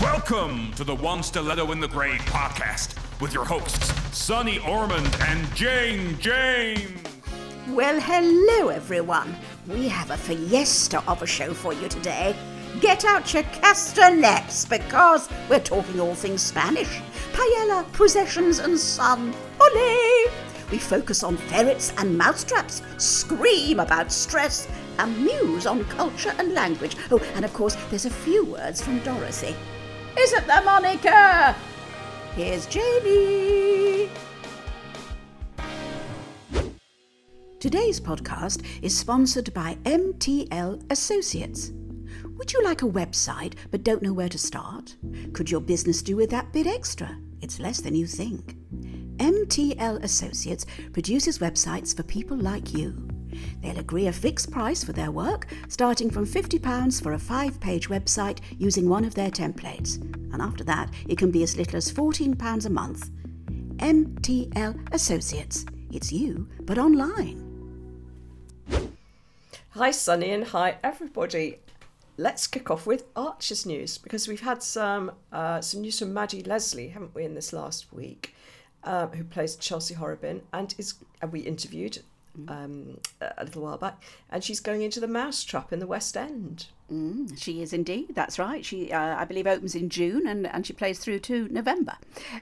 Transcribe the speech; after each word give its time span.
Welcome 0.00 0.72
to 0.74 0.84
the 0.84 0.94
One 0.94 1.22
Stiletto 1.22 1.70
in 1.72 1.80
the 1.80 1.88
Grave 1.88 2.20
podcast 2.22 2.96
with 3.20 3.32
your 3.32 3.44
hosts, 3.44 3.92
Sunny 4.16 4.58
Ormonde 4.58 5.20
and 5.28 5.54
Jane 5.54 6.18
James. 6.18 7.00
Well, 7.68 8.00
hello 8.00 8.68
everyone. 8.68 9.34
We 9.68 9.88
have 9.88 10.10
a 10.10 10.16
fiesta 10.16 11.02
of 11.08 11.22
a 11.22 11.26
show 11.26 11.52
for 11.52 11.72
you 11.72 11.88
today. 11.88 12.34
Get 12.80 13.04
out 13.04 13.32
your 13.32 13.44
castanets 13.44 14.64
because 14.64 15.28
we're 15.48 15.60
talking 15.60 16.00
all 16.00 16.14
things 16.14 16.42
Spanish. 16.42 17.00
Paella, 17.32 17.90
processions, 17.92 18.58
and 18.58 18.78
sun. 18.78 19.34
Ole! 19.60 20.30
We 20.70 20.78
focus 20.78 21.22
on 21.22 21.36
ferrets 21.36 21.92
and 21.98 22.16
mousetraps, 22.16 22.82
scream 22.96 23.78
about 23.78 24.10
stress, 24.10 24.68
and 24.98 25.24
muse 25.24 25.66
on 25.66 25.84
culture 25.84 26.34
and 26.38 26.54
language. 26.54 26.96
Oh, 27.10 27.20
and 27.34 27.44
of 27.44 27.52
course, 27.52 27.76
there's 27.90 28.06
a 28.06 28.10
few 28.10 28.44
words 28.46 28.80
from 28.82 28.98
Dorothy. 29.00 29.54
Isn't 30.18 30.46
there, 30.46 30.62
Monica? 30.62 31.56
Here's 32.36 32.66
Jamie. 32.66 34.10
Today's 37.58 38.00
podcast 38.00 38.64
is 38.82 38.96
sponsored 38.98 39.54
by 39.54 39.78
MTL 39.84 40.82
Associates. 40.90 41.72
Would 42.36 42.52
you 42.52 42.62
like 42.62 42.82
a 42.82 42.88
website 42.88 43.54
but 43.70 43.84
don't 43.84 44.02
know 44.02 44.12
where 44.12 44.28
to 44.28 44.38
start? 44.38 44.96
Could 45.32 45.50
your 45.50 45.60
business 45.60 46.02
do 46.02 46.16
with 46.16 46.30
that 46.30 46.52
bit 46.52 46.66
extra? 46.66 47.16
It's 47.40 47.58
less 47.58 47.80
than 47.80 47.94
you 47.94 48.06
think. 48.06 48.56
MTL 49.16 50.02
Associates 50.02 50.66
produces 50.92 51.38
websites 51.38 51.96
for 51.96 52.02
people 52.02 52.36
like 52.36 52.74
you. 52.74 53.08
They'll 53.60 53.78
agree 53.78 54.06
a 54.06 54.12
fixed 54.12 54.50
price 54.50 54.84
for 54.84 54.92
their 54.92 55.10
work, 55.10 55.46
starting 55.68 56.10
from 56.10 56.26
£50 56.26 57.02
for 57.02 57.12
a 57.12 57.18
five 57.18 57.60
page 57.60 57.88
website 57.88 58.40
using 58.58 58.88
one 58.88 59.04
of 59.04 59.14
their 59.14 59.30
templates. 59.30 60.00
And 60.32 60.40
after 60.40 60.64
that, 60.64 60.92
it 61.08 61.18
can 61.18 61.30
be 61.30 61.42
as 61.42 61.56
little 61.56 61.76
as 61.76 61.92
£14 61.92 62.66
a 62.66 62.70
month. 62.70 63.10
MTL 63.76 64.94
Associates. 64.94 65.66
It's 65.90 66.12
you, 66.12 66.48
but 66.62 66.78
online. 66.78 67.52
Hi, 69.70 69.90
Sunny, 69.90 70.30
and 70.30 70.44
hi, 70.44 70.76
everybody. 70.84 71.58
Let's 72.18 72.46
kick 72.46 72.70
off 72.70 72.86
with 72.86 73.04
Archers 73.16 73.64
news 73.64 73.98
because 73.98 74.28
we've 74.28 74.42
had 74.42 74.62
some 74.62 75.12
uh, 75.32 75.60
some 75.62 75.80
news 75.80 75.98
from 75.98 76.12
Maddie 76.12 76.42
Leslie, 76.42 76.88
haven't 76.88 77.14
we, 77.14 77.24
in 77.24 77.34
this 77.34 77.52
last 77.52 77.92
week, 77.92 78.34
um, 78.84 79.08
who 79.10 79.24
plays 79.24 79.56
Chelsea 79.56 79.94
Horrobin 79.94 80.42
and 80.52 80.74
is 80.76 80.94
and 81.20 81.32
we 81.32 81.40
interviewed 81.40 82.02
um, 82.48 82.98
a 83.20 83.44
little 83.44 83.62
while 83.62 83.78
back, 83.78 84.02
and 84.30 84.42
she's 84.42 84.60
going 84.60 84.82
into 84.82 85.00
the 85.00 85.08
Mousetrap 85.08 85.72
in 85.72 85.78
the 85.78 85.86
West 85.86 86.16
End. 86.16 86.66
Mm, 86.92 87.40
she 87.40 87.62
is 87.62 87.72
indeed. 87.72 88.14
That's 88.14 88.38
right. 88.38 88.64
She, 88.64 88.92
uh, 88.92 89.16
I 89.16 89.24
believe, 89.24 89.46
opens 89.46 89.74
in 89.74 89.88
June 89.88 90.26
and, 90.26 90.46
and 90.46 90.66
she 90.66 90.74
plays 90.74 90.98
through 90.98 91.20
to 91.20 91.48
November. 91.48 91.96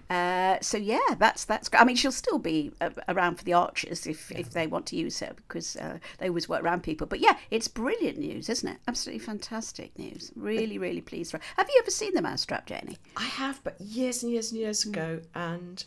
Uh, 0.09 0.59
so 0.61 0.77
yeah, 0.77 1.15
that's 1.19 1.45
that's. 1.45 1.71
I 1.73 1.85
mean, 1.85 1.95
she'll 1.95 2.11
still 2.11 2.39
be 2.39 2.73
uh, 2.81 2.91
around 3.09 3.37
for 3.37 3.45
the 3.45 3.53
Archers 3.53 4.07
if, 4.07 4.31
yeah. 4.31 4.39
if 4.39 4.51
they 4.51 4.67
want 4.67 4.87
to 4.87 4.97
use 4.97 5.21
her 5.21 5.33
because 5.37 5.77
uh, 5.77 5.99
they 6.19 6.29
always 6.29 6.49
work 6.49 6.65
around 6.65 6.83
people. 6.83 7.07
But 7.07 7.21
yeah, 7.21 7.37
it's 7.51 7.69
brilliant 7.69 8.19
news, 8.19 8.49
isn't 8.49 8.69
it? 8.69 8.79
Absolutely 8.89 9.25
fantastic 9.25 9.97
news. 9.97 10.33
Really, 10.35 10.79
really 10.79 11.01
pleased 11.01 11.31
for 11.31 11.39
her. 11.39 11.45
Have 11.57 11.69
you 11.69 11.81
ever 11.81 11.91
seen 11.91 12.15
the 12.15 12.23
Mousetrap, 12.23 12.67
Jenny? 12.67 12.99
I 13.17 13.25
have, 13.25 13.63
but 13.63 13.81
years 13.81 14.25
and 14.25 14.33
years 14.33 14.51
and 14.51 14.61
years 14.61 14.85
mm. 14.85 14.89
ago, 14.89 15.21
and 15.35 15.85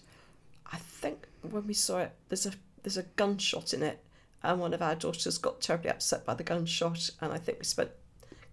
I 0.72 0.78
think 0.78 1.28
when 1.42 1.68
we 1.68 1.74
saw 1.74 2.00
it, 2.00 2.14
there's 2.30 2.46
a 2.46 2.54
there's 2.84 2.98
a 2.98 3.04
gunshot 3.04 3.74
in 3.74 3.82
it, 3.82 4.04
and 4.44 4.60
one 4.60 4.74
of 4.74 4.82
our 4.82 4.96
daughters 4.96 5.38
got 5.38 5.62
terribly 5.62 5.90
upset 5.90 6.26
by 6.26 6.34
the 6.34 6.44
gunshot, 6.44 7.10
and 7.22 7.34
I 7.34 7.38
think 7.38 7.60
we 7.60 7.66
spent 7.66 7.92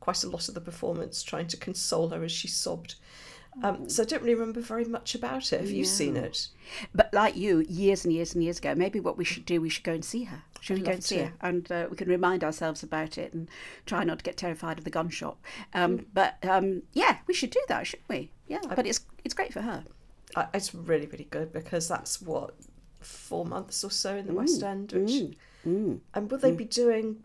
quite 0.00 0.24
a 0.24 0.28
lot 0.28 0.48
of 0.48 0.54
the 0.54 0.60
performance 0.60 1.22
trying 1.22 1.46
to 1.48 1.56
console 1.56 2.08
her 2.08 2.24
as 2.24 2.32
she 2.32 2.48
sobbed. 2.48 2.94
Um, 3.62 3.88
so 3.88 4.02
I 4.02 4.06
don't 4.06 4.22
really 4.22 4.34
remember 4.34 4.60
very 4.60 4.84
much 4.84 5.14
about 5.14 5.52
it. 5.52 5.60
Have 5.60 5.70
you 5.70 5.84
seen 5.84 6.16
it? 6.16 6.48
But 6.94 7.12
like 7.12 7.36
you, 7.36 7.64
years 7.68 8.04
and 8.04 8.14
years 8.14 8.34
and 8.34 8.42
years 8.42 8.58
ago, 8.58 8.74
maybe 8.74 9.00
what 9.00 9.18
we 9.18 9.24
should 9.24 9.44
do, 9.44 9.60
we 9.60 9.68
should 9.68 9.84
go 9.84 9.92
and 9.92 10.04
see 10.04 10.24
her. 10.24 10.42
Should 10.60 10.78
we 10.78 10.84
go 10.84 10.92
and 10.92 11.04
see 11.04 11.16
to. 11.16 11.26
her? 11.26 11.32
And 11.40 11.72
uh, 11.72 11.86
we 11.90 11.96
can 11.96 12.08
remind 12.08 12.44
ourselves 12.44 12.82
about 12.82 13.18
it 13.18 13.32
and 13.32 13.48
try 13.86 14.04
not 14.04 14.18
to 14.18 14.24
get 14.24 14.36
terrified 14.36 14.78
of 14.78 14.84
the 14.84 14.90
gunshot. 14.90 15.36
Um, 15.74 15.98
mm. 15.98 16.04
But 16.14 16.36
um, 16.48 16.82
yeah, 16.92 17.18
we 17.26 17.34
should 17.34 17.50
do 17.50 17.62
that, 17.68 17.86
shouldn't 17.86 18.08
we? 18.08 18.30
Yeah, 18.46 18.60
I, 18.68 18.74
but 18.74 18.86
it's 18.86 19.00
it's 19.24 19.34
great 19.34 19.52
for 19.52 19.62
her. 19.62 19.84
it's 20.54 20.74
really, 20.74 21.06
really 21.06 21.26
good 21.30 21.52
because 21.52 21.88
that's 21.88 22.22
what 22.22 22.54
four 23.00 23.44
months 23.44 23.82
or 23.84 23.90
so 23.90 24.16
in 24.16 24.26
the 24.26 24.32
mm. 24.32 24.36
West 24.36 24.62
End, 24.62 24.92
which 24.92 25.10
mm. 25.10 25.34
mm. 25.66 26.00
and 26.14 26.30
will 26.30 26.38
they 26.38 26.52
mm. 26.52 26.58
be 26.58 26.64
doing 26.64 27.22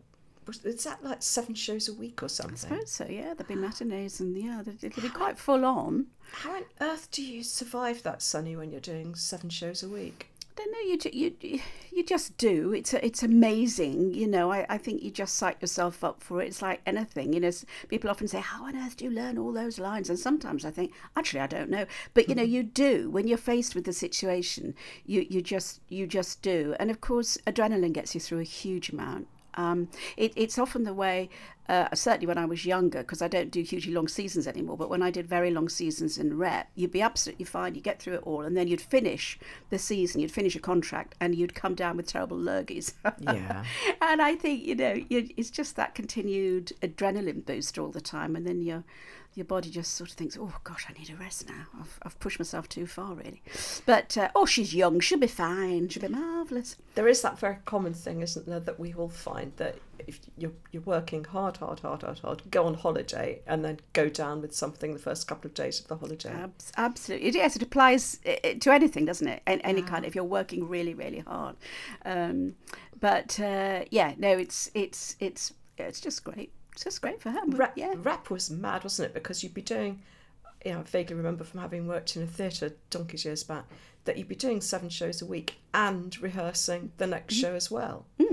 is 0.63 0.83
that 0.83 1.03
like 1.03 1.23
seven 1.23 1.55
shows 1.55 1.87
a 1.89 1.93
week 1.93 2.21
or 2.21 2.29
something? 2.29 2.71
I 2.71 2.75
suppose 2.75 2.91
so. 2.91 3.07
Yeah, 3.09 3.33
there'll 3.33 3.45
be 3.45 3.55
matinees 3.55 4.19
and 4.19 4.37
yeah, 4.37 4.61
it'll 4.81 5.01
be 5.01 5.09
quite 5.09 5.39
full 5.39 5.65
on. 5.65 6.07
How 6.31 6.55
on 6.55 6.63
earth 6.81 7.09
do 7.11 7.23
you 7.23 7.43
survive 7.43 8.03
that, 8.03 8.21
Sunny, 8.21 8.55
when 8.55 8.71
you're 8.71 8.81
doing 8.81 9.15
seven 9.15 9.49
shows 9.49 9.81
a 9.81 9.89
week? 9.89 10.29
Don't 10.55 10.71
know. 10.71 10.79
You 10.79 10.97
you 11.11 11.59
you 11.91 12.03
just 12.03 12.37
do. 12.37 12.71
It's 12.71 12.93
it's 12.93 13.23
amazing. 13.23 14.13
You 14.13 14.27
know. 14.27 14.51
I, 14.51 14.65
I 14.69 14.77
think 14.77 15.03
you 15.03 15.11
just 15.11 15.35
psych 15.35 15.61
yourself 15.61 16.01
up 16.03 16.23
for 16.23 16.41
it. 16.41 16.47
It's 16.47 16.61
like 16.61 16.81
anything. 16.85 17.33
You 17.33 17.41
know. 17.41 17.51
People 17.89 18.09
often 18.09 18.27
say, 18.27 18.39
"How 18.39 18.63
on 18.65 18.75
earth 18.77 18.95
do 18.95 19.05
you 19.05 19.11
learn 19.11 19.37
all 19.37 19.51
those 19.51 19.79
lines?" 19.79 20.09
And 20.09 20.17
sometimes 20.17 20.63
I 20.63 20.71
think, 20.71 20.93
actually, 21.17 21.41
I 21.41 21.47
don't 21.47 21.69
know. 21.69 21.85
But 22.13 22.29
you 22.29 22.35
know, 22.35 22.43
mm-hmm. 22.43 22.51
you 22.53 22.63
do. 22.63 23.09
When 23.09 23.27
you're 23.27 23.37
faced 23.37 23.75
with 23.75 23.83
the 23.83 23.93
situation, 23.93 24.75
you 25.05 25.25
you 25.29 25.41
just 25.41 25.81
you 25.89 26.07
just 26.07 26.41
do. 26.41 26.73
And 26.79 26.89
of 26.89 27.01
course, 27.01 27.37
adrenaline 27.45 27.93
gets 27.93 28.15
you 28.15 28.21
through 28.21 28.39
a 28.39 28.43
huge 28.43 28.89
amount. 28.89 29.27
Um, 29.55 29.89
it, 30.17 30.33
it's 30.35 30.57
often 30.57 30.83
the 30.83 30.93
way, 30.93 31.29
uh, 31.67 31.87
certainly 31.93 32.27
when 32.27 32.37
I 32.37 32.45
was 32.45 32.65
younger, 32.65 32.99
because 32.99 33.21
I 33.21 33.27
don't 33.27 33.51
do 33.51 33.61
hugely 33.61 33.93
long 33.93 34.07
seasons 34.07 34.47
anymore, 34.47 34.77
but 34.77 34.89
when 34.89 35.01
I 35.01 35.11
did 35.11 35.27
very 35.27 35.51
long 35.51 35.69
seasons 35.69 36.17
in 36.17 36.37
rep, 36.37 36.69
you'd 36.75 36.91
be 36.91 37.01
absolutely 37.01 37.45
fine, 37.45 37.75
you'd 37.75 37.83
get 37.83 38.01
through 38.01 38.15
it 38.15 38.23
all, 38.23 38.41
and 38.41 38.55
then 38.55 38.67
you'd 38.67 38.81
finish 38.81 39.39
the 39.69 39.79
season, 39.79 40.21
you'd 40.21 40.31
finish 40.31 40.55
a 40.55 40.59
contract, 40.59 41.15
and 41.19 41.35
you'd 41.35 41.55
come 41.55 41.75
down 41.75 41.97
with 41.97 42.07
terrible 42.07 42.37
lurgies. 42.37 42.93
yeah. 43.21 43.63
And 44.01 44.21
I 44.21 44.35
think, 44.35 44.65
you 44.65 44.75
know, 44.75 44.93
you, 45.09 45.29
it's 45.37 45.49
just 45.49 45.75
that 45.75 45.95
continued 45.95 46.73
adrenaline 46.81 47.45
boost 47.45 47.79
all 47.79 47.89
the 47.89 48.01
time, 48.01 48.35
and 48.35 48.45
then 48.45 48.61
you're 48.61 48.83
your 49.35 49.45
body 49.45 49.69
just 49.69 49.93
sort 49.95 50.09
of 50.09 50.15
thinks, 50.15 50.37
oh 50.39 50.53
gosh, 50.63 50.85
I 50.89 50.93
need 50.97 51.09
a 51.09 51.15
rest 51.17 51.47
now. 51.47 51.65
I've, 51.77 51.99
I've 52.03 52.19
pushed 52.19 52.39
myself 52.39 52.69
too 52.69 52.87
far, 52.87 53.13
really. 53.13 53.41
But, 53.85 54.17
uh, 54.17 54.29
oh, 54.33 54.45
she's 54.45 54.73
young. 54.73 55.01
She'll 55.01 55.19
be 55.19 55.27
fine. 55.27 55.89
She'll 55.89 56.01
be 56.01 56.07
marvellous. 56.07 56.77
There 56.95 57.07
is 57.07 57.21
that 57.21 57.37
very 57.37 57.57
common 57.65 57.93
thing, 57.93 58.21
isn't 58.21 58.47
there, 58.47 58.61
that 58.61 58.79
we 58.79 58.93
all 58.93 59.09
find 59.09 59.51
that 59.57 59.75
if 59.99 60.21
you're, 60.37 60.53
you're 60.71 60.83
working 60.83 61.25
hard, 61.25 61.57
hard, 61.57 61.81
hard, 61.81 62.03
hard, 62.03 62.19
hard, 62.19 62.43
go 62.49 62.65
on 62.65 62.75
holiday 62.75 63.41
and 63.45 63.63
then 63.65 63.79
go 63.91 64.07
down 64.07 64.41
with 64.41 64.55
something 64.55 64.93
the 64.93 64.99
first 64.99 65.27
couple 65.27 65.49
of 65.49 65.53
days 65.53 65.81
of 65.81 65.87
the 65.87 65.97
holiday. 65.97 66.31
absolutely. 66.77 67.31
Yes, 67.31 67.57
it 67.57 67.61
applies 67.61 68.19
to 68.59 68.71
anything, 68.71 69.03
doesn't 69.03 69.27
it? 69.27 69.41
Any 69.45 69.81
yeah. 69.81 69.85
kind, 69.85 70.05
if 70.05 70.15
you're 70.15 70.23
working 70.23 70.69
really, 70.69 70.93
really 70.93 71.19
hard. 71.19 71.57
Um, 72.05 72.55
but, 73.01 73.37
uh, 73.37 73.83
yeah, 73.91 74.13
no, 74.17 74.29
it's, 74.29 74.71
it's, 74.73 75.17
it's, 75.19 75.53
it's 75.77 75.99
just 75.99 76.23
great. 76.23 76.53
It's 76.75 76.83
just 76.83 77.01
great 77.01 77.21
for 77.21 77.31
her. 77.31 77.39
Rep, 77.47 77.77
yeah. 77.77 77.95
was 78.29 78.51
mad, 78.51 78.83
wasn't 78.83 79.07
it? 79.07 79.13
Because 79.13 79.41
you'd 79.41 79.53
be 79.53 79.61
doing, 79.61 80.01
you 80.65 80.73
know, 80.73 80.79
I 80.79 80.83
vaguely 80.83 81.15
remember 81.15 81.45
from 81.45 81.61
having 81.61 81.87
worked 81.87 82.17
in 82.17 82.23
a 82.23 82.27
theatre 82.27 82.73
donkey's 82.89 83.23
years 83.23 83.43
back, 83.43 83.63
that 84.03 84.17
you'd 84.17 84.27
be 84.27 84.35
doing 84.35 84.59
seven 84.59 84.89
shows 84.89 85.21
a 85.21 85.25
week 85.25 85.55
and 85.73 86.21
rehearsing 86.21 86.91
the 86.97 87.07
next 87.07 87.35
mm. 87.35 87.39
show 87.39 87.55
as 87.55 87.71
well. 87.71 88.05
Mm. 88.19 88.24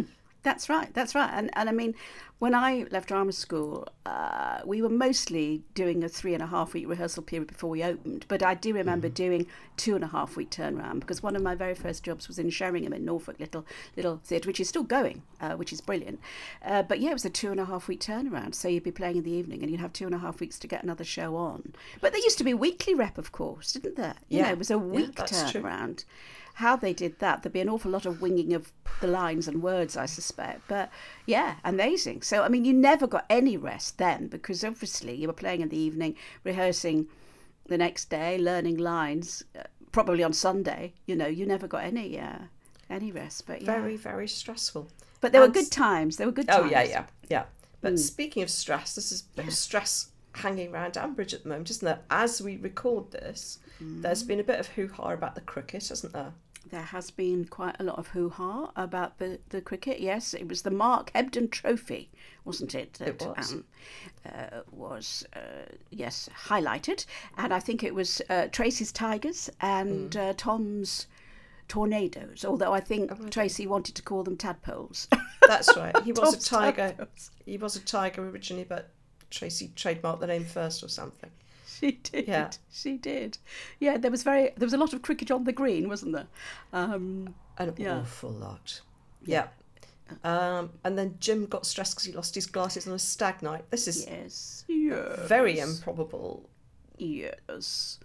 That's 0.43 0.69
right. 0.69 0.93
That's 0.93 1.15
right. 1.15 1.31
And 1.33 1.51
and 1.55 1.69
I 1.69 1.73
mean, 1.73 1.95
when 2.43 2.57
I 2.57 2.87
left 2.91 3.07
drama 3.07 3.31
school, 3.31 3.87
uh, 4.05 4.61
we 4.65 4.83
were 4.83 4.89
mostly 4.89 5.63
doing 5.75 6.03
a 6.03 6.09
three 6.09 6.35
and 6.35 6.43
a 6.43 6.47
half 6.47 6.75
week 6.75 6.89
rehearsal 6.89 7.23
period 7.23 7.47
before 7.47 7.71
we 7.71 7.85
opened. 7.85 8.25
But 8.27 8.43
I 8.43 8.55
do 8.55 8.75
remember 8.75 9.09
mm. 9.09 9.15
doing 9.15 9.47
two 9.77 9.95
and 9.95 10.03
a 10.03 10.09
half 10.09 10.37
week 10.37 10.51
turnaround 10.51 10.99
because 10.99 11.23
one 11.23 11.37
of 11.37 11.43
my 11.43 11.55
very 11.55 11.77
first 11.77 12.03
jobs 12.03 12.27
was 12.27 12.41
in 12.41 12.51
Sheringham 12.51 12.93
in 12.93 13.05
Norfolk, 13.05 13.39
little 13.39 13.65
little 13.97 14.21
theatre, 14.25 14.49
which 14.49 14.59
is 14.59 14.69
still 14.69 14.83
going, 14.83 15.23
uh, 15.41 15.53
which 15.53 15.73
is 15.73 15.81
brilliant. 15.81 16.19
Uh, 16.65 16.83
but 16.83 16.99
yeah, 16.99 17.11
it 17.11 17.15
was 17.15 17.25
a 17.25 17.31
two 17.31 17.53
and 17.53 17.61
a 17.61 17.65
half 17.65 17.87
week 17.87 18.01
turnaround. 18.01 18.57
So 18.57 18.67
you'd 18.67 18.83
be 18.83 18.91
playing 18.91 19.19
in 19.19 19.23
the 19.23 19.31
evening 19.31 19.63
and 19.63 19.71
you'd 19.71 19.81
have 19.81 19.93
two 19.93 20.07
and 20.07 20.15
a 20.15 20.19
half 20.19 20.41
weeks 20.41 20.59
to 20.59 20.67
get 20.67 20.83
another 20.83 21.05
show 21.05 21.37
on. 21.37 21.73
But 22.01 22.13
there 22.13 22.23
used 22.23 22.39
to 22.39 22.45
be 22.45 22.55
weekly 22.55 22.97
rep, 22.97 23.19
of 23.19 23.31
course, 23.31 23.75
didn't 23.75 23.95
there? 23.95 24.17
You 24.29 24.39
yeah, 24.39 24.47
know, 24.47 24.53
it 24.53 24.59
was 24.59 24.71
a 24.73 24.79
week 24.79 25.15
yeah, 25.17 25.25
turnaround. 25.27 25.97
True 25.99 26.07
how 26.55 26.77
they 26.77 26.93
did 26.93 27.19
that, 27.19 27.43
there'd 27.43 27.53
be 27.53 27.61
an 27.61 27.69
awful 27.69 27.91
lot 27.91 28.07
of 28.07 28.21
winging 28.21 28.53
of 28.53 28.73
the 29.01 29.07
lines 29.07 29.49
and 29.49 29.63
words, 29.63 29.97
I 29.97 30.07
suspect. 30.07 30.63
But 30.69 30.91
yeah, 31.27 31.57
amazing. 31.65 32.23
So, 32.23 32.43
I 32.43 32.49
mean, 32.49 32.65
you 32.65 32.73
never 32.73 33.07
got 33.07 33.27
any 33.31 33.57
rest 33.57 33.99
then 33.99 34.29
because 34.29 34.65
obviously 34.65 35.15
you 35.15 35.27
were 35.27 35.33
playing 35.33 35.61
in 35.61 35.69
the 35.69 35.79
evening, 35.79 36.17
rehearsing 36.45 37.09
the 37.67 37.79
next 37.79 38.11
day, 38.11 38.39
learning 38.39 38.77
lines, 38.79 39.45
uh, 39.59 39.63
probably 39.93 40.23
on 40.23 40.33
Sunday. 40.33 40.95
You 41.07 41.17
know, 41.17 41.27
you 41.27 41.47
never 41.47 41.67
got 41.67 41.85
any 41.85 42.19
uh, 42.19 42.39
any 42.89 43.13
rest. 43.13 43.47
But 43.47 43.63
yeah. 43.63 43.73
very, 43.73 43.97
very 43.97 44.29
stressful. 44.29 44.89
But 45.21 45.33
there 45.33 45.43
and 45.43 45.55
were 45.55 45.61
good 45.61 45.71
times. 45.71 46.17
There 46.17 46.27
were 46.27 46.33
good 46.33 46.49
times. 46.49 46.65
Oh, 46.65 46.71
yeah, 46.71 46.83
yeah, 46.83 47.05
yeah. 47.29 47.45
But 47.81 47.95
mm. 47.95 47.99
speaking 47.99 48.43
of 48.43 48.51
stress, 48.51 48.95
this 48.95 49.11
is 49.11 49.25
yeah. 49.37 49.49
stress 49.49 50.12
hanging 50.35 50.73
around 50.73 50.95
Ambridge 50.95 51.35
at 51.35 51.43
the 51.43 51.49
moment, 51.49 51.71
isn't 51.71 51.85
there? 51.85 52.01
As 52.11 52.41
we 52.43 52.57
record 52.57 53.11
this, 53.11 53.59
mm. 53.83 54.03
there's 54.03 54.23
been 54.23 54.41
a 54.41 54.45
bit 54.45 54.61
of 54.61 54.69
hoo 54.69 54.89
ha 54.89 55.11
about 55.13 55.35
the 55.35 55.41
cricket, 55.43 55.89
hasn't 55.89 56.13
there? 56.13 56.33
there 56.71 56.81
has 56.81 57.11
been 57.11 57.45
quite 57.45 57.75
a 57.81 57.83
lot 57.85 57.99
of 57.99 58.07
hoo 58.07 58.31
ha 58.31 58.71
about 58.77 59.19
the, 59.19 59.39
the 59.49 59.61
cricket. 59.61 60.01
Yes, 60.01 60.33
it 60.33 60.49
was 60.49 60.63
the 60.63 60.71
Mark 60.71 61.13
Hebden 61.13 61.51
Trophy, 61.51 62.09
wasn't 62.45 62.75
it? 62.77 62.95
That, 62.95 63.09
It 63.09 63.23
was. 63.27 63.53
Um, 63.53 63.65
uh, 64.25 64.61
was 64.71 65.27
uh, 65.35 65.41
yes 65.91 66.29
highlighted, 66.47 67.05
and 67.37 67.53
I 67.53 67.59
think 67.59 67.83
it 67.83 67.95
was 67.95 68.23
uh, 68.31 68.47
Tracy's 68.53 68.93
Tigers 68.93 69.51
and 69.61 70.13
Mm. 70.13 70.31
uh, 70.31 70.35
Tom's 70.37 71.09
Tornadoes. 71.69 72.45
Although 72.45 72.73
I 72.73 72.81
think 72.81 73.11
Oh, 73.13 73.29
Tracy 73.29 73.67
wanted 73.67 73.95
to 73.97 74.03
call 74.03 74.23
them 74.23 74.37
tadpoles. 74.37 75.09
That's 75.47 75.77
right. 75.77 75.97
He 76.05 76.13
was 76.21 76.35
a 76.35 76.41
tiger. 76.41 76.89
tadpoles. 76.97 77.31
He 77.45 77.57
was 77.59 77.77
a 77.77 77.81
tiger 77.81 78.27
originally, 78.29 78.65
but 78.65 78.91
Tracy 79.33 79.73
trademarked 79.75 80.21
the 80.21 80.27
name 80.27 80.45
first 80.45 80.85
or 80.85 80.89
something. 80.89 81.31
She 81.67 81.93
did. 81.93 82.29
Yeah. 82.29 82.51
She 82.71 82.97
did. 82.99 83.39
Yeah, 83.81 83.97
there 83.97 84.11
was 84.11 84.23
very 84.23 84.51
there 84.57 84.67
was 84.67 84.75
a 84.75 84.79
lot 84.79 84.93
of 84.93 85.03
cricket 85.03 85.31
on 85.31 85.45
the 85.45 85.53
green, 85.53 85.89
wasn't 85.89 86.13
there? 86.13 86.27
Um, 86.73 87.35
An 87.59 87.75
Yeah. 87.77 87.99
awful 88.01 88.31
lot. 88.31 88.81
Yeah. 89.25 89.49
Um, 90.23 90.71
and 90.85 90.99
then 90.99 91.17
Jim 91.19 91.47
got 91.47 91.65
stressed 91.67 91.95
because 91.95 92.05
he 92.05 92.13
lost 92.13 92.35
his 92.35 92.47
glasses 92.47 92.87
on 92.87 92.93
a 92.93 92.99
stag 92.99 93.41
night. 93.43 93.65
This 93.71 93.89
is 93.89 94.07
yes. 94.07 94.65
Yes. 94.69 95.19
very 95.27 95.59
improbable. 95.59 96.49
Yes. 96.99 97.99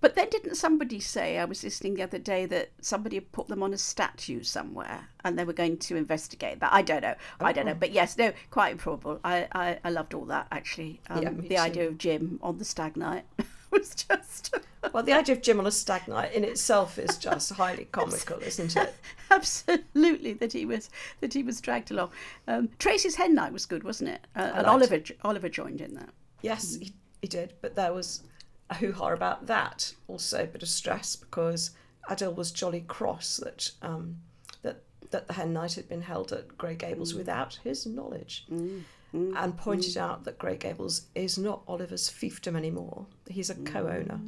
But 0.00 0.14
then 0.14 0.28
didn't 0.30 0.54
somebody 0.54 1.00
say, 1.00 1.38
I 1.38 1.44
was 1.44 1.64
listening 1.64 1.94
the 1.94 2.04
other 2.04 2.18
day, 2.18 2.46
that 2.46 2.70
somebody 2.80 3.16
had 3.16 3.32
put 3.32 3.48
them 3.48 3.62
on 3.62 3.74
a 3.74 3.78
statue 3.78 4.42
somewhere 4.44 5.08
and 5.24 5.36
they 5.36 5.44
were 5.44 5.52
going 5.52 5.78
to 5.78 5.96
investigate 5.96 6.60
that? 6.60 6.72
I 6.72 6.82
don't 6.82 7.02
know. 7.02 7.14
I 7.40 7.52
don't 7.52 7.66
know. 7.66 7.74
But 7.74 7.92
yes, 7.92 8.16
no, 8.16 8.32
quite 8.50 8.72
improbable. 8.72 9.18
I, 9.24 9.48
I, 9.52 9.78
I 9.82 9.90
loved 9.90 10.14
all 10.14 10.24
that, 10.26 10.46
actually. 10.52 11.00
Um, 11.10 11.22
Yeah, 11.22 11.30
the 11.30 11.58
idea 11.58 11.88
of 11.88 11.98
Jim 11.98 12.38
on 12.42 12.58
the 12.58 12.64
stag 12.64 12.96
night 12.96 13.24
was 13.72 13.94
just 13.94 14.54
Well, 14.92 15.02
the 15.02 15.12
idea 15.12 15.34
of 15.34 15.42
Jim 15.42 15.58
on 15.58 15.66
a 15.66 15.72
stag 15.72 16.06
night 16.06 16.32
in 16.32 16.44
itself 16.44 16.98
is 16.98 17.16
just 17.18 17.52
highly 17.52 17.84
comical, 17.92 18.38
isn't 18.38 18.76
it? 18.76 18.94
absolutely 19.30 20.32
that 20.34 20.52
he 20.52 20.64
was 20.64 20.90
that 21.20 21.34
he 21.34 21.42
was 21.42 21.60
dragged 21.60 21.90
along. 21.90 22.10
Um, 22.46 22.70
Tracy's 22.78 23.16
hen 23.16 23.34
night 23.34 23.52
was 23.52 23.66
good, 23.66 23.82
wasn't 23.84 24.10
it? 24.10 24.26
Uh, 24.36 24.52
and 24.54 24.66
Oliver 24.66 25.00
Oliver 25.22 25.48
joined 25.48 25.80
in 25.80 25.94
that. 25.94 26.10
Yes, 26.42 26.76
he, 26.76 26.92
he 27.20 27.28
did, 27.28 27.54
but 27.60 27.74
there 27.74 27.92
was 27.92 28.22
a 28.70 28.74
hoo 28.74 28.92
ha 28.92 29.08
about 29.12 29.46
that. 29.46 29.94
Also, 30.06 30.42
a 30.44 30.46
bit 30.46 30.62
of 30.62 30.68
stress 30.68 31.16
because 31.16 31.70
Adil 32.10 32.34
was 32.34 32.52
jolly 32.52 32.82
cross 32.82 33.38
that 33.38 33.70
um, 33.82 34.16
that 34.62 34.82
that 35.10 35.26
the 35.26 35.34
hen 35.34 35.52
night 35.52 35.74
had 35.74 35.88
been 35.88 36.02
held 36.02 36.32
at 36.32 36.56
Grey 36.58 36.74
Gables 36.74 37.12
mm. 37.12 37.18
without 37.18 37.58
his 37.64 37.86
knowledge, 37.86 38.46
mm, 38.50 38.82
mm, 39.14 39.32
and 39.36 39.56
pointed 39.56 39.96
out 39.96 40.24
that 40.24 40.38
Grey 40.38 40.56
Gables 40.56 41.02
is 41.14 41.38
not 41.38 41.62
Oliver's 41.66 42.08
fiefdom 42.10 42.56
anymore. 42.56 43.06
He's 43.28 43.50
a 43.50 43.54
co-owner. 43.54 44.20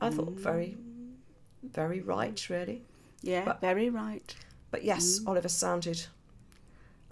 I 0.00 0.10
thought 0.10 0.32
very, 0.32 0.76
very 1.62 2.00
right, 2.00 2.48
really. 2.50 2.82
Yeah, 3.22 3.44
But- 3.44 3.60
very 3.60 3.88
right. 3.90 4.34
But 4.70 4.84
yes, 4.84 5.20
Oliver 5.26 5.48
sounded. 5.48 6.06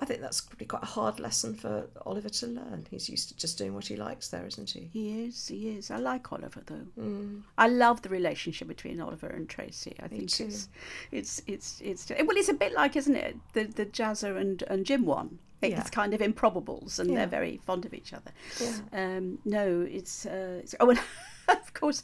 I 0.01 0.05
think 0.07 0.21
that's 0.21 0.41
probably 0.41 0.67
quite 0.67 0.83
a 0.83 0.87
hard 0.87 1.21
lesson 1.21 1.55
for 1.55 1.87
Oliver 2.05 2.29
to 2.29 2.47
learn. 2.49 2.87
He's 2.91 3.09
used 3.09 3.29
to 3.29 3.37
just 3.37 3.57
doing 3.59 3.75
what 3.75 3.87
he 3.87 3.95
likes 3.97 4.29
there, 4.29 4.45
isn't 4.45 4.71
he? 4.71 4.89
He 4.93 5.25
is, 5.27 5.47
he 5.47 5.71
is. 5.71 5.91
I 5.91 5.97
like 5.99 6.33
Oliver 6.33 6.63
though. 6.67 6.87
Mm. 7.01 7.43
I 7.57 7.69
love 7.69 8.03
the 8.03 8.09
relationship 8.09 8.67
between 8.67 9.01
Oliver 9.01 9.29
and 9.29 9.49
Tracy. 9.49 9.95
I 10.03 10.09
think 10.09 10.25
it's, 10.25 10.69
it's, 11.13 11.43
it's, 11.47 11.81
it's. 11.81 12.11
Well, 12.11 12.37
it's 12.37 12.49
a 12.49 12.55
bit 12.55 12.75
like, 12.75 12.97
isn't 12.97 13.15
it, 13.17 13.37
the 13.53 13.65
the 13.65 13.87
Jazza 13.87 14.37
and 14.37 14.63
and 14.65 14.85
Jim 14.85 15.05
one. 15.07 15.39
It's 15.63 15.71
Yeah. 15.73 15.83
kind 15.85 16.13
of 16.13 16.21
improbables, 16.21 16.99
and 16.99 17.09
Yeah. 17.11 17.19
they're 17.19 17.27
very 17.41 17.57
fond 17.59 17.87
of 17.87 17.95
each 17.95 18.13
other. 18.13 18.33
Yeah. 18.61 18.77
Um, 18.93 19.39
no, 19.47 19.81
it's. 19.89 20.27
Uh, 20.27 20.61
it's 20.63 20.75
oh, 20.81 20.91
and 20.91 20.99
of 21.49 21.73
course, 21.73 22.03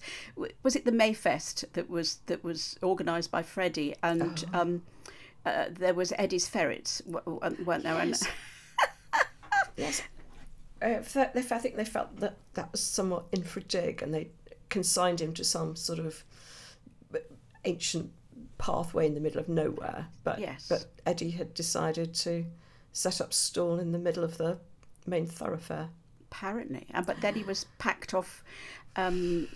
was 0.63 0.77
it 0.77 0.85
the 0.85 0.93
Mayfest 0.93 1.65
that 1.73 1.91
was 1.91 2.21
that 2.27 2.43
was 2.45 2.79
organised 2.83 3.31
by 3.33 3.43
Freddie 3.43 3.97
and. 4.03 4.45
Oh. 4.55 4.61
Um, 4.61 4.83
uh, 5.47 5.67
there 5.71 5.95
was 5.95 6.13
Eddie's 6.19 6.49
ferrets, 6.49 7.01
w- 7.11 7.41
weren't 7.65 7.83
there? 7.85 8.05
Yes. 8.05 8.27
Yes. 9.77 10.03
Uh, 10.83 10.99
I 11.55 11.59
think 11.59 11.77
they 11.77 11.85
felt 11.85 12.17
that 12.21 12.37
that 12.55 12.71
was 12.73 12.81
somewhat 12.83 13.25
infra 13.33 13.63
dig 13.63 14.03
and 14.03 14.13
they 14.13 14.29
consigned 14.69 15.21
him 15.21 15.33
to 15.35 15.45
some 15.45 15.75
sort 15.77 15.99
of 15.99 16.23
ancient 17.65 18.11
pathway 18.59 19.07
in 19.07 19.15
the 19.15 19.21
middle 19.21 19.41
of 19.41 19.49
nowhere. 19.49 20.09
But, 20.25 20.39
Yes. 20.39 20.67
but 20.69 20.87
Eddie 21.07 21.31
had 21.31 21.55
decided 21.55 22.15
to 22.15 22.45
set 22.93 23.21
up 23.21 23.33
stall 23.33 23.79
in 23.79 23.93
the 23.93 23.99
middle 23.99 24.25
of 24.25 24.37
the 24.39 24.59
main 25.07 25.27
thoroughfare. 25.27 25.89
apparently. 26.31 26.87
Uh, 26.95 27.03
but 27.03 27.21
then 27.21 27.35
he 27.35 27.43
was 27.43 27.65
packed 27.79 28.13
off 28.15 28.45
um, 28.97 29.49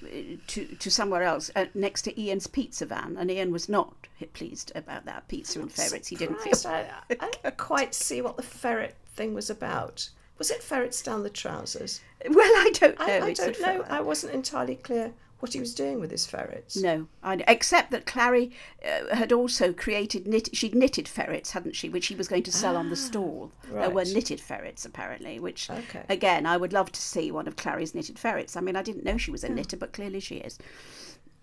to 0.46 0.64
to 0.66 0.90
somewhere 0.90 1.22
else 1.22 1.50
uh, 1.56 1.66
next 1.74 2.02
to 2.02 2.20
Ian's 2.20 2.46
pizza 2.46 2.86
van, 2.86 3.16
and 3.18 3.30
Ian 3.30 3.52
was 3.52 3.68
not 3.68 3.94
pleased 4.32 4.72
about 4.74 5.04
that 5.04 5.28
pizza 5.28 5.60
and 5.60 5.70
ferrets. 5.72 6.08
He 6.08 6.16
didn't 6.16 6.40
feel. 6.40 6.54
I, 6.66 6.86
I 7.10 7.30
didn't 7.42 7.56
quite 7.56 7.94
see 7.94 8.22
what 8.22 8.36
the 8.36 8.42
ferret 8.42 8.96
thing 9.14 9.34
was 9.34 9.50
about. 9.50 10.08
Was 10.38 10.50
it 10.50 10.62
ferrets 10.62 11.00
down 11.02 11.22
the 11.22 11.30
trousers? 11.30 12.00
Well, 12.28 12.38
I 12.38 12.72
don't 12.74 12.98
know. 12.98 13.06
I, 13.06 13.20
I 13.20 13.32
don't 13.32 13.60
know. 13.60 13.82
fer- 13.82 13.86
I 13.88 14.00
wasn't 14.00 14.34
entirely 14.34 14.76
clear 14.76 15.12
what 15.44 15.52
he 15.52 15.60
was 15.60 15.74
doing 15.74 16.00
with 16.00 16.10
his 16.10 16.24
ferrets. 16.26 16.74
No, 16.76 17.06
I, 17.22 17.44
except 17.46 17.90
that 17.90 18.06
Clarrie 18.06 18.50
uh, 18.82 19.14
had 19.14 19.30
also 19.30 19.74
created 19.74 20.26
knit. 20.26 20.48
She'd 20.56 20.74
knitted 20.74 21.06
ferrets, 21.06 21.50
hadn't 21.50 21.76
she? 21.76 21.90
Which 21.90 22.04
she 22.04 22.14
was 22.14 22.28
going 22.28 22.44
to 22.44 22.50
sell 22.52 22.78
on 22.78 22.88
the 22.88 22.96
stall. 22.96 23.52
There 23.70 23.90
were 23.90 24.00
Ah, 24.00 24.12
knitted 24.14 24.40
ferrets, 24.40 24.86
apparently. 24.86 25.38
Which, 25.38 25.68
Okay. 25.70 26.04
again, 26.08 26.46
I 26.46 26.56
would 26.56 26.72
love 26.72 26.90
to 26.92 27.00
see 27.00 27.30
one 27.30 27.46
of 27.46 27.56
Clarrie's 27.56 27.94
knitted 27.94 28.18
ferrets. 28.18 28.56
I 28.56 28.60
mean, 28.62 28.74
I 28.74 28.82
didn't 28.82 29.04
know 29.04 29.18
she 29.18 29.30
was 29.30 29.44
a 29.44 29.48
Hmm. 29.48 29.56
knitter, 29.56 29.76
but 29.76 29.92
clearly 29.92 30.20
she 30.20 30.36
is. 30.36 30.58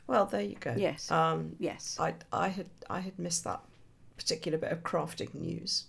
Well, 0.07 0.25
there 0.25 0.41
you 0.41 0.55
go. 0.59 0.73
Yes. 0.75 1.11
Um, 1.11 1.55
Yes, 1.59 1.95
I, 1.99 2.15
I 2.33 2.47
had 2.47 2.69
I 2.89 3.01
had 3.01 3.19
missed 3.19 3.43
that 3.43 3.61
particular 4.17 4.57
bit 4.57 4.71
of 4.71 4.81
crafting 4.81 5.31
news. 5.35 5.85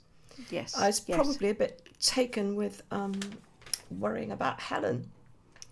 yes. 0.50 0.76
I 0.76 0.88
was 0.88 1.02
yes, 1.06 1.16
probably 1.16 1.48
a 1.48 1.54
bit 1.54 1.82
taken 2.00 2.56
with 2.56 2.82
um, 2.90 3.14
worrying 3.90 4.30
about 4.32 4.60
Helen, 4.60 5.10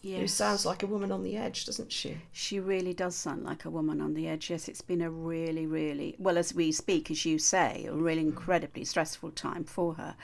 who 0.03 0.09
yes. 0.09 0.33
sounds 0.33 0.65
like 0.65 0.83
a 0.83 0.87
woman 0.87 1.13
on 1.13 1.23
the 1.23 1.37
edge, 1.37 1.67
doesn't 1.67 1.93
she? 1.93 2.19
She 2.33 2.59
really 2.59 2.95
does 2.95 3.15
sound 3.15 3.45
like 3.45 3.65
a 3.65 3.71
woman 3.71 4.01
on 4.01 4.15
the 4.15 4.29
edge. 4.29 4.51
Yes, 4.51 4.69
it's 4.69 4.81
been 4.81 5.03
a 5.03 5.11
really, 5.11 5.67
really, 5.67 6.17
well, 6.19 6.39
as 6.39 6.55
we 6.55 6.73
speak, 6.73 7.11
as 7.11 7.25
you 7.25 7.39
say, 7.39 7.87
a 7.87 7.93
really 7.95 8.23
incredibly 8.23 8.85
stressful 8.85 9.33
time 9.33 9.65
for 9.65 9.95
her 9.95 10.15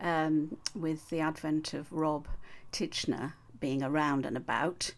um, 0.00 0.56
with 0.74 1.08
the 1.10 1.20
advent 1.20 1.74
of 1.74 1.92
Rob 1.92 2.26
Titchener 2.72 3.34
being 3.60 3.82
around 3.82 4.26
and 4.26 4.36
about. 4.36 4.92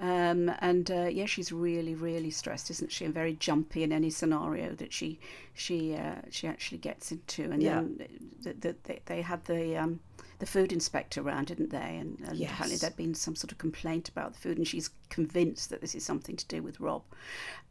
Um, 0.00 0.50
and 0.58 0.90
uh, 0.90 1.06
yeah, 1.10 1.26
she's 1.26 1.52
really, 1.52 1.94
really 1.94 2.30
stressed, 2.30 2.68
isn't 2.70 2.90
she? 2.90 3.04
And 3.04 3.14
very 3.14 3.34
jumpy 3.34 3.84
in 3.84 3.92
any 3.92 4.10
scenario 4.10 4.74
that 4.74 4.92
she 4.92 5.20
she 5.54 5.94
uh, 5.94 6.16
she 6.30 6.48
actually 6.48 6.78
gets 6.78 7.12
into. 7.12 7.44
And 7.44 7.62
Yeah. 7.62 7.74
then 7.76 8.08
the, 8.42 8.52
the, 8.54 8.76
they, 8.82 9.00
they 9.06 9.22
had 9.22 9.44
the 9.44 9.76
um, 9.76 10.00
the 10.38 10.46
food 10.46 10.72
inspector 10.72 11.20
around, 11.20 11.46
didn't 11.46 11.70
they? 11.70 11.96
And, 12.00 12.18
and 12.20 12.40
apparently 12.40 12.76
there'd 12.76 12.96
been 12.96 13.14
some 13.14 13.36
sort 13.36 13.52
of 13.52 13.58
complaint 13.58 14.08
about 14.08 14.32
the 14.34 14.38
food, 14.38 14.58
and 14.58 14.66
she's 14.66 14.90
convinced 15.10 15.70
that 15.70 15.80
this 15.80 15.94
is 15.94 16.04
something 16.04 16.36
to 16.36 16.46
do 16.46 16.62
with 16.62 16.80
Rob. 16.80 17.02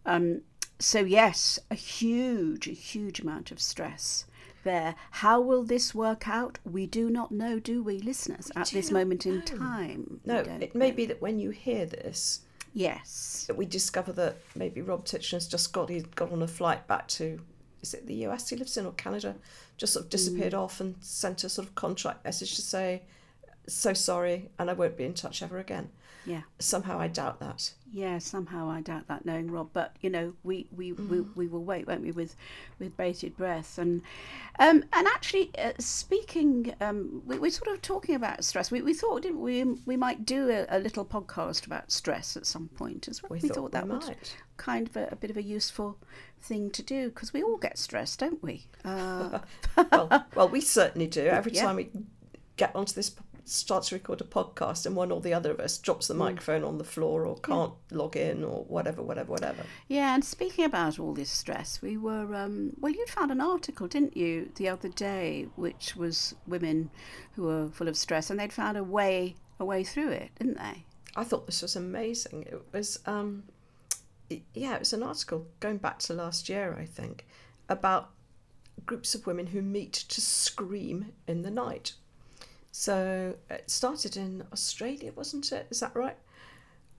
Um, 0.06 0.42
so 0.80 1.00
yes, 1.00 1.60
a 1.72 1.76
huge, 1.76 2.68
a 2.68 2.72
huge 2.74 3.20
amount 3.20 3.52
of 3.52 3.62
stress 3.62 4.26
there. 4.64 4.96
How 5.12 5.40
will 5.42 5.64
this 5.64 5.94
work 5.94 6.28
out? 6.28 6.60
We 6.64 6.86
do 6.88 7.10
not 7.10 7.32
know, 7.32 7.60
do 7.60 7.84
we, 7.84 8.00
listeners? 8.00 8.52
at 8.56 8.68
this 8.70 8.92
moment 8.92 9.26
in 9.26 9.42
time, 9.44 10.22
No, 10.26 10.38
it 10.40 10.74
may 10.76 10.90
know. 10.90 10.96
be 10.96 11.06
that 11.06 11.22
when 11.22 11.40
you 11.40 11.50
hear 11.52 11.86
this, 11.86 12.42
Yes, 12.76 13.46
that 13.48 13.56
we 13.56 13.68
discover 13.68 14.12
that 14.14 14.38
maybe 14.56 14.82
Rob 14.82 15.06
Titchener's 15.06 15.48
just 15.48 15.72
got 15.74 15.90
he 15.90 16.02
got 16.16 16.32
on 16.32 16.42
a 16.42 16.48
flight 16.48 16.88
back 16.88 17.08
to 17.10 17.40
is 17.84 17.94
it 17.94 18.08
the 18.08 18.26
US 18.26 18.50
he 18.50 18.56
lives 18.56 18.78
in 18.78 18.86
or 18.88 18.94
Canada, 18.94 19.36
just 19.78 19.94
sort 19.94 20.06
of 20.06 20.10
disappeared 20.10 20.54
mm. 20.54 20.60
off 20.60 20.80
and 20.80 20.96
sent 21.00 21.44
a 21.44 21.50
sort 21.50 21.68
of 21.68 21.76
contract 21.76 22.24
message 22.24 22.56
to 22.56 22.62
say, 22.62 23.02
so 23.68 23.94
sorry, 23.94 24.50
and 24.60 24.70
I 24.70 24.74
won't 24.74 24.98
be 24.98 25.06
in 25.06 25.14
touch 25.14 25.42
ever 25.42 25.58
again. 25.60 25.90
Yeah. 26.26 26.42
Somehow 26.60 27.00
I 27.00 27.08
doubt 27.08 27.40
that. 27.40 27.74
Yeah, 27.92 28.18
somehow 28.18 28.70
I 28.70 28.82
doubt 28.82 29.08
that 29.08 29.24
knowing 29.24 29.52
Rob, 29.52 29.70
but 29.74 29.96
you 30.02 30.10
know 30.10 30.34
we 30.44 30.68
we, 30.76 30.94
we, 30.94 31.22
we 31.22 31.48
will 31.48 31.64
wait, 31.64 31.86
won't 31.88 32.02
we, 32.02 32.12
with 32.12 32.36
with 32.80 32.98
bated 32.98 33.38
breath 33.38 33.78
and 33.78 34.02
um 34.58 34.84
and 34.94 35.08
actually 35.08 35.52
uh, 35.60 35.74
speaking 35.80 36.74
um 36.82 37.22
we, 37.26 37.38
we're 37.38 37.52
sort 37.52 37.68
of 37.68 37.82
talking 37.82 38.16
about 38.16 38.44
stress. 38.44 38.72
We, 38.72 38.82
we 38.82 38.94
thought 38.94 39.22
didn't 39.22 39.42
we 39.42 39.64
we 39.86 39.96
might 39.96 40.26
do 40.26 40.50
a, 40.50 40.66
a 40.70 40.80
little 40.80 41.06
podcast 41.06 41.66
about 41.68 41.92
stress 41.92 42.36
at 42.36 42.46
some 42.48 42.70
point 42.70 43.08
as 43.08 43.22
well. 43.22 43.30
We, 43.32 43.40
We, 43.42 43.50
thought, 43.50 43.72
that 43.74 43.88
we 43.88 44.16
kind 44.58 44.88
of 44.88 44.96
a, 44.98 45.10
a 45.12 45.16
bit 45.16 45.30
of 45.30 45.38
a 45.38 45.44
useful 45.44 45.98
thing 46.42 46.72
to 46.72 46.82
do 46.82 47.10
because 47.10 47.32
we 47.32 47.44
all 47.44 47.58
get 47.58 47.78
stressed, 47.78 48.20
don't 48.20 48.42
we? 48.42 48.66
Uh, 48.84 49.40
well, 49.92 50.26
well, 50.36 50.50
we 50.50 50.62
certainly 50.62 51.08
do. 51.08 51.22
Every 51.28 51.52
Yeah. 51.54 51.64
time 51.66 51.76
we 51.76 51.90
get 52.58 52.76
onto 52.76 52.94
this, 52.94 53.16
start 53.46 53.84
to 53.86 53.96
record 53.96 54.22
a 54.22 54.24
podcast, 54.24 54.86
and 54.86 54.96
one 54.96 55.12
or 55.12 55.20
the 55.22 55.34
other 55.34 55.52
of 55.52 55.60
us 55.60 55.78
drops 55.78 56.06
Mm. 56.06 56.08
the 56.10 56.14
microphone 56.16 56.64
on 56.64 56.78
the 56.78 56.84
floor 56.84 57.26
or 57.26 57.38
can't 57.40 57.74
log 57.92 58.16
in 58.16 58.44
or 58.44 58.64
whatever, 58.66 59.02
whatever, 59.02 59.32
whatever. 59.32 59.64
Yeah, 59.88 60.14
and 60.16 60.24
speaking 60.24 60.66
about 60.66 60.98
all 61.00 61.14
this 61.14 61.30
stress, 61.30 61.82
we 61.82 61.98
were 61.98 62.34
um, 62.36 62.74
well. 62.80 62.94
You 62.94 63.06
found 63.08 63.32
an 63.32 63.42
article, 63.42 63.88
didn't 63.88 64.16
you, 64.16 64.52
the 64.56 64.70
other 64.70 64.90
day, 64.90 65.48
which 65.56 65.96
was 65.96 66.36
women 66.48 66.90
who 67.36 67.44
were 67.44 67.70
full 67.70 67.88
of 67.88 67.98
stress, 67.98 68.30
and 68.30 68.40
they'd 68.40 68.54
found 68.54 68.78
a 68.78 68.84
way 68.84 69.36
a 69.60 69.66
way 69.66 69.84
through 69.84 70.10
it, 70.10 70.32
didn't 70.40 70.58
they? 70.58 70.86
I 71.16 71.24
thought 71.24 71.46
this 71.46 71.62
was 71.62 71.76
amazing. 71.76 72.44
It 72.44 72.62
was 72.72 73.00
um, 73.06 73.44
yeah, 74.54 74.74
it 74.76 74.80
was 74.80 74.94
an 74.94 75.04
article 75.04 75.48
going 75.60 75.78
back 75.78 76.00
to 76.00 76.14
last 76.14 76.50
year, 76.50 76.76
I 76.80 76.86
think, 76.86 77.28
about 77.70 78.10
groups 78.86 79.14
of 79.14 79.28
women 79.28 79.48
who 79.48 79.62
meet 79.62 79.94
to 79.94 80.22
scream 80.22 81.12
in 81.28 81.44
the 81.44 81.52
night. 81.52 81.94
So 82.76 83.36
it 83.52 83.70
started 83.70 84.18
in 84.18 84.44
Australia, 84.52 85.12
wasn't 85.16 85.52
it? 85.52 85.68
Is 85.70 85.80
that 85.82 85.96
right? 85.96 86.18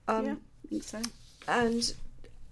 Um, 0.07 0.25
yeah, 0.25 0.31
I 0.31 0.67
think 0.69 0.83
so. 0.83 1.01
And 1.49 1.93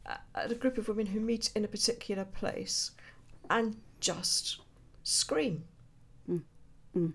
uh, 0.06 0.18
a 0.36 0.54
group 0.54 0.78
of 0.78 0.90
women 0.90 1.06
who 1.06 1.22
meet 1.22 1.50
in 1.56 1.64
a 1.64 1.70
particular 1.70 2.26
place 2.26 2.92
and 3.50 3.78
just 4.02 4.60
scream. 5.04 5.64
Mm. 6.30 6.42
Mm. 6.98 7.14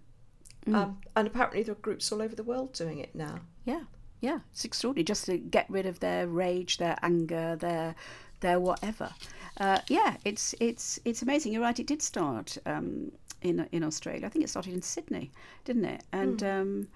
Um, 0.75 0.99
and 1.15 1.27
apparently 1.27 1.62
there 1.62 1.73
are 1.73 1.79
groups 1.83 2.11
all 2.11 2.23
over 2.23 2.35
the 2.35 2.43
world 2.43 2.73
doing 2.73 3.00
it 3.00 3.15
now. 3.15 3.41
Yeah, 3.67 3.83
yeah, 4.21 4.38
it's 4.50 4.65
extraordinary 4.65 5.05
just 5.05 5.27
to 5.27 5.37
get 5.37 5.69
rid 5.69 5.85
of 5.85 6.00
their 6.00 6.27
rage, 6.27 6.79
their 6.79 6.97
anger, 7.03 7.55
their 7.57 7.95
their 8.40 8.61
whatever. 8.61 9.12
Uh, 9.59 9.80
yeah, 9.88 10.16
it's 10.25 10.54
it's 10.61 11.00
it's 11.04 11.23
amazing. 11.23 11.52
You're 11.52 11.62
right. 11.62 11.78
It 11.78 11.87
did 11.87 12.02
start 12.02 12.57
um, 12.66 13.11
in 13.42 13.66
in 13.73 13.83
Australia. 13.85 14.26
I 14.26 14.28
think 14.30 14.45
it 14.45 14.49
started 14.50 14.73
in 14.75 14.83
Sydney, 14.83 15.30
didn't 15.64 15.85
it? 15.85 16.02
And 16.12 16.38
Mm. 16.38 16.61
um, 16.61 16.88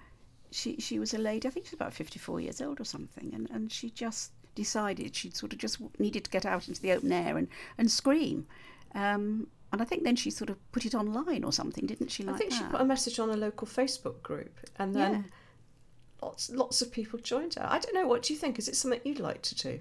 she 0.51 0.77
she 0.79 0.99
was 0.99 1.13
a 1.13 1.17
lady. 1.17 1.47
I 1.47 1.51
think 1.51 1.65
she's 1.65 1.73
about 1.73 1.93
54 1.93 2.39
years 2.39 2.61
old 2.61 2.79
or 2.79 2.85
something, 2.85 3.31
and 3.33 3.49
and 3.51 3.71
she 3.71 3.89
just 3.89 4.31
decided 4.55 5.15
she'd 5.15 5.35
sort 5.35 5.51
of 5.51 5.57
just 5.59 5.79
needed 5.99 6.23
to 6.25 6.29
get 6.29 6.45
out 6.45 6.67
into 6.67 6.81
the 6.81 6.91
open 6.93 7.11
air 7.11 7.37
and 7.37 7.47
and 7.77 7.91
scream. 7.91 8.45
Um, 8.95 9.47
and 9.71 9.81
I 9.81 9.85
think 9.85 10.03
then 10.03 10.15
she 10.15 10.29
sort 10.29 10.51
of 10.51 10.71
put 10.71 10.85
it 10.85 10.93
online 10.93 11.43
or 11.43 11.51
something, 11.51 11.87
didn't 11.87 12.11
she? 12.11 12.23
Like 12.23 12.35
I 12.35 12.37
think 12.37 12.51
she 12.53 12.63
put 12.63 12.79
a 12.79 12.85
message 12.85 13.17
on 13.19 13.31
a 13.31 13.35
local 13.35 13.65
Facebook 13.67 14.21
group 14.21 14.59
and 14.77 14.93
then 14.95 15.11
Yeah. 15.11 15.21
lots 16.27 16.49
lots 16.51 16.81
of 16.83 16.91
people 16.91 17.17
joined 17.19 17.55
her. 17.55 17.65
I 17.67 17.79
don't 17.79 17.95
know, 17.95 18.07
what 18.07 18.21
do 18.21 18.33
you 18.33 18.39
think? 18.39 18.59
Is 18.59 18.67
it 18.67 18.75
something 18.75 19.01
you'd 19.03 19.19
like 19.19 19.41
to 19.41 19.55
do? 19.55 19.79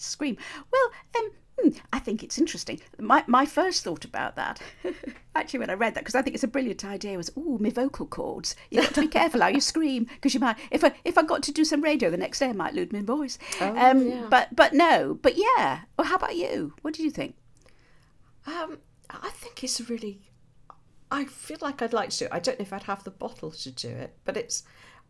Scream. 0.00 0.36
Well, 0.70 0.90
um, 1.18 1.30
hmm, 1.60 1.68
I 1.92 1.98
think 1.98 2.22
it's 2.22 2.38
interesting. 2.38 2.80
My 2.98 3.24
my 3.26 3.46
first 3.46 3.84
thought 3.84 4.04
about 4.04 4.36
that, 4.36 4.60
actually, 5.34 5.60
when 5.60 5.70
I 5.70 5.74
read 5.74 5.94
that, 5.94 6.00
because 6.00 6.14
I 6.14 6.22
think 6.22 6.34
it's 6.34 6.44
a 6.44 6.48
brilliant 6.48 6.84
idea, 6.84 7.16
was 7.16 7.32
oh, 7.36 7.58
my 7.58 7.70
vocal 7.70 8.06
cords. 8.06 8.56
You 8.70 8.82
got 8.82 8.94
to 8.94 9.02
be 9.02 9.08
careful 9.08 9.40
how 9.40 9.48
you 9.48 9.60
scream, 9.72 10.04
because 10.04 10.34
you 10.34 10.40
might. 10.40 10.56
If 10.70 10.84
I 10.84 10.92
if 11.04 11.18
I 11.18 11.22
got 11.22 11.42
to 11.44 11.52
do 11.52 11.64
some 11.64 11.82
radio 11.82 12.10
the 12.10 12.16
next 12.16 12.38
day, 12.38 12.48
I 12.48 12.52
might 12.52 12.74
lose 12.74 12.92
my 12.92 13.02
voice. 13.02 13.38
Oh, 13.60 13.76
um, 13.76 14.08
yeah. 14.08 14.26
But 14.28 14.54
but 14.54 14.72
no, 14.72 15.18
but 15.20 15.36
yeah. 15.36 15.80
Well, 15.96 16.06
how 16.06 16.16
about 16.16 16.36
you? 16.36 16.74
What 16.82 16.94
did 16.94 17.04
you 17.04 17.10
think? 17.10 17.36
Um, 18.46 18.78
I 19.08 19.30
think 19.30 19.62
it's 19.62 19.80
really. 19.88 20.20
I 21.12 21.24
feel 21.24 21.58
like 21.60 21.82
I'd 21.82 21.92
like 21.92 22.10
to 22.10 22.18
do 22.18 22.24
it. 22.26 22.30
I 22.32 22.38
don't 22.38 22.58
know 22.58 22.62
if 22.62 22.72
I'd 22.72 22.84
have 22.84 23.02
the 23.02 23.10
bottle 23.10 23.50
to 23.50 23.70
do 23.70 23.88
it, 23.88 24.16
but 24.24 24.36
it's. 24.36 24.62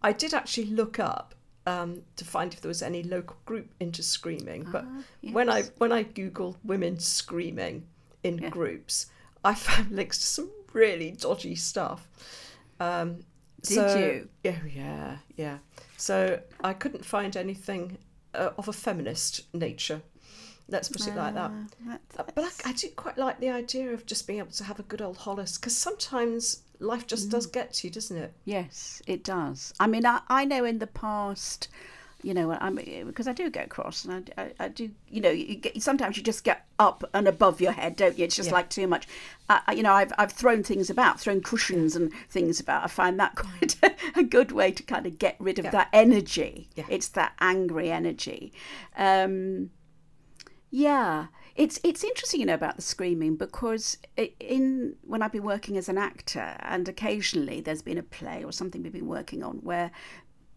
I 0.03 0.13
did 0.13 0.33
actually 0.33 0.65
look 0.65 0.99
up 0.99 1.35
um, 1.67 2.03
to 2.17 2.25
find 2.25 2.53
if 2.55 2.61
there 2.61 2.69
was 2.69 2.83
any 2.83 3.03
local 3.03 3.37
group 3.45 3.69
into 3.81 4.03
screaming, 4.03 4.67
but 4.73 4.85
when 5.33 5.49
I 5.51 5.63
when 5.79 5.93
I 5.93 6.05
googled 6.05 6.57
women 6.65 6.99
screaming 6.99 7.87
in 8.23 8.39
Yeah. 8.39 8.51
groups, 8.51 9.07
I 9.45 9.55
found 9.67 9.91
links 9.91 10.19
to 10.19 10.25
some 10.27 10.51
really 10.73 11.11
dodgy 11.13 11.55
stuff. 11.57 12.09
Um, 12.79 13.25
Did 13.63 13.75
so- 13.75 13.99
you? 13.99 14.29
Yeah, 14.45 14.59
yeah, 14.75 15.17
yeah. 15.37 15.59
So 15.97 16.41
I 16.65 16.73
couldn't 16.73 17.05
find 17.05 17.37
anything 17.37 17.99
uh, 18.35 18.51
of 18.57 18.69
a 18.69 18.73
feminist 18.73 19.43
nature. 19.55 20.01
Let's 20.69 20.89
put 20.89 21.07
it 21.09 21.17
like 21.17 21.35
that. 21.35 21.51
Uh, 21.51 21.65
that- 21.87 22.01
Uh, 22.17 22.25
But 22.35 22.45
I, 22.65 22.71
I 22.71 22.73
do 22.73 22.89
quite 22.97 23.19
like 23.19 23.41
the 23.41 23.51
idea 23.51 23.93
of 23.93 24.07
just 24.07 24.27
being 24.27 24.39
able 24.39 24.53
to 24.53 24.65
have 24.65 24.79
a 24.81 24.85
good 24.85 25.03
old 25.03 25.17
Hollis 25.19 25.59
because 25.59 25.77
sometimes 25.77 26.63
life 26.81 27.07
just 27.07 27.31
does 27.31 27.47
Mm. 27.47 27.53
get 27.53 27.73
to 27.75 27.87
you, 27.87 27.93
doesn't 27.93 28.17
it? 28.17 28.33
Yes, 28.45 29.03
it 29.07 29.23
does. 29.25 29.73
I 29.79 29.87
mean, 29.87 30.05
I, 30.07 30.21
I 30.29 30.45
know 30.45 30.65
in 30.65 30.79
the 30.79 30.87
past, 30.87 31.69
you 32.23 32.35
know, 32.35 32.53
I'm 32.53 32.75
because 32.77 33.27
I 33.29 33.33
do 33.33 33.49
get 33.51 33.71
cross, 33.71 34.05
and 34.05 34.31
I, 34.37 34.43
I, 34.43 34.53
I 34.65 34.69
do, 34.69 34.91
you 35.09 35.21
know, 35.23 35.31
you 35.31 35.55
get, 35.57 35.83
sometimes 35.83 36.17
you 36.19 36.23
just 36.23 36.45
get 36.45 36.67
up 36.79 37.03
and 37.15 37.27
above 37.27 37.61
your 37.63 37.73
head, 37.73 37.97
don't 37.97 38.19
you? 38.19 38.25
It's 38.27 38.37
just 38.37 38.49
Yeah. 38.51 38.55
like 38.57 38.69
too 38.69 38.87
much. 38.87 39.07
I- 39.49 39.73
you 39.73 39.83
know, 39.83 39.93
I've 39.95 40.13
I've 40.19 40.33
thrown 40.33 40.63
things 40.63 40.91
about, 40.91 41.19
thrown 41.21 41.41
cushions 41.41 41.97
and 41.97 42.13
things 42.29 42.61
about. 42.61 42.85
I 42.85 42.89
find 42.89 43.19
that 43.21 43.35
quite 43.45 43.77
a, 43.83 43.95
a 44.21 44.23
good 44.23 44.53
way 44.53 44.71
to 44.73 44.83
kind 44.83 45.07
of 45.07 45.19
get 45.19 45.37
rid 45.39 45.59
of 45.59 45.65
Yeah. 45.67 45.71
that 45.71 45.89
energy. 45.93 46.69
Yeah. 46.77 46.85
It's 46.91 47.09
that 47.09 47.33
angry 47.41 47.91
energy. 47.91 48.53
Um, 48.97 49.71
yeah, 50.71 51.27
it's 51.61 51.79
it's 51.85 52.03
interesting, 52.03 52.41
you 52.41 52.47
know, 52.47 52.55
about 52.55 52.77
the 52.77 52.83
screaming 52.83 53.37
because 53.37 53.99
in 54.17 54.97
when 55.03 55.21
I've 55.21 55.33
been 55.33 55.45
working 55.45 55.77
as 55.77 55.91
an 55.91 55.99
actor, 55.99 56.57
and 56.61 56.89
occasionally 56.89 57.61
there's 57.61 57.83
been 57.83 57.99
a 57.99 58.03
play 58.03 58.43
or 58.43 58.51
something 58.51 58.83
we've 58.83 58.95
been 58.95 59.07
working 59.07 59.43
on 59.43 59.59
where 59.59 59.91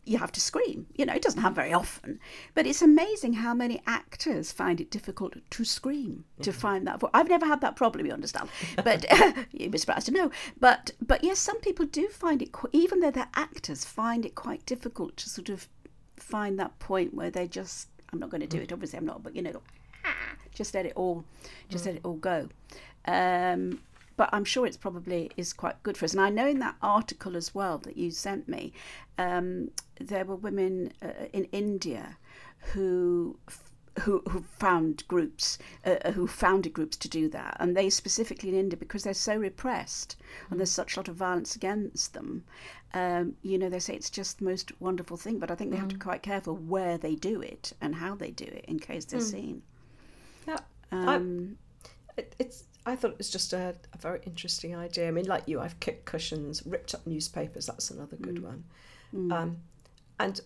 you 0.06 0.18
have 0.18 0.32
to 0.32 0.40
scream. 0.40 0.88
You 0.96 1.06
know, 1.06 1.14
it 1.14 1.22
doesn't 1.22 1.42
happen 1.42 1.56
very 1.56 1.74
often, 1.74 2.22
but 2.54 2.66
it's 2.66 2.82
amazing 2.82 3.34
how 3.34 3.54
many 3.54 3.82
actors 3.86 4.54
find 4.54 4.80
it 4.80 4.90
difficult 4.92 5.34
to 5.50 5.66
scream 5.66 6.24
to 6.42 6.52
mm-hmm. 6.52 6.60
find 6.60 6.88
that. 6.88 7.02
I've 7.14 7.28
never 7.28 7.46
had 7.46 7.60
that 7.62 7.76
problem, 7.76 8.06
you 8.06 8.14
understand, 8.14 8.48
but 8.82 9.06
you'd 9.52 9.72
be 9.72 9.78
surprised 9.78 10.06
to 10.06 10.14
know. 10.14 10.32
But 10.58 10.92
but 11.06 11.22
yes, 11.22 11.38
some 11.38 11.60
people 11.60 11.86
do 11.86 12.08
find 12.08 12.42
it, 12.42 12.54
qu- 12.54 12.70
even 12.72 13.02
though 13.02 13.12
they're 13.12 13.28
actors, 13.36 13.84
find 13.84 14.26
it 14.26 14.36
quite 14.36 14.66
difficult 14.66 15.18
to 15.18 15.30
sort 15.30 15.50
of 15.50 15.68
find 16.16 16.58
that 16.60 16.80
point 16.80 17.14
where 17.14 17.30
they 17.30 17.46
just. 17.46 17.90
I'm 18.14 18.20
not 18.20 18.30
going 18.30 18.42
to 18.42 18.48
do 18.48 18.58
mm-hmm. 18.58 18.66
it. 18.66 18.74
Obviously, 18.74 19.00
I'm 19.00 19.06
not. 19.08 19.24
But 19.24 19.36
you 19.36 19.42
know, 19.42 19.64
just 20.54 20.74
let 20.74 20.86
it 20.86 20.94
all 20.96 21.24
just 21.70 21.86
let 21.86 21.96
it 21.96 22.02
all 22.04 22.14
go 22.14 22.48
um, 23.06 23.80
but 24.16 24.30
I'm 24.32 24.46
sure 24.46 24.66
it's 24.66 24.78
probably 24.78 25.32
is 25.38 25.54
quite 25.54 25.82
good 25.84 25.98
for 25.98 26.06
us. 26.06 26.14
And 26.14 26.22
I 26.22 26.30
know 26.30 26.48
in 26.48 26.60
that 26.60 26.76
article 26.82 27.36
as 27.36 27.56
well 27.56 27.80
that 27.80 27.98
you 27.98 28.12
sent 28.12 28.48
me, 28.48 28.72
um, 29.18 29.72
there 30.00 30.26
were 30.26 30.36
women 30.36 30.94
uh, 31.02 31.26
in 31.34 31.46
India 31.46 32.18
who 32.74 33.38
who 34.00 34.24
who 34.30 34.42
found 34.42 35.08
groups 35.08 35.58
uh, 35.86 36.12
who 36.12 36.26
founded 36.28 36.74
groups 36.74 36.98
to 36.98 37.10
do 37.10 37.28
that, 37.30 37.58
and 37.60 37.76
they 37.76 37.90
specifically 37.90 38.50
in 38.50 38.56
India 38.56 38.78
because 38.78 39.04
they're 39.04 39.14
so 39.14 39.36
repressed 39.36 40.16
and 40.50 40.60
there's 40.60 40.72
such 40.72 40.96
a 40.96 41.00
lot 41.00 41.08
of 41.08 41.16
violence 41.16 41.56
against 41.56 42.14
them. 42.14 42.44
Um, 42.94 43.36
you 43.42 43.58
know, 43.58 43.70
they 43.70 43.80
say 43.80 43.96
it's 43.96 44.10
just 44.10 44.40
the 44.40 44.46
most 44.46 44.72
wonderful 44.80 45.18
thing, 45.18 45.40
but 45.40 45.50
I 45.52 45.56
think 45.56 45.72
they 45.72 45.78
have 45.78 45.88
to 45.90 45.96
be 45.96 46.00
quite 46.00 46.22
careful 46.22 46.56
where 46.56 46.98
they 46.98 47.16
do 47.16 47.42
it 47.42 47.74
and 47.82 47.96
how 47.96 48.16
they 48.16 48.30
do 48.32 48.46
it 48.46 48.66
in 48.68 48.80
case 48.80 49.06
they're 49.06 49.20
seen. 49.20 49.64
Yeah. 50.48 50.60
Um, 50.92 51.58
It, 52.18 52.36
it's. 52.40 52.66
I 52.86 52.96
thought 52.98 53.12
it 53.12 53.18
was 53.18 53.30
just 53.30 53.54
a, 53.54 53.76
a 53.94 53.98
very 53.98 54.20
interesting 54.26 54.76
idea. 54.76 55.08
I 55.08 55.12
mean, 55.12 55.26
like 55.26 55.44
you, 55.48 55.62
I've 55.62 55.80
kicked 55.80 56.06
cushions, 56.06 56.64
ripped 56.66 56.94
up 56.94 57.08
newspapers. 57.08 57.66
That's 57.68 57.92
another 57.92 58.18
good 58.18 58.36
Mm. 58.36 58.44
one. 58.44 58.64
Um, 59.32 59.58
and 60.20 60.42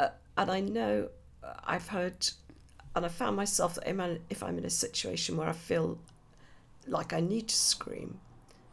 uh, 0.00 0.08
and 0.36 0.50
I 0.50 0.60
know 0.60 1.08
uh, 1.44 1.54
I've 1.64 1.88
heard, 1.88 2.28
and 2.96 3.04
I 3.06 3.08
found 3.08 3.36
myself 3.36 3.74
that 3.76 3.88
I'm 3.88 4.18
if 4.30 4.42
I'm 4.42 4.58
in 4.58 4.64
a 4.64 4.70
situation 4.70 5.36
where 5.36 5.48
I 5.48 5.52
feel 5.52 5.98
like 6.86 7.12
I 7.12 7.20
need 7.20 7.48
to 7.48 7.54
scream 7.54 8.18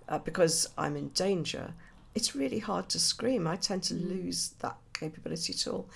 uh, 0.08 0.18
because 0.20 0.68
I'm 0.78 0.96
in 0.96 1.10
danger, 1.10 1.74
it's 2.16 2.36
really 2.36 2.60
hard 2.60 2.90
to 2.90 3.00
scream. 3.00 3.46
I 3.48 3.56
tend 3.56 3.84
to 3.84 3.94
lose 3.94 4.50
that 4.60 4.78
capability 4.94 5.54
at 5.54 5.68
all. 5.68 5.90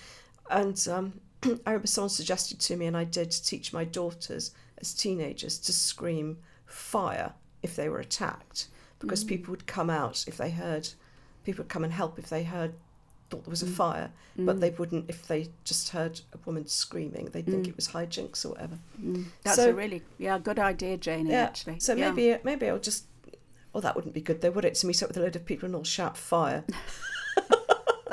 And 0.50 0.86
um, 0.88 1.20
I 1.66 1.70
remember 1.70 1.86
someone 1.86 2.10
suggested 2.10 2.60
to 2.60 2.76
me, 2.76 2.86
and 2.86 2.96
I 2.96 3.04
did 3.04 3.30
teach 3.30 3.72
my 3.72 3.84
daughters 3.84 4.52
as 4.78 4.94
teenagers 4.94 5.58
to 5.58 5.72
scream 5.72 6.38
fire 6.66 7.32
if 7.62 7.76
they 7.76 7.88
were 7.88 8.00
attacked, 8.00 8.68
because 8.98 9.24
mm. 9.24 9.28
people 9.28 9.52
would 9.52 9.66
come 9.66 9.90
out 9.90 10.24
if 10.26 10.36
they 10.36 10.50
heard, 10.50 10.88
people 11.44 11.62
would 11.62 11.70
come 11.70 11.84
and 11.84 11.92
help 11.92 12.18
if 12.18 12.28
they 12.28 12.44
heard 12.44 12.74
thought 13.30 13.44
there 13.44 13.50
was 13.50 13.62
a 13.62 13.66
mm. 13.66 13.74
fire, 13.74 14.10
but 14.36 14.60
they 14.60 14.70
mm. 14.70 14.78
wouldn't 14.78 15.08
if 15.08 15.26
they 15.26 15.48
just 15.64 15.90
heard 15.90 16.20
a 16.32 16.38
woman 16.44 16.66
screaming. 16.66 17.26
They'd 17.26 17.46
think 17.46 17.68
it 17.68 17.76
was 17.76 17.88
hijinks 17.88 18.44
or 18.44 18.50
whatever. 18.50 18.78
That's 19.42 19.56
So- 19.56 19.70
a 19.70 19.72
really 19.72 20.02
yeah 20.18 20.38
good 20.38 20.58
idea, 20.58 20.96
Janie. 20.96 21.30
Yeah. 21.30 21.44
Actually, 21.44 21.80
So 21.80 21.94
Yeah. 21.94 22.10
maybe 22.10 22.38
maybe 22.44 22.68
I'll 22.68 22.78
just. 22.78 23.04
Well, 23.72 23.80
that 23.80 23.96
wouldn't 23.96 24.14
be 24.14 24.20
good, 24.20 24.40
though, 24.40 24.52
would 24.52 24.64
it? 24.64 24.76
To 24.76 24.86
meet 24.86 25.02
up 25.02 25.08
with 25.08 25.16
a 25.16 25.20
load 25.20 25.34
of 25.34 25.44
people 25.44 25.66
and 25.66 25.74
all 25.74 25.82
shout 25.82 26.16
fire. 26.16 26.64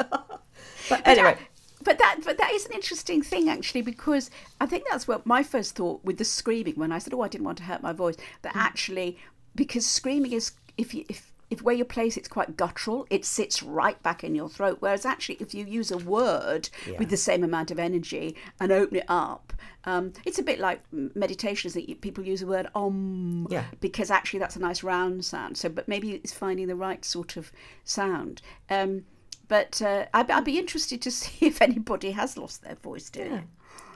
but 0.90 1.06
anyway, 1.06 1.38
But 1.84 1.98
that, 2.00 2.20
but 2.24 2.38
that 2.38 2.52
is 2.52 2.66
an 2.66 2.74
interesting 2.74 3.22
thing 3.22 3.50
actually 3.50 3.82
because 3.82 4.30
I 4.60 4.66
think 4.66 4.84
that's 4.90 5.08
what 5.08 5.26
my 5.26 5.44
first 5.44 5.76
thought 5.76 6.04
with 6.04 6.18
the 6.18 6.26
screaming 6.26 6.76
when 6.76 6.92
I 6.92 7.00
said, 7.00 7.14
"Oh, 7.14 7.22
I 7.22 7.28
didn't 7.28 7.46
want 7.46 7.58
to 7.60 7.64
hurt 7.66 7.82
my 7.82 7.94
voice." 7.94 8.18
That 8.44 8.56
actually, 8.56 9.18
because 9.56 9.86
screaming 9.86 10.32
is 10.34 10.52
if 10.78 10.94
you 10.94 11.06
if 11.10 11.32
if 11.50 11.62
where 11.62 11.76
you 11.76 11.84
place 11.84 12.16
it's 12.16 12.30
quite 12.30 12.56
guttural, 12.56 13.06
it 13.10 13.26
sits 13.26 13.62
right 13.62 14.02
back 14.02 14.24
in 14.24 14.36
your 14.36 14.48
throat. 14.48 14.78
Whereas 14.80 15.06
actually, 15.06 15.36
if 15.42 15.54
you 15.54 15.66
use 15.66 15.92
a 15.92 15.98
word 15.98 16.70
with 16.98 17.10
the 17.10 17.18
same 17.18 17.44
amount 17.44 17.72
of 17.72 17.78
energy 17.80 18.38
and 18.62 18.72
open 18.72 18.96
it 18.98 19.06
up, 19.10 19.52
um, 19.84 20.14
it's 20.24 20.40
a 20.40 20.44
bit 20.44 20.60
like 20.60 20.80
meditations 20.94 21.74
that 21.74 21.90
you- 21.90 21.96
people 21.96 22.24
use 22.26 22.40
the 22.40 22.48
word 22.48 22.68
om 22.74 23.48
Yeah. 23.50 23.66
because 23.82 24.10
actually 24.10 24.40
that's 24.40 24.56
a 24.56 24.60
nice 24.60 24.82
round 24.82 25.26
sound. 25.26 25.58
So, 25.58 25.68
but 25.68 25.90
maybe 25.90 26.14
it's 26.14 26.32
finding 26.32 26.68
the 26.68 26.76
right 26.76 27.04
sort 27.04 27.36
of 27.36 27.52
sound. 27.84 28.42
Um, 28.70 29.04
but 29.52 29.82
uh, 29.82 30.06
I'd, 30.14 30.32
I'd 30.32 30.46
be 30.46 30.58
interested 30.58 31.02
to 31.02 31.12
see 31.22 31.46
if 31.46 31.62
anybody 31.62 32.12
has 32.12 32.38
lost 32.38 32.64
their 32.64 32.76
voice 32.76 33.10
doing 33.10 33.34
it. 33.34 33.44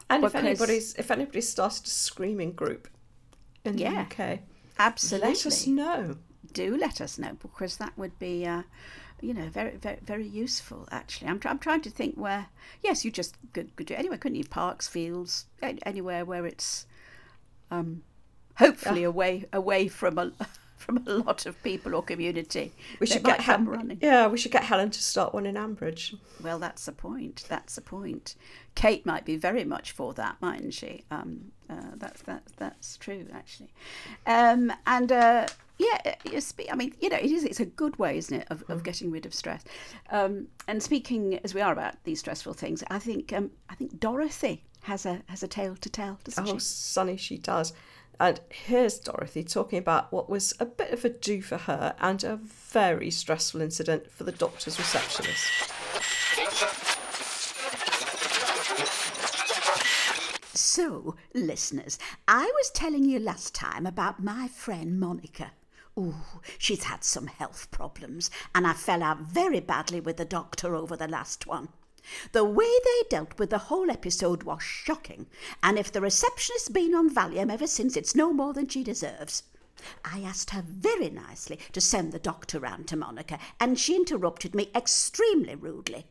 and 0.09 0.23
if 0.23 0.33
because- 0.33 0.45
anybody's 0.45 0.93
if 0.95 1.09
anybody's 1.11 1.47
started 1.49 1.85
a 1.85 1.89
screaming 1.89 2.51
group 2.51 2.89
in 3.63 3.77
Yeah. 3.77 4.05
the 4.09 4.23
UK, 4.23 4.39
Absolutely. 4.77 5.29
let 5.29 5.45
us 5.45 5.65
know. 5.67 6.17
Do 6.53 6.75
let 6.77 6.99
us 7.01 7.17
know 7.17 7.33
because 7.41 7.77
that 7.77 7.93
would 7.97 8.17
be, 8.19 8.45
uh, 8.45 8.63
you 9.21 9.33
know, 9.33 9.47
very, 9.49 9.75
very, 9.85 9.99
very 10.03 10.27
useful. 10.27 10.87
Actually, 10.91 11.29
I'm, 11.29 11.39
try- 11.39 11.51
I'm 11.51 11.59
trying 11.59 11.81
to 11.81 11.89
think 11.89 12.15
where. 12.15 12.47
Yes, 12.83 13.03
you 13.05 13.11
just 13.11 13.35
could, 13.53 13.75
could 13.77 13.87
do 13.87 13.93
it 13.93 13.99
anywhere, 13.99 14.17
couldn't 14.17 14.37
you? 14.37 14.43
Parks, 14.45 14.87
fields, 14.87 15.45
anywhere 15.91 16.23
where 16.25 16.45
it's, 16.45 16.85
um, 17.71 18.03
hopefully 18.57 19.03
away 19.03 19.45
away 19.51 19.87
from 19.87 20.17
a 20.17 20.31
from 20.85 21.03
a 21.07 21.13
lot 21.13 21.45
of 21.45 21.61
people 21.63 21.95
or 21.95 22.03
community. 22.03 22.71
We 22.99 23.07
should 23.07 23.23
get 23.23 23.39
come 23.39 23.65
Hel- 23.65 23.75
running. 23.75 23.99
Yeah, 24.01 24.27
we 24.27 24.37
should 24.37 24.51
get 24.51 24.63
Helen 24.63 24.91
to 24.91 25.01
start 25.01 25.33
one 25.33 25.45
in 25.45 25.55
Ambridge. 25.55 26.15
Well, 26.43 26.59
that's 26.59 26.85
the 26.85 26.91
point. 26.91 27.45
That's 27.47 27.75
the 27.75 27.81
point. 27.81 28.35
Kate 28.75 29.05
might 29.05 29.25
be 29.25 29.37
very 29.37 29.63
much 29.63 29.91
for 29.93 30.13
that, 30.13 30.35
mightn't 30.41 30.73
she? 30.73 31.03
Um, 31.09 31.51
uh, 31.69 31.91
that's 31.95 32.21
that, 32.23 32.43
that's 32.57 32.97
true, 32.97 33.25
actually. 33.33 33.73
Um, 34.27 34.71
and 34.85 35.11
uh, 35.11 35.47
yeah, 35.77 36.15
I 36.71 36.75
mean, 36.75 36.93
you 36.99 37.09
know, 37.09 37.17
it 37.17 37.31
is. 37.31 37.43
It's 37.43 37.59
a 37.59 37.65
good 37.65 37.97
way, 37.97 38.17
isn't 38.17 38.41
it, 38.41 38.47
of, 38.49 38.63
of 38.69 38.83
getting 38.83 39.11
rid 39.11 39.25
of 39.25 39.33
stress. 39.33 39.63
Um, 40.11 40.47
and 40.67 40.83
speaking 40.83 41.39
as 41.43 41.53
we 41.53 41.61
are 41.61 41.73
about 41.73 41.95
these 42.03 42.19
stressful 42.19 42.53
things, 42.53 42.83
I 42.89 42.99
think 42.99 43.33
um, 43.33 43.51
I 43.69 43.75
think 43.75 43.99
Dorothy 43.99 44.63
has 44.83 45.05
a 45.05 45.21
has 45.27 45.41
a 45.41 45.47
tale 45.47 45.75
to 45.77 45.89
tell, 45.89 46.19
doesn't 46.23 46.47
Oh, 46.47 46.53
she? 46.53 46.59
Sunny, 46.59 47.17
she 47.17 47.37
does. 47.37 47.73
And 48.19 48.39
here's 48.49 48.99
Dorothy 48.99 49.43
talking 49.43 49.79
about 49.79 50.11
what 50.11 50.29
was 50.29 50.53
a 50.59 50.65
bit 50.65 50.91
of 50.91 51.03
a 51.03 51.09
do 51.09 51.41
for 51.41 51.57
her 51.57 51.95
and 51.99 52.23
a 52.23 52.37
very 52.37 53.11
stressful 53.11 53.61
incident 53.61 54.09
for 54.09 54.23
the 54.23 54.31
doctor's 54.31 54.79
receptionist. 54.79 55.45
So, 60.53 61.15
listeners, 61.33 61.99
I 62.27 62.51
was 62.55 62.69
telling 62.71 63.05
you 63.05 63.19
last 63.19 63.53
time 63.53 63.85
about 63.85 64.23
my 64.23 64.47
friend 64.47 64.99
Monica. 64.99 65.51
Ooh, 65.97 66.15
she's 66.57 66.83
had 66.83 67.03
some 67.03 67.27
health 67.27 67.71
problems, 67.71 68.29
and 68.53 68.67
I 68.67 68.73
fell 68.73 69.01
out 69.01 69.19
very 69.19 69.61
badly 69.61 70.01
with 70.01 70.17
the 70.17 70.25
doctor 70.25 70.75
over 70.75 70.97
the 70.97 71.07
last 71.07 71.47
one. 71.47 71.69
The 72.31 72.43
way 72.43 72.69
they 72.83 73.09
dealt 73.09 73.39
with 73.39 73.49
the 73.49 73.57
whole 73.57 73.89
episode 73.89 74.43
was 74.43 74.61
shocking, 74.61 75.27
and 75.63 75.79
if 75.79 75.91
the 75.91 76.01
receptionist's 76.01 76.69
been 76.69 76.93
on 76.93 77.09
Valium 77.09 77.51
ever 77.51 77.67
since, 77.67 77.97
it's 77.97 78.15
no 78.15 78.31
more 78.31 78.53
than 78.53 78.67
she 78.67 78.83
deserves. 78.83 79.43
I 80.03 80.21
asked 80.21 80.51
her 80.51 80.61
very 80.61 81.09
nicely 81.09 81.59
to 81.73 81.81
send 81.81 82.11
the 82.11 82.19
doctor 82.19 82.59
round 82.59 82.87
to 82.87 82.95
Monica, 82.95 83.39
and 83.59 83.79
she 83.79 83.95
interrupted 83.95 84.55
me 84.55 84.69
extremely 84.75 85.55
rudely. 85.55 86.07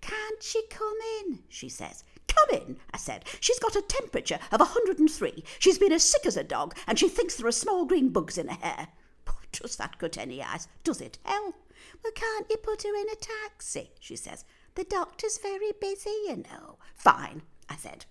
Can't 0.00 0.42
she 0.42 0.66
come 0.68 0.98
in? 1.20 1.42
she 1.48 1.68
says. 1.68 2.04
Come 2.26 2.60
in, 2.60 2.76
I 2.92 2.98
said. 2.98 3.24
She's 3.40 3.58
got 3.58 3.74
a 3.74 3.82
temperature 3.82 4.38
of 4.52 4.60
a 4.60 4.64
103. 4.64 5.44
She's 5.58 5.78
been 5.78 5.92
as 5.92 6.04
sick 6.04 6.26
as 6.26 6.36
a 6.36 6.44
dog, 6.44 6.76
and 6.86 6.98
she 6.98 7.08
thinks 7.08 7.36
there 7.36 7.46
are 7.46 7.52
small 7.52 7.84
green 7.84 8.10
bugs 8.10 8.38
in 8.38 8.48
her 8.48 8.66
hair. 8.66 8.88
Does 9.52 9.76
that 9.76 9.98
cut 9.98 10.18
any 10.18 10.42
ice? 10.42 10.68
Does 10.84 11.00
it? 11.00 11.18
help? 11.24 11.54
Well, 12.02 12.12
can't 12.12 12.46
you 12.50 12.56
put 12.58 12.82
her 12.82 12.94
in 12.94 13.06
a 13.10 13.16
taxi? 13.16 13.90
She 13.98 14.16
says. 14.16 14.44
The 14.78 14.84
doctor's 14.84 15.38
very 15.38 15.72
busy, 15.80 16.14
you 16.28 16.36
know. 16.36 16.78
Fine, 16.94 17.42
I 17.68 17.74
said. 17.74 18.04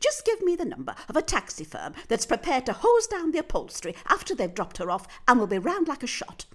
Just 0.00 0.24
give 0.24 0.40
me 0.40 0.56
the 0.56 0.64
number 0.64 0.94
of 1.06 1.16
a 1.16 1.20
taxi 1.20 1.64
firm 1.64 1.92
that's 2.08 2.24
prepared 2.24 2.64
to 2.64 2.72
hose 2.72 3.06
down 3.06 3.30
the 3.32 3.40
upholstery 3.40 3.94
after 4.06 4.34
they've 4.34 4.54
dropped 4.54 4.78
her 4.78 4.90
off, 4.90 5.06
and 5.28 5.36
we'll 5.36 5.46
be 5.46 5.58
round 5.58 5.86
like 5.86 6.02
a 6.02 6.06
shot. 6.06 6.46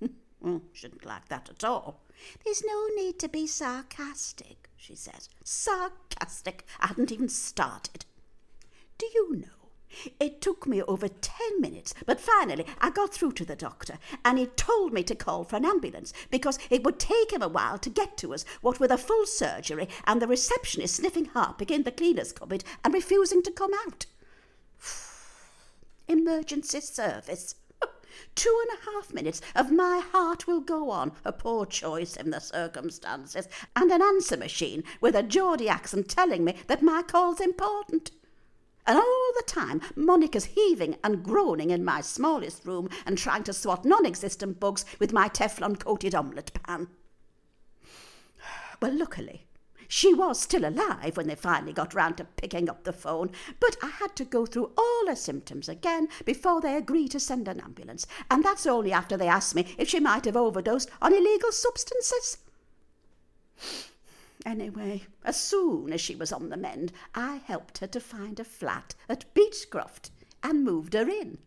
Mm, 0.44 0.62
shouldn't 0.72 1.04
like 1.04 1.28
that 1.28 1.48
at 1.50 1.62
all. 1.62 2.02
There's 2.44 2.64
no 2.64 2.88
need 2.96 3.20
to 3.20 3.28
be 3.28 3.46
sarcastic, 3.46 4.68
she 4.76 4.96
says. 4.96 5.28
Sarcastic? 5.44 6.66
I 6.80 6.88
hadn't 6.88 7.12
even 7.12 7.28
started. 7.28 8.04
Do 8.98 9.06
you 9.14 9.36
know? 9.36 9.61
It 10.18 10.40
took 10.40 10.66
me 10.66 10.82
over 10.82 11.06
ten 11.06 11.60
minutes, 11.60 11.92
but 12.06 12.18
finally 12.18 12.64
I 12.80 12.88
got 12.88 13.12
through 13.12 13.32
to 13.32 13.44
the 13.44 13.54
doctor, 13.54 13.98
and 14.24 14.38
he 14.38 14.46
told 14.46 14.92
me 14.92 15.02
to 15.02 15.14
call 15.14 15.44
for 15.44 15.56
an 15.56 15.66
ambulance 15.66 16.14
because 16.30 16.58
it 16.70 16.82
would 16.82 16.98
take 16.98 17.30
him 17.30 17.42
a 17.42 17.48
while 17.48 17.78
to 17.78 17.90
get 17.90 18.16
to 18.18 18.32
us, 18.32 18.46
what 18.62 18.80
with 18.80 18.90
a 18.90 18.96
full 18.96 19.26
surgery 19.26 19.88
and 20.06 20.22
the 20.22 20.26
receptionist 20.26 20.96
sniffing 20.96 21.26
harpic 21.26 21.70
in 21.70 21.82
the 21.82 21.92
cleaner's 21.92 22.32
cupboard 22.32 22.64
and 22.82 22.94
refusing 22.94 23.42
to 23.42 23.52
come 23.52 23.72
out. 23.86 24.06
Emergency 26.08 26.80
service. 26.80 27.56
Two 28.34 28.62
and 28.62 28.78
a 28.78 28.90
half 28.90 29.12
minutes 29.12 29.42
of 29.54 29.70
my 29.70 30.02
heart 30.12 30.46
will 30.46 30.60
go 30.60 30.90
on, 30.90 31.12
a 31.22 31.32
poor 31.32 31.66
choice 31.66 32.16
in 32.16 32.30
the 32.30 32.40
circumstances, 32.40 33.46
and 33.76 33.90
an 33.90 34.00
answer 34.00 34.38
machine 34.38 34.84
with 35.02 35.14
a 35.14 35.22
Geordie 35.22 35.68
accent 35.68 36.08
telling 36.08 36.44
me 36.44 36.56
that 36.66 36.82
my 36.82 37.02
call's 37.02 37.40
important. 37.40 38.10
And 38.86 38.98
all 38.98 39.32
the 39.36 39.44
time, 39.46 39.80
Monica's 39.94 40.46
heaving 40.46 40.96
and 41.04 41.22
groaning 41.22 41.70
in 41.70 41.84
my 41.84 42.00
smallest 42.00 42.64
room 42.64 42.88
and 43.06 43.16
trying 43.16 43.44
to 43.44 43.52
swat 43.52 43.84
non 43.84 44.04
existent 44.04 44.58
bugs 44.58 44.84
with 44.98 45.12
my 45.12 45.28
Teflon 45.28 45.78
coated 45.78 46.14
omelette 46.14 46.52
pan. 46.62 46.88
Well, 48.80 48.94
luckily, 48.94 49.46
she 49.86 50.14
was 50.14 50.40
still 50.40 50.64
alive 50.64 51.16
when 51.16 51.28
they 51.28 51.34
finally 51.34 51.72
got 51.72 51.94
round 51.94 52.16
to 52.16 52.24
picking 52.24 52.68
up 52.68 52.82
the 52.82 52.92
phone, 52.92 53.30
but 53.60 53.76
I 53.82 53.88
had 53.88 54.16
to 54.16 54.24
go 54.24 54.46
through 54.46 54.72
all 54.76 55.06
her 55.06 55.14
symptoms 55.14 55.68
again 55.68 56.08
before 56.24 56.60
they 56.60 56.74
agreed 56.76 57.10
to 57.10 57.20
send 57.20 57.46
an 57.46 57.60
ambulance, 57.60 58.06
and 58.30 58.42
that's 58.42 58.66
only 58.66 58.90
after 58.90 59.16
they 59.16 59.28
asked 59.28 59.54
me 59.54 59.74
if 59.78 59.88
she 59.90 60.00
might 60.00 60.24
have 60.24 60.36
overdosed 60.36 60.90
on 61.00 61.12
illegal 61.12 61.52
substances. 61.52 62.38
Anyway, 64.44 65.06
as 65.24 65.40
soon 65.40 65.92
as 65.92 66.00
she 66.00 66.16
was 66.16 66.32
on 66.32 66.48
the 66.48 66.56
mend, 66.56 66.92
I 67.14 67.36
helped 67.36 67.78
her 67.78 67.86
to 67.86 68.00
find 68.00 68.40
a 68.40 68.44
flat 68.44 68.94
at 69.08 69.32
Beechcroft 69.34 70.10
and 70.42 70.64
moved 70.64 70.94
her 70.94 71.08
in. 71.08 71.38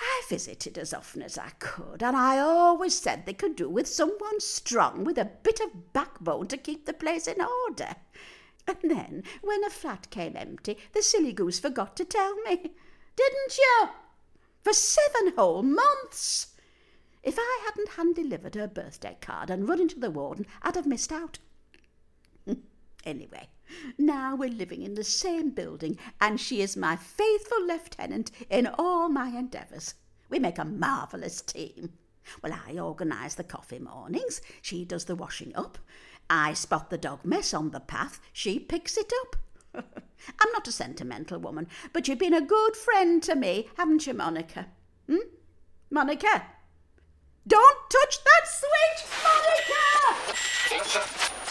I 0.00 0.22
visited 0.28 0.78
as 0.78 0.92
often 0.92 1.22
as 1.22 1.38
I 1.38 1.50
could, 1.60 2.02
and 2.02 2.16
I 2.16 2.38
always 2.38 2.98
said 2.98 3.24
they 3.24 3.34
could 3.34 3.54
do 3.54 3.68
with 3.68 3.86
someone 3.86 4.40
strong 4.40 5.04
with 5.04 5.16
a 5.16 5.30
bit 5.44 5.60
of 5.60 5.92
backbone 5.92 6.48
to 6.48 6.56
keep 6.56 6.86
the 6.86 6.92
place 6.92 7.28
in 7.28 7.40
order. 7.40 7.94
And 8.66 8.78
then, 8.82 9.22
when 9.40 9.62
a 9.62 9.70
flat 9.70 10.10
came 10.10 10.36
empty, 10.36 10.78
the 10.92 11.02
silly 11.02 11.32
goose 11.32 11.60
forgot 11.60 11.96
to 11.98 12.04
tell 12.04 12.34
me. 12.42 12.72
Didn't 13.14 13.58
you? 13.58 13.88
For 14.62 14.72
seven 14.72 15.34
whole 15.36 15.62
months! 15.62 16.54
If 17.22 17.36
I 17.38 17.60
hadn't 17.64 17.90
hand 17.90 18.16
delivered 18.16 18.56
her 18.56 18.66
birthday 18.66 19.18
card 19.20 19.50
and 19.50 19.68
run 19.68 19.80
into 19.80 20.00
the 20.00 20.10
warden, 20.10 20.46
I'd 20.62 20.74
have 20.74 20.86
missed 20.86 21.12
out. 21.12 21.38
Anyway, 23.04 23.48
now 23.98 24.36
we're 24.36 24.48
living 24.48 24.82
in 24.82 24.94
the 24.94 25.04
same 25.04 25.50
building, 25.50 25.98
and 26.20 26.40
she 26.40 26.62
is 26.62 26.76
my 26.76 26.94
faithful 26.96 27.66
lieutenant 27.66 28.30
in 28.48 28.66
all 28.66 29.08
my 29.08 29.28
endeavours. 29.28 29.94
We 30.28 30.38
make 30.38 30.58
a 30.58 30.64
marvellous 30.64 31.40
team. 31.42 31.94
Well, 32.42 32.56
I 32.66 32.78
organise 32.78 33.34
the 33.34 33.44
coffee 33.44 33.80
mornings, 33.80 34.40
she 34.60 34.84
does 34.84 35.06
the 35.06 35.16
washing 35.16 35.54
up. 35.56 35.78
I 36.30 36.54
spot 36.54 36.90
the 36.90 36.98
dog 36.98 37.24
mess 37.24 37.52
on 37.52 37.70
the 37.70 37.80
path, 37.80 38.20
she 38.32 38.60
picks 38.60 38.96
it 38.96 39.12
up. 39.22 39.36
I'm 39.74 40.52
not 40.52 40.68
a 40.68 40.72
sentimental 40.72 41.40
woman, 41.40 41.66
but 41.92 42.06
you've 42.06 42.18
been 42.20 42.34
a 42.34 42.40
good 42.40 42.76
friend 42.76 43.22
to 43.24 43.34
me, 43.34 43.68
haven't 43.76 44.06
you, 44.06 44.14
Monica? 44.14 44.66
Hmm? 45.08 45.16
Monica? 45.90 46.44
Don't 47.46 47.90
touch 47.90 48.18
that 48.22 48.46
switch, 48.46 49.04
Monica! 50.84 51.38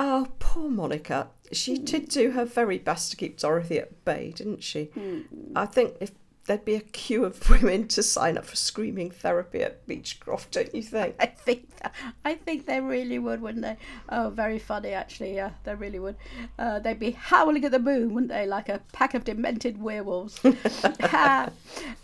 Oh, 0.00 0.28
poor 0.38 0.70
Monica. 0.70 1.28
She 1.50 1.76
hmm. 1.76 1.84
did 1.84 2.08
do 2.08 2.30
her 2.30 2.44
very 2.44 2.78
best 2.78 3.10
to 3.10 3.16
keep 3.16 3.38
Dorothy 3.38 3.80
at 3.80 4.04
bay, 4.04 4.32
didn't 4.34 4.62
she? 4.62 4.84
Hmm. 4.94 5.22
I 5.56 5.66
think 5.66 5.96
if 6.00 6.12
there'd 6.48 6.64
be 6.64 6.74
a 6.74 6.80
queue 6.80 7.24
of 7.24 7.48
women 7.62 7.86
to 7.88 8.02
sign 8.02 8.36
up 8.36 8.46
for 8.46 8.56
screaming 8.56 9.10
therapy 9.10 9.62
at 9.62 9.86
Beechcroft, 9.86 10.50
don't 10.50 10.74
you 10.74 10.82
think? 10.82 11.14
I 11.20 11.26
think 11.26 11.76
that, 11.76 11.94
I 12.24 12.34
think 12.34 12.66
they 12.66 12.80
really 12.80 13.18
would, 13.18 13.40
wouldn't 13.40 13.62
they? 13.62 13.76
Oh, 14.08 14.30
very 14.30 14.58
funny, 14.58 14.90
actually. 14.90 15.36
Yeah, 15.36 15.50
they 15.64 15.74
really 15.74 16.00
would. 16.00 16.16
Uh, 16.58 16.80
they'd 16.80 16.98
be 16.98 17.12
howling 17.12 17.64
at 17.64 17.70
the 17.70 17.78
moon, 17.78 18.14
wouldn't 18.14 18.32
they, 18.32 18.46
like 18.46 18.68
a 18.68 18.80
pack 18.92 19.14
of 19.14 19.24
demented 19.24 19.80
werewolves? 19.80 20.40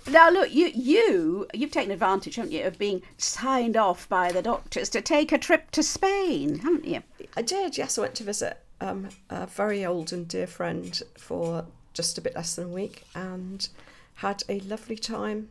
Now, 0.06 0.28
look, 0.28 0.52
you 0.52 0.70
you 0.74 1.46
you've 1.54 1.70
taken 1.70 1.90
advantage, 1.90 2.36
haven't 2.36 2.52
you, 2.52 2.64
of 2.64 2.78
being 2.78 3.00
signed 3.16 3.74
off 3.74 4.06
by 4.06 4.30
the 4.32 4.42
doctors 4.42 4.90
to 4.90 5.00
take 5.00 5.32
a 5.32 5.38
trip 5.38 5.70
to 5.70 5.82
Spain, 5.82 6.58
haven't 6.58 6.84
you? 6.84 7.02
I 7.36 7.40
did, 7.42 7.78
yes. 7.78 7.96
I 7.96 8.02
went 8.02 8.14
to 8.16 8.24
visit 8.24 8.58
um, 8.82 9.08
a 9.30 9.46
very 9.46 9.84
old 9.84 10.12
and 10.12 10.28
dear 10.28 10.46
friend 10.46 11.02
for 11.16 11.64
just 11.94 12.18
a 12.18 12.20
bit 12.20 12.34
less 12.34 12.54
than 12.54 12.66
a 12.66 12.68
week 12.68 13.04
and 13.14 13.68
had 14.14 14.42
a 14.48 14.60
lovely 14.60 14.96
time 14.96 15.48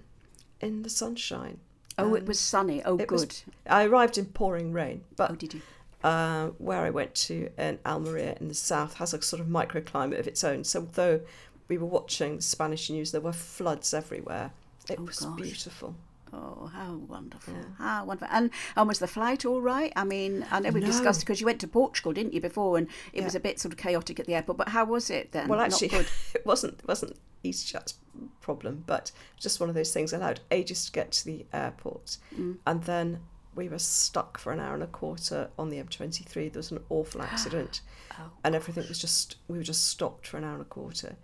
in 0.61 0.83
the 0.83 0.89
sunshine. 0.89 1.59
Oh, 1.97 2.15
it 2.15 2.25
was 2.25 2.39
sunny. 2.39 2.81
Oh, 2.83 2.97
good. 2.97 3.11
was- 3.11 3.43
I 3.67 3.85
arrived 3.85 4.17
in 4.17 4.25
pouring 4.25 4.71
rain, 4.73 5.03
but 5.15 5.31
Oh, 5.31 5.35
did 5.35 5.53
you? 5.53 5.61
uh, 6.03 6.47
where 6.57 6.79
I 6.81 6.89
went 6.89 7.13
to 7.15 7.49
in 7.57 7.79
Almeria 7.85 8.35
in 8.39 8.47
the 8.47 8.53
south 8.55 8.95
has 8.95 9.13
a 9.13 9.21
sort 9.21 9.39
of 9.41 9.47
microclimate 9.47 10.19
of 10.19 10.27
its 10.27 10.43
own. 10.43 10.63
So 10.63 10.79
although 10.81 11.21
we 11.67 11.77
were 11.77 11.85
watching 11.85 12.41
Spanish 12.41 12.89
news, 12.89 13.11
there 13.11 13.21
were 13.21 13.31
floods 13.33 13.93
everywhere. 13.93 14.51
It 14.89 14.99
Oh, 14.99 15.03
was 15.03 15.19
gosh. 15.19 15.35
beautiful. 15.39 15.95
Oh, 16.33 16.65
how 16.73 16.95
wonderful! 16.95 17.53
How 17.77 18.05
wonderful! 18.05 18.27
And, 18.35 18.49
and 18.75 18.87
was 18.87 18.97
the 18.99 19.07
flight 19.07 19.45
all 19.45 19.61
right? 19.61 19.93
I 19.95 20.03
mean, 20.03 20.45
I 20.49 20.59
know 20.61 20.71
we 20.71 20.79
discussed 20.81 21.19
because 21.19 21.39
you 21.39 21.45
went 21.45 21.59
to 21.61 21.67
Portugal, 21.67 22.11
didn't 22.11 22.33
you, 22.33 22.41
before, 22.41 22.77
and 22.77 22.87
it 23.13 23.23
was 23.23 23.35
a 23.35 23.39
bit 23.39 23.59
sort 23.59 23.71
of 23.73 23.77
chaotic 23.77 24.19
at 24.19 24.25
the 24.25 24.33
airport. 24.35 24.57
But 24.57 24.69
how 24.69 24.85
was 24.85 25.09
it 25.11 25.31
then? 25.31 25.47
Well, 25.47 25.59
actually, 25.59 25.89
good. 25.89 26.07
it 26.33 26.45
wasn't 26.45 26.79
it 26.79 26.87
wasn't 26.87 27.17
EasyJet's 27.43 27.95
problem, 28.41 28.83
but 28.87 29.11
just 29.39 29.59
one 29.59 29.69
of 29.69 29.75
those 29.75 29.93
things. 29.93 30.11
Allowed 30.11 30.39
ages 30.49 30.85
to 30.85 30.91
get 30.91 31.11
to 31.11 31.25
the 31.25 31.45
airport, 31.53 32.17
Mm. 32.35 32.57
and 32.65 32.83
then 32.83 33.19
we 33.55 33.69
were 33.69 33.77
stuck 33.79 34.39
for 34.39 34.51
an 34.51 34.59
hour 34.59 34.73
and 34.73 34.81
a 34.81 34.87
quarter 34.87 35.51
on 35.59 35.69
the 35.69 35.77
M23. 35.77 36.51
There 36.51 36.59
was 36.59 36.71
an 36.71 36.79
awful 36.89 37.21
accident, 37.31 37.81
Oh, 38.19 38.31
and 38.43 38.55
everything 38.55 38.85
was 38.87 38.97
just 38.99 39.35
we 39.47 39.57
were 39.57 39.63
just 39.63 39.85
stopped 39.85 40.25
for 40.27 40.37
an 40.37 40.43
hour 40.43 40.53
and 40.53 40.61
a 40.61 40.65
quarter. 40.65 41.15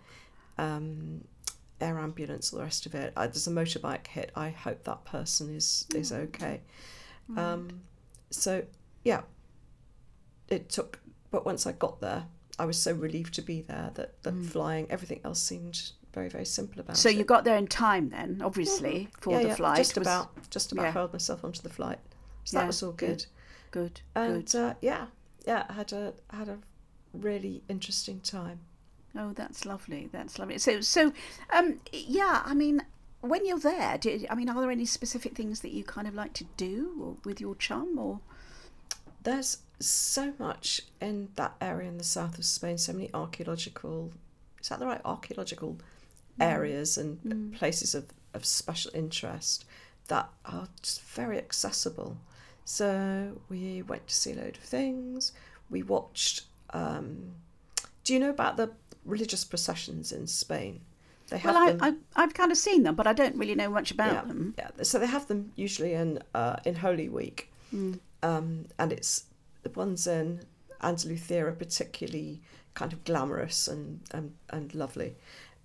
Um, 0.58 1.24
air 1.80 1.98
ambulance, 1.98 2.52
all 2.52 2.58
the 2.58 2.64
rest 2.64 2.86
of 2.86 2.94
it. 2.94 3.12
Uh, 3.16 3.26
there's 3.26 3.46
a 3.46 3.50
motorbike 3.50 4.06
hit. 4.06 4.30
I 4.34 4.50
hope 4.50 4.84
that 4.84 5.04
person 5.04 5.54
is 5.54 5.86
is 5.94 6.12
okay. 6.12 6.60
Um, 7.36 7.82
so 8.30 8.64
yeah, 9.04 9.22
it 10.48 10.68
took. 10.68 10.98
But 11.30 11.44
once 11.46 11.66
I 11.66 11.72
got 11.72 12.00
there, 12.00 12.24
I 12.58 12.64
was 12.64 12.76
so 12.78 12.92
relieved 12.92 13.34
to 13.34 13.42
be 13.42 13.62
there 13.62 13.90
that 13.94 14.22
that 14.22 14.34
flying, 14.46 14.86
everything 14.90 15.20
else 15.24 15.40
seemed 15.40 15.92
very 16.12 16.28
very 16.28 16.44
simple 16.44 16.80
about 16.80 16.96
So 16.96 17.08
it. 17.08 17.16
you 17.16 17.24
got 17.24 17.44
there 17.44 17.56
in 17.56 17.68
time 17.68 18.08
then, 18.10 18.42
obviously, 18.44 19.08
for 19.20 19.34
yeah, 19.34 19.42
the 19.42 19.48
yeah, 19.48 19.54
flight. 19.54 19.76
just 19.76 19.96
was 19.96 20.06
about 20.06 20.50
just 20.50 20.72
about 20.72 20.82
yeah. 20.86 20.92
hurled 20.92 21.12
myself 21.12 21.44
onto 21.44 21.62
the 21.62 21.68
flight. 21.70 21.98
So 22.44 22.56
Yeah, 22.56 22.62
that 22.62 22.66
was 22.66 22.82
all 22.82 22.92
good. 22.92 23.26
good, 23.70 24.00
And 24.16 24.50
good. 24.50 24.58
uh, 24.58 24.74
yeah, 24.82 25.06
yeah, 25.46 25.66
I 25.68 25.72
had 25.74 25.92
a 25.92 26.14
had 26.30 26.48
a 26.48 26.58
really 27.12 27.62
interesting 27.68 28.20
time. 28.20 28.60
Oh, 29.16 29.32
that's 29.32 29.64
lovely. 29.64 30.08
That's 30.12 30.38
lovely. 30.38 30.58
So, 30.58 30.80
so, 30.80 31.12
um, 31.52 31.80
yeah. 31.92 32.42
I 32.44 32.54
mean, 32.54 32.82
when 33.20 33.44
you're 33.44 33.58
there, 33.58 33.98
do, 33.98 34.24
I 34.30 34.34
mean, 34.34 34.48
are 34.48 34.60
there 34.60 34.70
any 34.70 34.86
specific 34.86 35.34
things 35.36 35.60
that 35.60 35.72
you 35.72 35.84
kind 35.84 36.06
of 36.06 36.14
like 36.14 36.32
to 36.34 36.44
do 36.56 36.94
or, 37.00 37.16
with 37.24 37.40
your 37.40 37.54
chum, 37.56 37.98
or 37.98 38.20
There's 39.22 39.58
so 39.78 40.32
much 40.38 40.82
in 41.00 41.28
that 41.36 41.54
area 41.60 41.88
in 41.88 41.98
the 41.98 42.04
south 42.04 42.38
of 42.38 42.44
Spain, 42.44 42.78
so 42.78 42.92
many 42.92 43.10
archaeological, 43.12 44.12
is 44.60 44.68
that 44.68 44.78
the 44.78 44.86
right 44.86 45.00
archaeological 45.04 45.78
areas 46.40 46.96
and 46.96 47.52
places 47.54 47.94
of, 47.94 48.06
of 48.32 48.44
special 48.46 48.90
interest 48.94 49.64
that 50.08 50.30
are 50.46 50.68
just 50.82 51.02
very 51.02 51.36
accessible. 51.36 52.16
So 52.64 53.40
we 53.48 53.82
went 53.82 54.06
to 54.08 54.14
see 54.14 54.32
a 54.32 54.36
load 54.36 54.56
of 54.56 54.62
things. 54.62 55.32
We 55.68 55.82
watched, 55.82 56.44
um, 56.70 57.32
do 58.04 58.14
you 58.14 58.20
know 58.20 58.30
about 58.30 58.56
the 58.56 58.70
religious 59.04 59.44
processions 59.44 60.12
in 60.12 60.26
Spain? 60.26 60.80
They 61.28 61.38
have 61.38 61.54
well, 61.54 61.62
I, 61.62 61.72
them. 61.72 62.04
I, 62.16 62.22
I've 62.22 62.34
kind 62.34 62.50
of 62.50 62.58
seen 62.58 62.82
them, 62.82 62.96
but 62.96 63.06
I 63.06 63.12
don't 63.12 63.36
really 63.36 63.54
know 63.54 63.70
much 63.70 63.90
about 63.90 64.12
yeah, 64.12 64.22
them. 64.22 64.54
Yeah, 64.58 64.70
so 64.82 64.98
they 64.98 65.06
have 65.06 65.28
them 65.28 65.52
usually 65.56 65.94
in 65.94 66.18
uh, 66.34 66.56
in 66.64 66.74
Holy 66.74 67.08
Week, 67.08 67.52
um, 68.22 68.66
and 68.78 68.92
it's 68.92 69.24
the 69.62 69.70
ones 69.70 70.06
in 70.06 70.40
Andalusia 70.82 71.46
are 71.46 71.52
particularly 71.52 72.40
kind 72.74 72.92
of 72.92 73.04
glamorous 73.04 73.68
and, 73.68 74.00
and 74.10 74.34
and 74.50 74.74
lovely, 74.74 75.14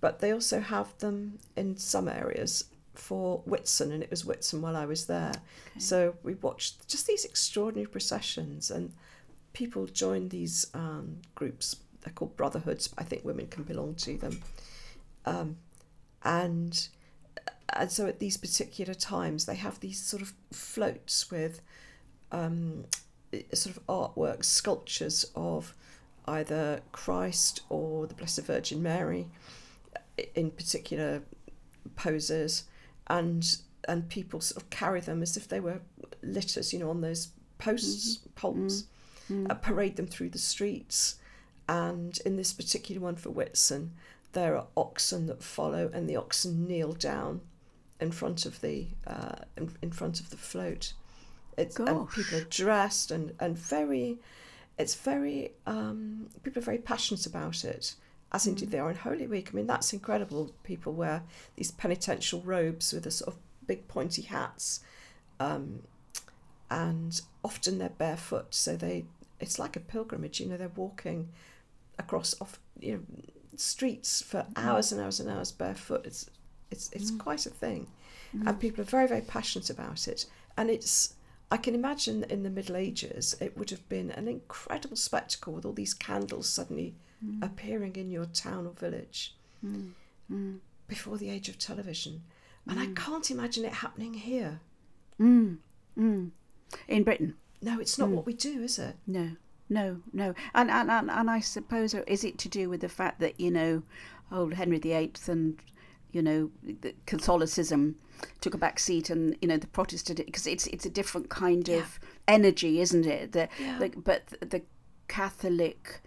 but 0.00 0.20
they 0.20 0.32
also 0.32 0.60
have 0.60 0.96
them 0.98 1.38
in 1.56 1.76
some 1.76 2.08
areas 2.08 2.66
for 2.94 3.42
Whitsun, 3.46 3.92
and 3.92 4.02
it 4.02 4.10
was 4.10 4.22
Whitsun 4.22 4.60
while 4.60 4.76
I 4.76 4.86
was 4.86 5.06
there. 5.06 5.32
So 5.78 6.14
we 6.22 6.34
watched 6.34 6.88
just 6.88 7.06
these 7.06 7.24
extraordinary 7.24 7.88
processions, 7.88 8.70
and 8.70 8.92
people 9.52 9.86
join 9.86 10.28
these 10.28 10.66
um, 10.74 11.18
groups. 11.34 11.76
They're 12.06 12.12
called 12.12 12.36
brotherhoods. 12.36 12.88
I 12.96 13.02
think 13.02 13.24
women 13.24 13.48
can 13.48 13.64
belong 13.64 13.96
to 13.96 14.16
them. 14.16 14.40
Um, 15.24 15.56
and 16.22 16.88
and 17.72 17.90
so 17.90 18.06
at 18.06 18.20
these 18.20 18.36
particular 18.36 18.94
times 18.94 19.44
they 19.46 19.56
have 19.56 19.80
these 19.80 19.98
sort 20.00 20.22
of 20.22 20.32
floats 20.52 21.32
with 21.32 21.60
um, 22.30 22.84
sort 23.52 23.76
of 23.76 23.84
artworks, 23.88 24.44
sculptures 24.44 25.26
of 25.34 25.74
either 26.28 26.80
Christ 26.92 27.62
or 27.68 28.06
the 28.06 28.14
Blessed 28.14 28.42
Virgin 28.42 28.82
Mary 28.84 29.26
in 30.36 30.52
particular 30.52 31.22
poses, 31.96 32.64
and 33.08 33.58
and 33.88 34.08
people 34.08 34.40
sort 34.40 34.62
of 34.62 34.70
carry 34.70 35.00
them 35.00 35.22
as 35.22 35.36
if 35.36 35.48
they 35.48 35.60
were 35.60 35.80
litters, 36.22 36.72
you 36.72 36.78
know, 36.78 36.90
on 36.90 37.00
those 37.00 37.28
posts, 37.58 38.20
poles, 38.36 38.84
uh, 39.50 39.54
parade 39.54 39.96
them 39.96 40.06
through 40.06 40.30
the 40.30 40.38
streets. 40.38 41.16
And 41.68 42.18
in 42.24 42.36
this 42.36 42.52
particular 42.52 43.00
one 43.00 43.16
for 43.16 43.30
Whitsun, 43.30 43.90
there 44.32 44.56
are 44.56 44.66
oxen 44.76 45.26
that 45.26 45.42
follow, 45.42 45.90
and 45.92 46.08
the 46.08 46.16
oxen 46.16 46.66
kneel 46.66 46.92
down 46.92 47.40
in 48.00 48.12
front 48.12 48.46
of 48.46 48.60
the 48.60 48.88
uh, 49.06 49.36
in, 49.56 49.74
in 49.82 49.90
front 49.90 50.20
of 50.20 50.30
the 50.30 50.36
float. 50.36 50.92
It's 51.56 51.78
and 51.78 52.08
people 52.10 52.38
are 52.38 52.44
dressed 52.44 53.10
and 53.10 53.32
and 53.40 53.56
very, 53.56 54.18
it's 54.78 54.94
very 54.94 55.52
um, 55.66 56.28
people 56.42 56.60
are 56.60 56.64
very 56.64 56.78
passionate 56.78 57.26
about 57.26 57.64
it. 57.64 57.94
As 58.32 58.46
indeed 58.46 58.70
they 58.70 58.78
are 58.78 58.90
in 58.90 58.96
Holy 58.96 59.26
Week. 59.26 59.50
I 59.52 59.56
mean 59.56 59.66
that's 59.66 59.92
incredible. 59.92 60.52
People 60.62 60.92
wear 60.92 61.22
these 61.56 61.70
penitential 61.70 62.42
robes 62.42 62.92
with 62.92 63.06
a 63.06 63.10
sort 63.10 63.34
of 63.34 63.40
big 63.66 63.88
pointy 63.88 64.22
hats, 64.22 64.80
um, 65.40 65.80
and 66.70 67.20
often 67.42 67.78
they're 67.78 67.88
barefoot. 67.88 68.54
So 68.54 68.76
they 68.76 69.06
it's 69.40 69.58
like 69.58 69.76
a 69.76 69.80
pilgrimage. 69.80 70.40
You 70.40 70.46
know 70.46 70.56
they're 70.58 70.68
walking 70.68 71.30
across 71.98 72.34
off 72.40 72.58
you 72.78 72.92
know 72.92 73.00
streets 73.56 74.22
for 74.22 74.38
mm-hmm. 74.40 74.68
hours 74.68 74.92
and 74.92 75.00
hours 75.00 75.20
and 75.20 75.30
hours 75.30 75.52
barefoot. 75.52 76.04
It's 76.04 76.30
it's 76.70 76.90
it's 76.92 77.10
mm. 77.10 77.18
quite 77.18 77.46
a 77.46 77.50
thing, 77.50 77.86
mm-hmm. 78.34 78.48
and 78.48 78.60
people 78.60 78.82
are 78.82 78.84
very 78.84 79.06
very 79.06 79.22
passionate 79.22 79.70
about 79.70 80.08
it. 80.08 80.26
And 80.56 80.70
it's 80.70 81.14
I 81.50 81.56
can 81.56 81.74
imagine 81.74 82.24
in 82.24 82.42
the 82.42 82.50
Middle 82.50 82.76
Ages 82.76 83.36
it 83.40 83.56
would 83.56 83.70
have 83.70 83.88
been 83.88 84.10
an 84.10 84.26
incredible 84.28 84.96
spectacle 84.96 85.52
with 85.52 85.64
all 85.64 85.72
these 85.72 85.94
candles 85.94 86.48
suddenly 86.48 86.94
mm. 87.24 87.42
appearing 87.42 87.96
in 87.96 88.10
your 88.10 88.26
town 88.26 88.66
or 88.66 88.72
village 88.72 89.34
mm. 89.64 90.58
before 90.88 91.18
the 91.18 91.30
age 91.30 91.48
of 91.48 91.58
television. 91.58 92.22
And 92.68 92.80
I 92.80 92.86
can't 93.00 93.30
imagine 93.30 93.64
it 93.64 93.74
happening 93.74 94.14
here. 94.14 94.58
In 96.88 97.04
Britain, 97.04 97.36
No, 97.62 97.78
it's 97.78 97.96
not 97.96 98.08
what 98.08 98.26
we 98.26 98.34
do, 98.34 98.62
is 98.62 98.78
it? 98.78 98.96
no, 99.06 99.36
no, 99.68 100.00
no. 100.12 100.34
And 100.54 100.70
and, 100.70 100.90
and 100.90 101.10
and 101.10 101.30
I 101.30 101.40
suppose 101.40 101.94
uh, 101.94 102.02
is 102.06 102.24
it 102.24 102.38
to 102.38 102.48
do 102.48 102.68
with 102.68 102.80
the 102.80 102.88
fact 102.88 103.20
that 103.20 103.40
you 103.40 103.50
know, 103.50 103.82
old 104.30 104.54
Henry 104.54 104.78
VIII 104.78 105.12
and 105.28 105.58
you 106.12 106.22
know 106.22 106.50
the 106.62 106.94
Catholicism 107.06 107.96
took 108.40 108.54
a 108.54 108.58
back 108.58 108.78
seat 108.78 109.10
and 109.10 109.36
you 109.42 109.48
know 109.48 109.56
the 109.56 109.66
Protestant 109.66 110.24
because 110.24 110.46
it's 110.46 110.66
it's 110.68 110.86
a 110.86 110.90
different 110.90 111.28
kind 111.28 111.68
of 111.68 111.98
energy, 112.28 112.80
isn't 112.80 113.06
it? 113.06 113.32
The, 113.32 113.48
Yeah. 113.60 113.78
the 113.78 113.88
but 113.90 114.26
the 114.40 114.62
Catholic 115.08 116.00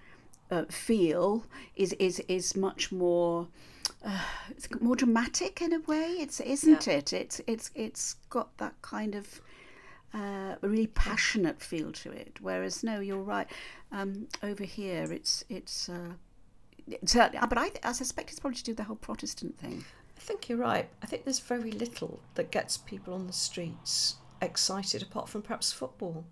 uh, 0.52 0.66
feel 0.70 1.46
is 1.76 1.94
is 1.94 2.20
is 2.28 2.56
much 2.56 2.92
more 2.92 3.48
uh, 4.04 4.22
it's 4.50 4.68
more 4.80 4.96
dramatic 4.96 5.62
in 5.62 5.74
a 5.74 5.80
way. 5.80 6.16
It's 6.20 6.40
isn't 6.40 6.88
it? 6.88 7.14
It's 7.14 7.42
it's 7.48 7.72
it's 7.76 8.16
got 8.30 8.58
that 8.58 8.82
kind 8.82 9.16
of 9.16 9.42
uh, 10.14 10.56
a 10.62 10.68
really 10.68 10.88
passionate 10.88 11.62
feel 11.62 11.92
to 11.92 12.12
it. 12.12 12.38
Whereas 12.42 12.84
no, 12.84 13.00
you're 13.00 13.18
right. 13.18 13.48
Um, 13.92 14.28
over 14.44 14.64
here, 14.64 15.12
it's 15.12 15.44
it's. 15.50 15.90
Uh, 15.90 16.14
certainly, 17.06 17.46
but 17.48 17.58
I, 17.58 17.72
I 17.84 17.92
suspect 17.92 18.32
it's 18.32 18.40
probably 18.40 18.58
to 18.58 18.64
do 18.64 18.72
with 18.72 18.78
the 18.78 18.84
whole 18.84 18.96
Protestant 18.96 19.58
thing. 19.58 19.86
I 20.18 20.20
think 20.20 20.50
you're 20.50 20.58
right. 20.58 20.90
I 21.02 21.06
think 21.06 21.24
there's 21.24 21.40
very 21.40 21.72
little 21.72 22.20
that 22.36 22.52
gets 22.52 22.78
people 22.78 23.14
on 23.14 23.28
the 23.28 23.34
streets 23.34 24.16
excited 24.42 25.02
apart 25.02 25.30
from 25.30 25.42
perhaps 25.42 25.72
football. 25.72 26.26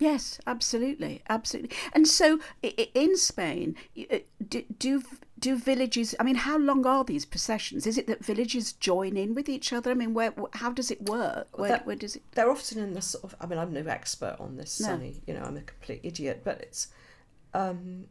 Yes, 0.00 0.40
absolutely, 0.46 1.22
absolutely. 1.28 1.76
And 1.92 2.08
so, 2.08 2.40
in 2.62 3.16
Spain, 3.16 3.76
uh, 4.10 4.18
do, 4.48 4.64
do 4.78 5.02
do 5.38 5.56
villages? 5.56 6.14
I 6.18 6.22
mean, 6.22 6.34
how 6.36 6.58
long 6.58 6.84
are 6.86 7.04
these 7.04 7.24
processions? 7.24 7.86
Is 7.86 7.96
it 7.98 8.06
that 8.08 8.24
villages 8.24 8.72
join 8.72 9.16
in 9.16 9.34
with 9.34 9.48
each 9.48 9.72
other? 9.72 9.90
I 9.90 9.94
mean, 9.94 10.14
where 10.14 10.32
how 10.54 10.70
does 10.70 10.90
it 10.90 11.08
work? 11.08 11.56
Where, 11.58 11.68
that- 11.68 11.86
where 11.86 11.96
does 11.96 12.16
it? 12.16 12.22
They're 12.32 12.50
often 12.50 12.78
in 12.78 12.94
the 12.94 13.02
sort 13.02 13.24
of. 13.24 13.34
I 13.40 13.46
mean, 13.46 13.58
I'm 13.58 13.72
no 13.72 13.80
expert 13.82 14.36
on 14.40 14.56
this, 14.56 14.80
No. 14.80 14.86
Sunny. 14.88 15.22
You 15.26 15.34
know, 15.34 15.42
I'm 15.42 15.56
a 15.58 15.60
complete 15.62 16.00
idiot. 16.02 16.40
But 16.44 16.60
it's, 16.62 16.88
um, 17.54 18.06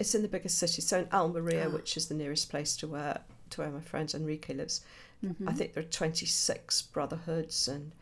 it's 0.00 0.14
in 0.14 0.22
the 0.22 0.28
biggest 0.28 0.58
city. 0.58 0.80
So 0.82 1.00
in 1.00 1.08
Almeria, 1.12 1.68
which 1.70 1.96
is 1.96 2.08
the 2.08 2.14
nearest 2.14 2.50
place 2.50 2.74
to 2.76 2.88
where 2.88 3.20
to 3.50 3.60
where 3.60 3.70
my 3.70 3.80
friend 3.80 4.12
Enrique 4.14 4.54
lives, 4.54 4.80
I 5.46 5.52
think 5.52 5.72
there 5.74 5.82
are 5.82 5.86
26 5.86 6.82
brotherhoods, 6.82 7.66
and 7.68 7.92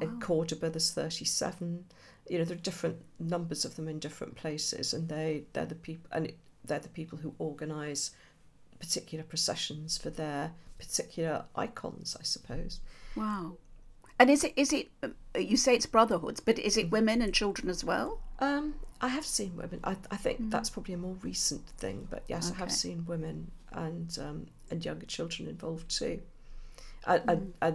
in 0.00 0.20
Cordoba 0.20 0.70
there's 0.70 0.92
37. 0.92 1.84
You 2.28 2.38
know, 2.38 2.44
there 2.44 2.56
are 2.56 2.60
different 2.60 2.96
numbers 3.18 3.64
of 3.64 3.76
them 3.76 3.88
in 3.88 3.98
different 3.98 4.36
places, 4.36 4.94
and 4.94 5.08
they 5.08 5.44
they're 5.52 5.66
the 5.66 5.74
people, 5.74 6.08
and 6.12 6.26
it, 6.26 6.38
they're 6.64 6.78
the 6.78 6.88
people 6.88 7.18
who 7.18 7.34
organise 7.38 8.10
particular 8.78 9.24
processions 9.24 9.98
for 9.98 10.10
their 10.10 10.52
particular 10.78 11.44
icons, 11.56 12.16
I 12.18 12.22
suppose. 12.22 12.80
Wow. 13.16 13.56
And 14.20 14.30
is 14.30 14.44
it 14.44 14.52
is 14.56 14.72
it? 14.72 14.88
uh, 15.02 15.08
You 15.38 15.56
say 15.56 15.74
it's 15.74 15.86
brotherhoods, 15.86 16.40
but 16.40 16.58
is 16.58 16.76
it 16.76 16.90
women 16.90 17.22
and 17.22 17.32
children 17.32 17.68
as 17.68 17.84
well? 17.84 18.20
Um, 18.40 18.74
I 19.00 19.08
have 19.08 19.24
seen 19.24 19.56
women. 19.56 19.80
I, 19.84 19.96
I 20.10 20.16
think 20.16 20.50
that's 20.50 20.70
probably 20.70 20.94
a 20.94 20.98
more 20.98 21.16
recent 21.22 21.66
thing, 21.78 22.06
but 22.10 22.24
yes, 22.28 22.52
I 22.52 22.56
have 22.56 22.72
seen 22.72 23.04
women 23.06 23.50
and 23.72 24.16
um, 24.20 24.46
and 24.70 24.84
younger 24.84 25.06
children 25.06 25.48
involved 25.48 25.88
too. 25.88 26.20
I, 27.06 27.20
I, 27.28 27.38
I, 27.62 27.74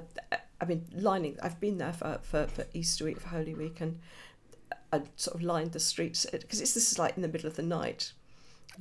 I 0.61 0.65
mean, 0.65 0.85
lining. 0.93 1.37
I've 1.41 1.59
been 1.59 1.77
there 1.77 1.93
for, 1.93 2.19
for, 2.21 2.45
for 2.47 2.65
Easter 2.73 3.05
week, 3.05 3.19
for 3.19 3.29
Holy 3.29 3.53
Week, 3.53 3.81
and 3.81 3.99
I 4.93 5.01
sort 5.15 5.35
of 5.35 5.41
lined 5.41 5.71
the 5.73 5.79
streets 5.79 6.25
because 6.31 6.59
this 6.59 6.75
is 6.75 6.99
like 6.99 7.15
in 7.15 7.21
the 7.21 7.27
middle 7.27 7.47
of 7.47 7.55
the 7.55 7.63
night. 7.63 8.13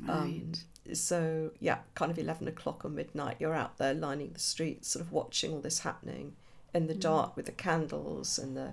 Um, 0.08 0.52
so 0.94 1.50
yeah, 1.60 1.78
kind 1.94 2.10
of 2.10 2.18
eleven 2.18 2.48
o'clock 2.48 2.84
or 2.84 2.88
midnight, 2.88 3.36
you're 3.40 3.54
out 3.54 3.78
there 3.78 3.94
lining 3.94 4.30
the 4.32 4.40
streets, 4.40 4.88
sort 4.88 5.04
of 5.04 5.12
watching 5.12 5.52
all 5.52 5.60
this 5.60 5.80
happening 5.80 6.34
in 6.74 6.86
the 6.86 6.94
dark 6.94 7.36
with 7.36 7.46
the 7.46 7.52
candles 7.52 8.38
and 8.38 8.56
the 8.56 8.72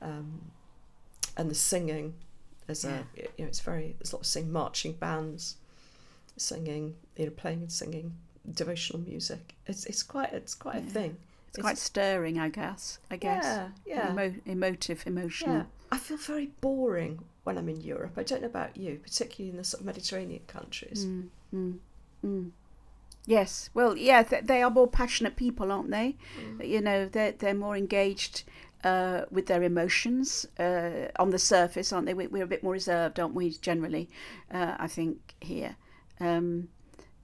um, 0.00 0.50
and 1.36 1.50
the 1.50 1.54
singing. 1.54 2.14
There's 2.66 2.84
a 2.84 3.06
you 3.16 3.44
know 3.44 3.48
it's 3.48 3.60
very 3.60 3.96
there's 3.98 4.12
a 4.12 4.16
lot 4.16 4.20
of 4.20 4.26
singing, 4.26 4.52
marching 4.52 4.92
bands, 4.92 5.56
singing 6.36 6.94
you 7.16 7.26
know 7.26 7.32
playing 7.32 7.60
and 7.62 7.72
singing 7.72 8.14
devotional 8.50 9.02
music. 9.02 9.54
It's 9.66 9.84
it's 9.86 10.02
quite 10.02 10.32
it's 10.32 10.54
quite 10.54 10.76
a 10.76 10.80
thing. 10.80 11.16
It's 11.48 11.58
quite 11.60 11.78
stirring, 11.78 12.38
I 12.38 12.48
guess. 12.48 12.98
I 13.10 13.16
guess. 13.16 13.44
Yeah, 13.44 13.68
yeah. 13.84 14.12
Emo- 14.12 14.40
emotive, 14.46 15.02
emotional. 15.06 15.56
Yeah, 15.56 15.64
I 15.92 15.98
feel 15.98 16.16
very 16.16 16.46
boring 16.62 17.20
when 17.44 17.58
I'm 17.58 17.68
in 17.68 17.82
Europe. 17.82 18.14
I 18.16 18.22
don't 18.22 18.40
know 18.40 18.48
about 18.48 18.78
you, 18.78 18.98
particularly 19.02 19.50
in 19.50 19.58
the 19.58 19.64
sort 19.64 19.82
of 19.82 19.86
Mediterranean 19.86 20.40
countries. 20.46 21.04
Yes. 23.26 23.68
Well, 23.74 23.94
yeah, 23.96 24.22
th- 24.22 24.44
they 24.44 24.62
are 24.62 24.70
more 24.70 24.88
passionate 24.88 25.36
people, 25.36 25.70
aren't 25.70 25.90
they? 25.90 26.16
Mm. 26.40 26.66
You 26.66 26.80
know, 26.80 27.06
they're 27.06 27.32
they're 27.32 27.54
more 27.54 27.76
engaged 27.76 28.44
uh, 28.82 29.26
with 29.30 29.46
their 29.46 29.62
emotions 29.62 30.46
uh, 30.58 31.08
on 31.18 31.28
the 31.28 31.38
surface, 31.38 31.92
aren't 31.92 32.06
they? 32.06 32.14
We, 32.14 32.26
we're 32.26 32.44
a 32.44 32.54
bit 32.54 32.62
more 32.62 32.72
reserved, 32.72 33.20
aren't 33.20 33.34
we? 33.34 33.50
Generally, 33.50 34.08
uh, 34.50 34.76
I 34.78 34.88
think 34.88 35.34
here, 35.42 35.76
um, 36.20 36.68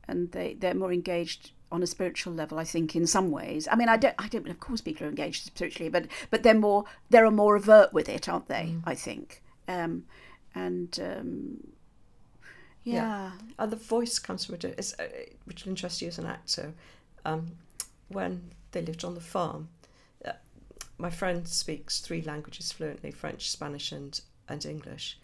and 0.06 0.30
they 0.32 0.54
they're 0.54 0.74
more 0.74 0.92
engaged 0.92 1.52
on 1.70 1.82
a 1.82 1.86
spiritual 1.86 2.32
level. 2.32 2.58
I 2.58 2.64
think 2.64 2.96
in 2.96 3.06
some 3.06 3.30
ways. 3.30 3.68
I 3.70 3.76
mean, 3.76 3.88
I 3.88 3.96
don't. 3.96 4.14
I 4.18 4.28
don't. 4.28 4.48
Of 4.48 4.60
course, 4.60 4.80
people 4.80 5.06
are 5.06 5.10
engaged 5.10 5.44
spiritually, 5.46 5.90
but 5.90 6.06
but 6.30 6.42
they're 6.42 6.54
more 6.54 6.84
they're 7.10 7.30
more 7.30 7.56
overt 7.56 7.92
with 7.92 8.08
it, 8.08 8.28
aren't 8.28 8.48
they? 8.48 8.76
I 8.84 8.94
think. 8.94 9.42
Um, 9.66 10.04
and 10.54 10.98
um, 11.02 11.68
yeah. 12.84 13.32
And 13.58 13.70
the 13.70 13.76
voice 13.76 14.18
comes 14.18 14.44
from 14.44 14.56
it's, 14.62 14.98
uh, 14.98 15.08
which 15.44 15.64
will 15.64 15.70
interest 15.70 16.00
you 16.00 16.08
as 16.08 16.18
an 16.18 16.26
actor. 16.26 16.72
Um, 17.24 17.52
when 18.08 18.50
they 18.72 18.82
lived 18.82 19.04
on 19.04 19.14
the 19.14 19.20
farm, 19.20 19.68
uh, 20.24 20.32
my 20.96 21.10
friend 21.10 21.46
speaks 21.46 22.00
three 22.00 22.22
languages 22.22 22.72
fluently: 22.72 23.10
French, 23.10 23.50
Spanish, 23.50 23.92
and 23.92 24.20
and 24.48 24.64
English. 24.64 25.18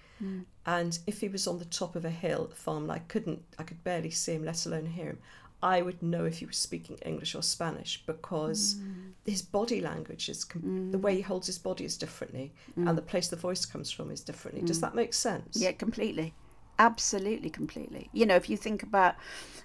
And 0.66 0.98
if 1.06 1.20
he 1.20 1.28
was 1.28 1.46
on 1.46 1.58
the 1.58 1.64
top 1.64 1.96
of 1.96 2.04
a 2.04 2.10
hill 2.10 2.50
farm, 2.54 2.90
I 2.90 3.00
couldn't, 3.00 3.42
I 3.58 3.62
could 3.62 3.82
barely 3.84 4.10
see 4.10 4.32
him, 4.32 4.44
let 4.44 4.64
alone 4.64 4.86
hear 4.86 5.06
him. 5.06 5.18
I 5.64 5.80
would 5.80 6.02
know 6.02 6.26
if 6.26 6.38
he 6.40 6.46
was 6.46 6.58
speaking 6.58 6.98
English 6.98 7.34
or 7.34 7.42
Spanish 7.42 8.02
because 8.06 8.76
his 9.24 9.40
body 9.40 9.80
language 9.80 10.28
is 10.28 10.44
com- 10.44 10.90
the 10.92 10.98
way 10.98 11.16
he 11.16 11.22
holds 11.22 11.46
his 11.46 11.58
body 11.58 11.84
is 11.84 11.96
differently, 11.96 12.52
and 12.76 12.96
the 12.98 13.02
place 13.02 13.28
the 13.28 13.36
voice 13.36 13.64
comes 13.64 13.90
from 13.90 14.10
is 14.10 14.20
differently. 14.20 14.62
Does 14.62 14.80
that 14.82 14.94
make 14.94 15.14
sense? 15.14 15.56
Yeah, 15.56 15.72
completely. 15.72 16.34
Absolutely, 16.78 17.50
completely. 17.50 18.10
You 18.12 18.26
know, 18.26 18.34
if 18.34 18.50
you 18.50 18.56
think 18.56 18.82
about, 18.82 19.14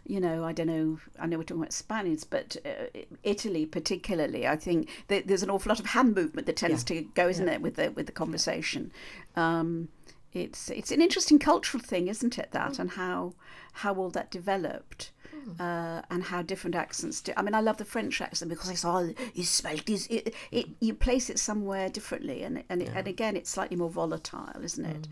you 0.05 0.19
know, 0.19 0.45
I 0.45 0.53
don't 0.53 0.67
know, 0.67 0.99
I 1.19 1.25
know 1.25 1.37
we're 1.37 1.43
talking 1.43 1.63
about 1.63 1.73
Spanish, 1.73 2.23
but 2.23 2.55
uh, 2.63 2.99
Italy 3.23 3.65
particularly, 3.65 4.47
I 4.47 4.55
think 4.55 4.87
that 5.07 5.27
there's 5.27 5.43
an 5.43 5.49
awful 5.49 5.71
lot 5.71 5.79
of 5.79 5.87
hand 5.87 6.15
movement 6.15 6.45
that 6.47 6.55
tends 6.55 6.83
to 6.85 7.01
go, 7.01 7.27
isn't 7.27 7.49
it, 7.49 7.61
with 7.61 7.75
the 7.75 7.91
with 7.91 8.05
the 8.05 8.11
conversation. 8.11 8.91
Um, 9.35 9.89
it's 10.33 10.69
it's 10.69 10.91
an 10.91 11.01
interesting 11.01 11.39
cultural 11.39 11.81
thing, 11.81 12.07
isn't 12.07 12.37
it? 12.37 12.51
That 12.51 12.73
mm. 12.73 12.79
and 12.79 12.91
how 12.91 13.33
how 13.73 13.95
all 13.95 14.09
that 14.11 14.31
developed. 14.31 15.11
Mm. 15.47 15.59
Uh, 15.59 16.01
and 16.09 16.23
how 16.23 16.41
different 16.41 16.75
accents 16.75 17.21
do. 17.21 17.31
I 17.37 17.43
mean, 17.43 17.53
I 17.53 17.61
love 17.61 17.77
the 17.77 17.85
French 17.85 18.19
accent 18.19 18.49
because 18.49 18.69
it's 18.69 18.83
all 18.83 19.13
you 19.35 19.43
smell 19.43 19.77
this. 19.85 20.07
It, 20.07 20.33
it 20.51 20.65
you 20.79 20.95
place 20.95 21.29
it 21.29 21.37
somewhere 21.37 21.87
differently, 21.87 22.41
and 22.41 22.63
and, 22.67 22.81
and 22.81 23.07
again, 23.07 23.37
it's 23.37 23.51
slightly 23.51 23.77
more 23.77 23.91
volatile, 23.91 24.59
isn't 24.61 24.83
it? 24.83 25.03
Mm. 25.03 25.07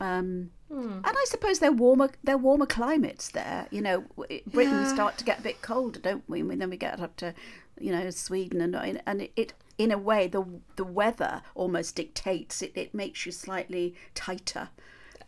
Um, 0.00 0.50
And 0.70 1.04
I 1.04 1.24
suppose 1.28 1.58
they're 1.58 1.72
warmer. 1.72 2.10
They're 2.22 2.38
warmer 2.38 2.66
climates 2.66 3.28
there. 3.30 3.66
You 3.70 3.82
know, 3.82 4.04
Britain 4.16 4.80
Yeah. 4.82 4.94
start 4.94 5.18
to 5.18 5.24
get 5.24 5.40
a 5.40 5.42
bit 5.42 5.62
colder, 5.62 6.00
don't 6.00 6.28
we? 6.28 6.40
And 6.40 6.60
then 6.60 6.70
we 6.70 6.76
get 6.76 7.00
up 7.00 7.16
to, 7.16 7.34
you 7.78 7.92
know, 7.92 8.08
Sweden 8.10 8.60
and 8.60 9.02
and 9.06 9.22
it, 9.22 9.32
it 9.36 9.52
in 9.78 9.90
a 9.90 9.98
way 9.98 10.26
the 10.28 10.44
the 10.76 10.84
weather 10.84 11.42
almost 11.54 11.96
dictates 11.96 12.62
it. 12.62 12.72
It 12.76 12.94
makes 12.94 13.26
you 13.26 13.32
slightly 13.32 13.94
tighter. 14.14 14.68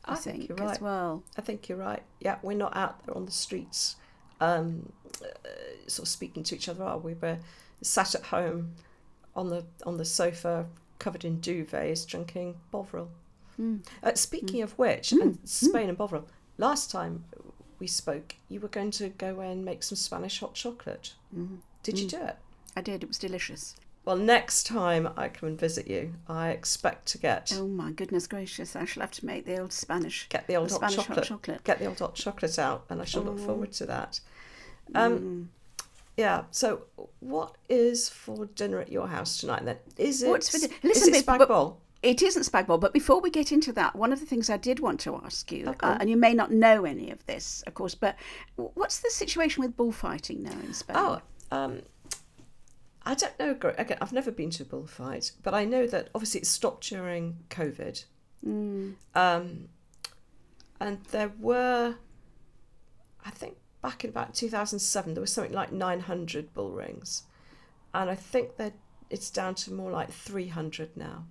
I, 0.04 0.12
I 0.12 0.16
think 0.16 0.36
think, 0.36 0.48
you're 0.48 0.62
as 0.62 0.70
right. 0.72 0.80
well. 0.82 1.22
I 1.36 1.42
think 1.42 1.68
you're 1.68 1.78
right. 1.78 2.02
Yeah, 2.20 2.38
we're 2.42 2.56
not 2.56 2.76
out 2.76 3.04
there 3.04 3.16
on 3.16 3.24
the 3.26 3.32
streets, 3.32 3.96
um, 4.40 4.92
uh, 5.22 5.28
sort 5.86 6.06
of 6.06 6.08
speaking 6.08 6.42
to 6.44 6.54
each 6.56 6.68
other. 6.68 6.84
Are 6.84 6.98
we? 6.98 7.14
We're 7.14 7.38
sat 7.82 8.14
at 8.14 8.24
home 8.24 8.74
on 9.34 9.48
the 9.48 9.64
on 9.86 9.96
the 9.98 10.04
sofa, 10.04 10.66
covered 10.98 11.24
in 11.24 11.40
duvets, 11.40 12.06
drinking 12.06 12.56
Bovril. 12.70 13.08
Mm. 13.60 13.86
Uh, 14.02 14.14
speaking 14.14 14.60
mm. 14.60 14.64
of 14.64 14.78
which, 14.78 15.10
mm. 15.10 15.22
and 15.22 15.38
Spain 15.44 15.88
and 15.88 15.98
Bovril. 15.98 16.28
Last 16.58 16.90
time 16.90 17.24
we 17.78 17.86
spoke, 17.86 18.36
you 18.48 18.60
were 18.60 18.68
going 18.68 18.90
to 18.92 19.08
go 19.08 19.40
and 19.40 19.64
make 19.64 19.82
some 19.82 19.96
Spanish 19.96 20.40
hot 20.40 20.54
chocolate. 20.54 21.14
Mm-hmm. 21.36 21.56
Did 21.82 21.98
you 21.98 22.08
do 22.08 22.18
it? 22.22 22.36
I 22.76 22.80
did. 22.80 23.02
It 23.02 23.08
was 23.08 23.18
delicious. 23.18 23.74
Well, 24.04 24.16
next 24.16 24.66
time 24.66 25.08
I 25.16 25.28
come 25.28 25.50
and 25.50 25.58
visit 25.58 25.86
you, 25.86 26.14
I 26.28 26.50
expect 26.50 27.06
to 27.08 27.18
get 27.18 27.52
Oh 27.56 27.68
my 27.68 27.92
goodness 27.92 28.26
gracious! 28.26 28.74
I 28.74 28.84
shall 28.84 29.02
have 29.02 29.12
to 29.12 29.26
make 29.26 29.46
the 29.46 29.58
old 29.60 29.72
Spanish. 29.72 30.26
get 30.28 30.46
the 30.48 30.56
old 30.56 30.70
the 30.70 30.74
hot, 30.74 30.78
Spanish 30.90 30.96
chocolate, 30.96 31.18
hot 31.18 31.26
chocolate. 31.26 31.64
Get 31.64 31.78
the 31.78 31.86
old 31.86 31.98
hot 32.00 32.14
chocolate 32.16 32.58
out, 32.58 32.84
and 32.90 33.00
I 33.00 33.04
shall 33.04 33.22
look 33.22 33.38
Oh. 33.38 33.46
forward 33.46 33.72
to 33.72 33.86
that. 33.86 34.20
Um, 34.94 35.50
Yeah. 36.16 36.44
So, 36.50 36.82
what 37.20 37.54
is 37.68 38.08
for 38.08 38.46
dinner 38.46 38.80
at 38.80 38.90
your 38.90 39.06
house 39.08 39.38
tonight? 39.38 39.64
Then 39.64 39.78
is 39.96 40.22
it? 40.22 40.28
What's 40.28 40.50
for 40.50 40.58
di- 40.58 40.74
is 40.82 40.82
Listen, 40.82 41.14
it 41.14 41.24
spag 41.24 41.46
bowl? 41.48 41.80
It 42.02 42.20
isn't 42.20 42.42
spag 42.42 42.66
bowl, 42.66 42.78
but 42.78 42.92
before 42.92 43.20
we 43.20 43.30
get 43.30 43.52
into 43.52 43.72
that, 43.74 43.94
one 43.94 44.12
of 44.12 44.18
the 44.18 44.26
things 44.26 44.50
I 44.50 44.56
did 44.56 44.80
want 44.80 44.98
to 45.00 45.14
ask 45.24 45.52
you, 45.52 45.68
Okay. 45.68 45.86
uh, 45.86 45.96
and 46.00 46.10
you 46.10 46.16
may 46.16 46.34
not 46.34 46.50
know 46.50 46.84
any 46.84 47.10
of 47.10 47.24
this, 47.26 47.62
of 47.66 47.74
course, 47.74 47.94
but 47.94 48.16
what's 48.56 48.98
the 49.00 49.10
situation 49.10 49.62
with 49.62 49.76
bullfighting 49.76 50.42
now 50.42 50.50
in 50.50 50.74
Spain? 50.74 50.96
Oh, 50.98 51.20
um, 51.52 51.82
I 53.04 53.14
don't 53.14 53.38
know. 53.38 53.56
Again, 53.78 53.98
I've 54.00 54.12
never 54.12 54.32
been 54.32 54.50
to 54.50 54.64
a 54.64 54.66
bullfight, 54.66 55.30
but 55.44 55.54
I 55.54 55.64
know 55.64 55.86
that 55.86 56.08
obviously 56.14 56.40
it 56.40 56.46
stopped 56.46 56.88
during 56.88 57.38
COVID. 57.50 58.04
Um, 58.44 59.68
and 60.80 61.04
there 61.12 61.32
were, 61.38 61.96
I 63.24 63.30
think 63.30 63.56
back 63.80 64.02
in 64.02 64.10
about 64.10 64.34
2007, 64.34 65.14
there 65.14 65.20
was 65.20 65.32
something 65.32 65.52
like 65.52 65.70
900 65.72 66.52
bull 66.52 66.72
rings. 66.72 67.24
And 67.94 68.10
I 68.10 68.16
think 68.16 68.56
that 68.56 68.72
it's 69.10 69.30
down 69.30 69.54
to 69.56 69.72
more 69.72 69.92
like 69.92 70.10
300 70.10 70.96
now. 70.96 71.26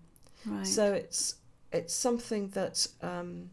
Right. 0.45 0.65
So 0.67 0.93
it's 0.93 1.35
it's 1.71 1.93
something 1.93 2.49
that 2.49 2.87
um, 3.01 3.49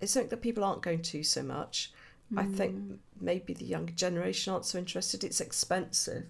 it's 0.00 0.12
something 0.12 0.30
that 0.30 0.40
people 0.42 0.64
aren't 0.64 0.82
going 0.82 1.02
to 1.02 1.22
so 1.22 1.42
much. 1.42 1.92
I 2.36 2.44
think 2.44 3.00
maybe 3.20 3.54
the 3.54 3.64
younger 3.64 3.92
generation 3.94 4.52
aren't 4.52 4.66
so 4.66 4.78
interested. 4.78 5.24
It's 5.24 5.40
expensive. 5.40 6.26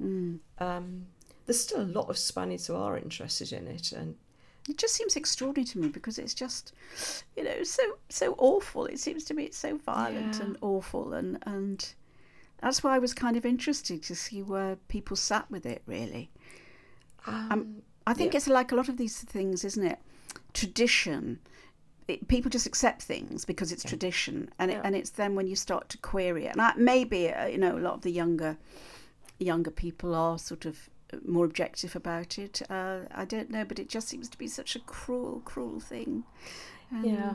Um, 0.00 1.06
there's 1.46 1.60
still 1.60 1.80
a 1.80 1.90
lot 1.98 2.08
of 2.08 2.16
Spaniards 2.18 2.66
who 2.68 2.76
are 2.76 2.96
interested 2.96 3.52
in 3.52 3.66
it, 3.66 3.90
and 3.92 4.14
It 4.68 4.78
just 4.78 4.94
seems 4.94 5.16
extraordinary 5.16 5.66
to 5.66 5.78
me 5.78 5.88
because 5.88 6.18
it's 6.18 6.34
just, 6.34 6.72
you 7.36 7.42
know, 7.44 7.62
so 7.64 7.82
so 8.08 8.34
awful. 8.38 8.86
It 8.86 8.98
seems 9.00 9.24
to 9.24 9.34
me 9.34 9.44
it's 9.44 9.58
so 9.58 9.76
violent 9.76 10.38
Yeah. 10.38 10.44
and 10.46 10.56
awful, 10.60 11.12
and 11.14 11.38
and 11.46 11.94
that's 12.58 12.82
why 12.84 12.94
I 12.94 12.98
was 13.00 13.12
kind 13.12 13.36
of 13.36 13.44
interested 13.44 14.02
to 14.04 14.14
see 14.14 14.40
where 14.42 14.76
people 14.88 15.16
sat 15.16 15.50
with 15.50 15.66
it. 15.66 15.82
Really, 15.86 16.30
um, 17.26 17.82
I 18.06 18.14
think 18.14 18.32
yeah. 18.32 18.38
it's 18.38 18.48
like 18.48 18.72
a 18.72 18.76
lot 18.76 18.88
of 18.88 18.96
these 18.96 19.18
things, 19.20 19.64
isn't 19.64 19.84
it? 19.86 19.98
Tradition. 20.52 21.38
It, 22.06 22.28
people 22.28 22.50
just 22.50 22.66
accept 22.66 23.02
things 23.02 23.44
because 23.46 23.72
it's 23.72 23.82
tradition, 23.82 24.50
and 24.58 24.70
it, 24.70 24.74
Yeah. 24.74 24.82
and 24.84 24.94
it's 24.94 25.10
then 25.10 25.34
when 25.34 25.46
you 25.46 25.56
start 25.56 25.88
to 25.90 25.98
query 25.98 26.44
it, 26.46 26.52
and 26.52 26.60
I, 26.60 26.74
maybe 26.76 27.32
uh, 27.32 27.46
you 27.46 27.56
know 27.58 27.78
a 27.78 27.80
lot 27.80 27.94
of 27.94 28.02
the 28.02 28.12
younger 28.12 28.58
younger 29.38 29.70
people 29.70 30.14
are 30.14 30.38
sort 30.38 30.66
of 30.66 30.90
more 31.26 31.44
objective 31.44 31.96
about 31.96 32.38
it. 32.38 32.60
Uh, 32.70 33.00
I 33.14 33.24
don't 33.24 33.50
know, 33.50 33.64
but 33.64 33.78
it 33.78 33.88
just 33.88 34.08
seems 34.08 34.28
to 34.30 34.38
be 34.38 34.48
such 34.48 34.76
a 34.76 34.80
cruel, 34.80 35.40
cruel 35.44 35.80
thing. 35.80 36.24
And, 36.90 37.04
Yeah. 37.06 37.34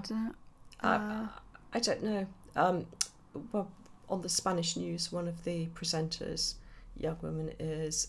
Uh, 0.81 0.87
I, 0.87 1.27
I 1.73 1.79
don't 1.79 2.03
know. 2.03 2.27
Um, 2.55 2.85
well, 3.51 3.71
on 4.09 4.21
the 4.21 4.29
Spanish 4.29 4.75
news, 4.75 5.11
one 5.11 5.27
of 5.27 5.43
the 5.43 5.67
presenters, 5.67 6.55
young 6.95 7.17
woman, 7.21 7.53
is 7.59 8.07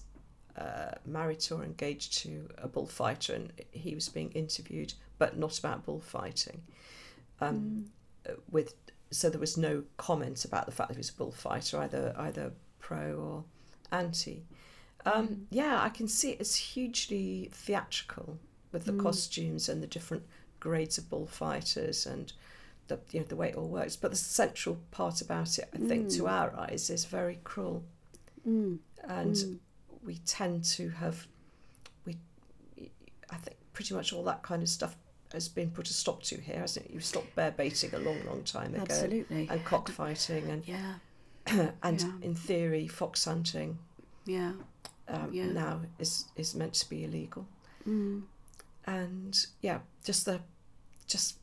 uh, 0.57 0.93
married 1.07 1.41
to 1.41 1.57
or 1.57 1.65
engaged 1.65 2.13
to 2.19 2.49
a 2.59 2.69
bullfighter, 2.69 3.35
and 3.35 3.53
he 3.73 3.95
was 3.95 4.09
being 4.09 4.31
interviewed, 4.33 4.95
but 5.19 5.37
not 5.39 5.59
about 5.59 5.85
bullfighting. 5.85 6.63
Um, 7.41 7.87
uh, 8.29 8.33
With 8.51 8.75
so 9.11 9.29
there 9.29 9.41
was 9.41 9.57
no 9.57 9.85
comment 9.97 10.45
about 10.45 10.67
the 10.67 10.73
fact 10.73 10.89
that 10.89 10.95
he 10.95 11.01
was 11.01 11.11
a 11.11 11.15
bullfighter, 11.15 11.79
either 11.79 12.15
either 12.19 12.53
pro 12.79 13.15
or 13.15 13.45
anti. 13.93 14.45
Um, 15.07 15.47
Yeah, 15.51 15.81
I 15.83 15.89
can 15.89 16.09
see 16.09 16.31
it 16.33 16.41
as 16.41 16.55
hugely 16.57 17.49
theatrical 17.53 18.39
with 18.73 18.85
the 18.85 18.93
costumes 19.03 19.69
and 19.69 19.83
the 19.83 19.87
different 19.87 20.25
grades 20.61 20.99
of 20.99 21.09
bullfighters 21.09 22.07
and 22.07 22.33
the 22.89 22.99
you 23.11 23.21
know 23.21 23.27
the 23.27 23.37
way 23.37 23.49
it 23.49 23.57
all 23.57 23.69
works. 23.69 23.97
But 23.97 24.11
the 24.11 24.17
central 24.17 24.79
part 24.91 25.21
about 25.23 25.59
it, 25.59 25.69
I 25.75 25.79
think, 25.79 26.11
to 26.11 26.29
our 26.29 26.55
eyes, 26.57 26.91
is 26.91 27.05
very 27.07 27.39
cruel. 27.45 27.83
and 29.05 29.61
we 30.11 30.17
tend 30.27 30.65
to 30.65 30.89
have 30.89 31.29
we 32.05 32.17
I 33.31 33.37
think 33.37 33.57
pretty 33.73 33.95
much 33.95 34.13
all 34.13 34.25
that 34.25 34.43
kind 34.43 34.61
of 34.61 34.69
stuff 34.69 34.97
has 35.33 35.47
been 35.49 35.71
put 35.71 35.89
a 35.89 35.93
stop 35.93 36.21
to 36.25 36.37
here, 36.41 36.59
hasn't 36.59 36.87
it? 36.87 36.93
You 36.93 36.99
stopped 36.99 37.37
bear 37.37 37.53
baiting 37.53 37.95
a 37.95 37.99
long, 38.01 38.19
long 38.27 38.43
time 38.43 38.75
ago. 38.75 38.83
Absolutely. 38.83 39.47
And 39.49 39.65
cockfighting 39.65 40.51
and 40.51 40.67
Yeah, 40.67 40.95
and 41.85 42.01
Yeah. 42.03 42.13
in 42.23 42.35
theory 42.35 42.89
fox 42.89 43.25
hunting 43.25 43.79
yeah, 44.27 44.53
um, 45.07 45.31
Yeah. 45.33 45.47
now 45.47 45.81
is 46.01 46.25
is 46.35 46.57
meant 46.57 46.75
to 46.75 46.89
be 46.89 47.05
illegal. 47.05 47.47
Mm. 47.87 48.23
And 48.87 49.47
yeah, 49.63 49.79
just 50.05 50.25
the 50.25 50.41
just 51.07 51.37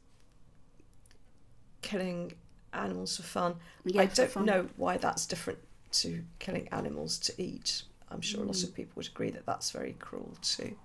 killing 1.82 2.34
animals 2.74 3.16
for 3.16 3.24
fun. 3.24 3.56
Yeah, 3.86 4.02
I 4.02 4.06
don't 4.08 4.30
fun. 4.30 4.46
know 4.46 4.68
why 4.76 4.98
that's 4.98 5.26
different 5.26 5.60
to 6.02 6.24
killing 6.40 6.68
animals 6.74 7.18
to 7.20 7.42
eat. 7.42 7.84
I'm 8.10 8.22
sure 8.22 8.42
a 8.42 8.46
lot 8.46 8.64
of 8.64 8.74
people 8.74 8.94
would 8.96 9.08
agree 9.08 9.32
that 9.32 9.46
that's 9.46 9.72
very 9.72 9.94
cruel 10.00 10.38
too. 10.42 10.78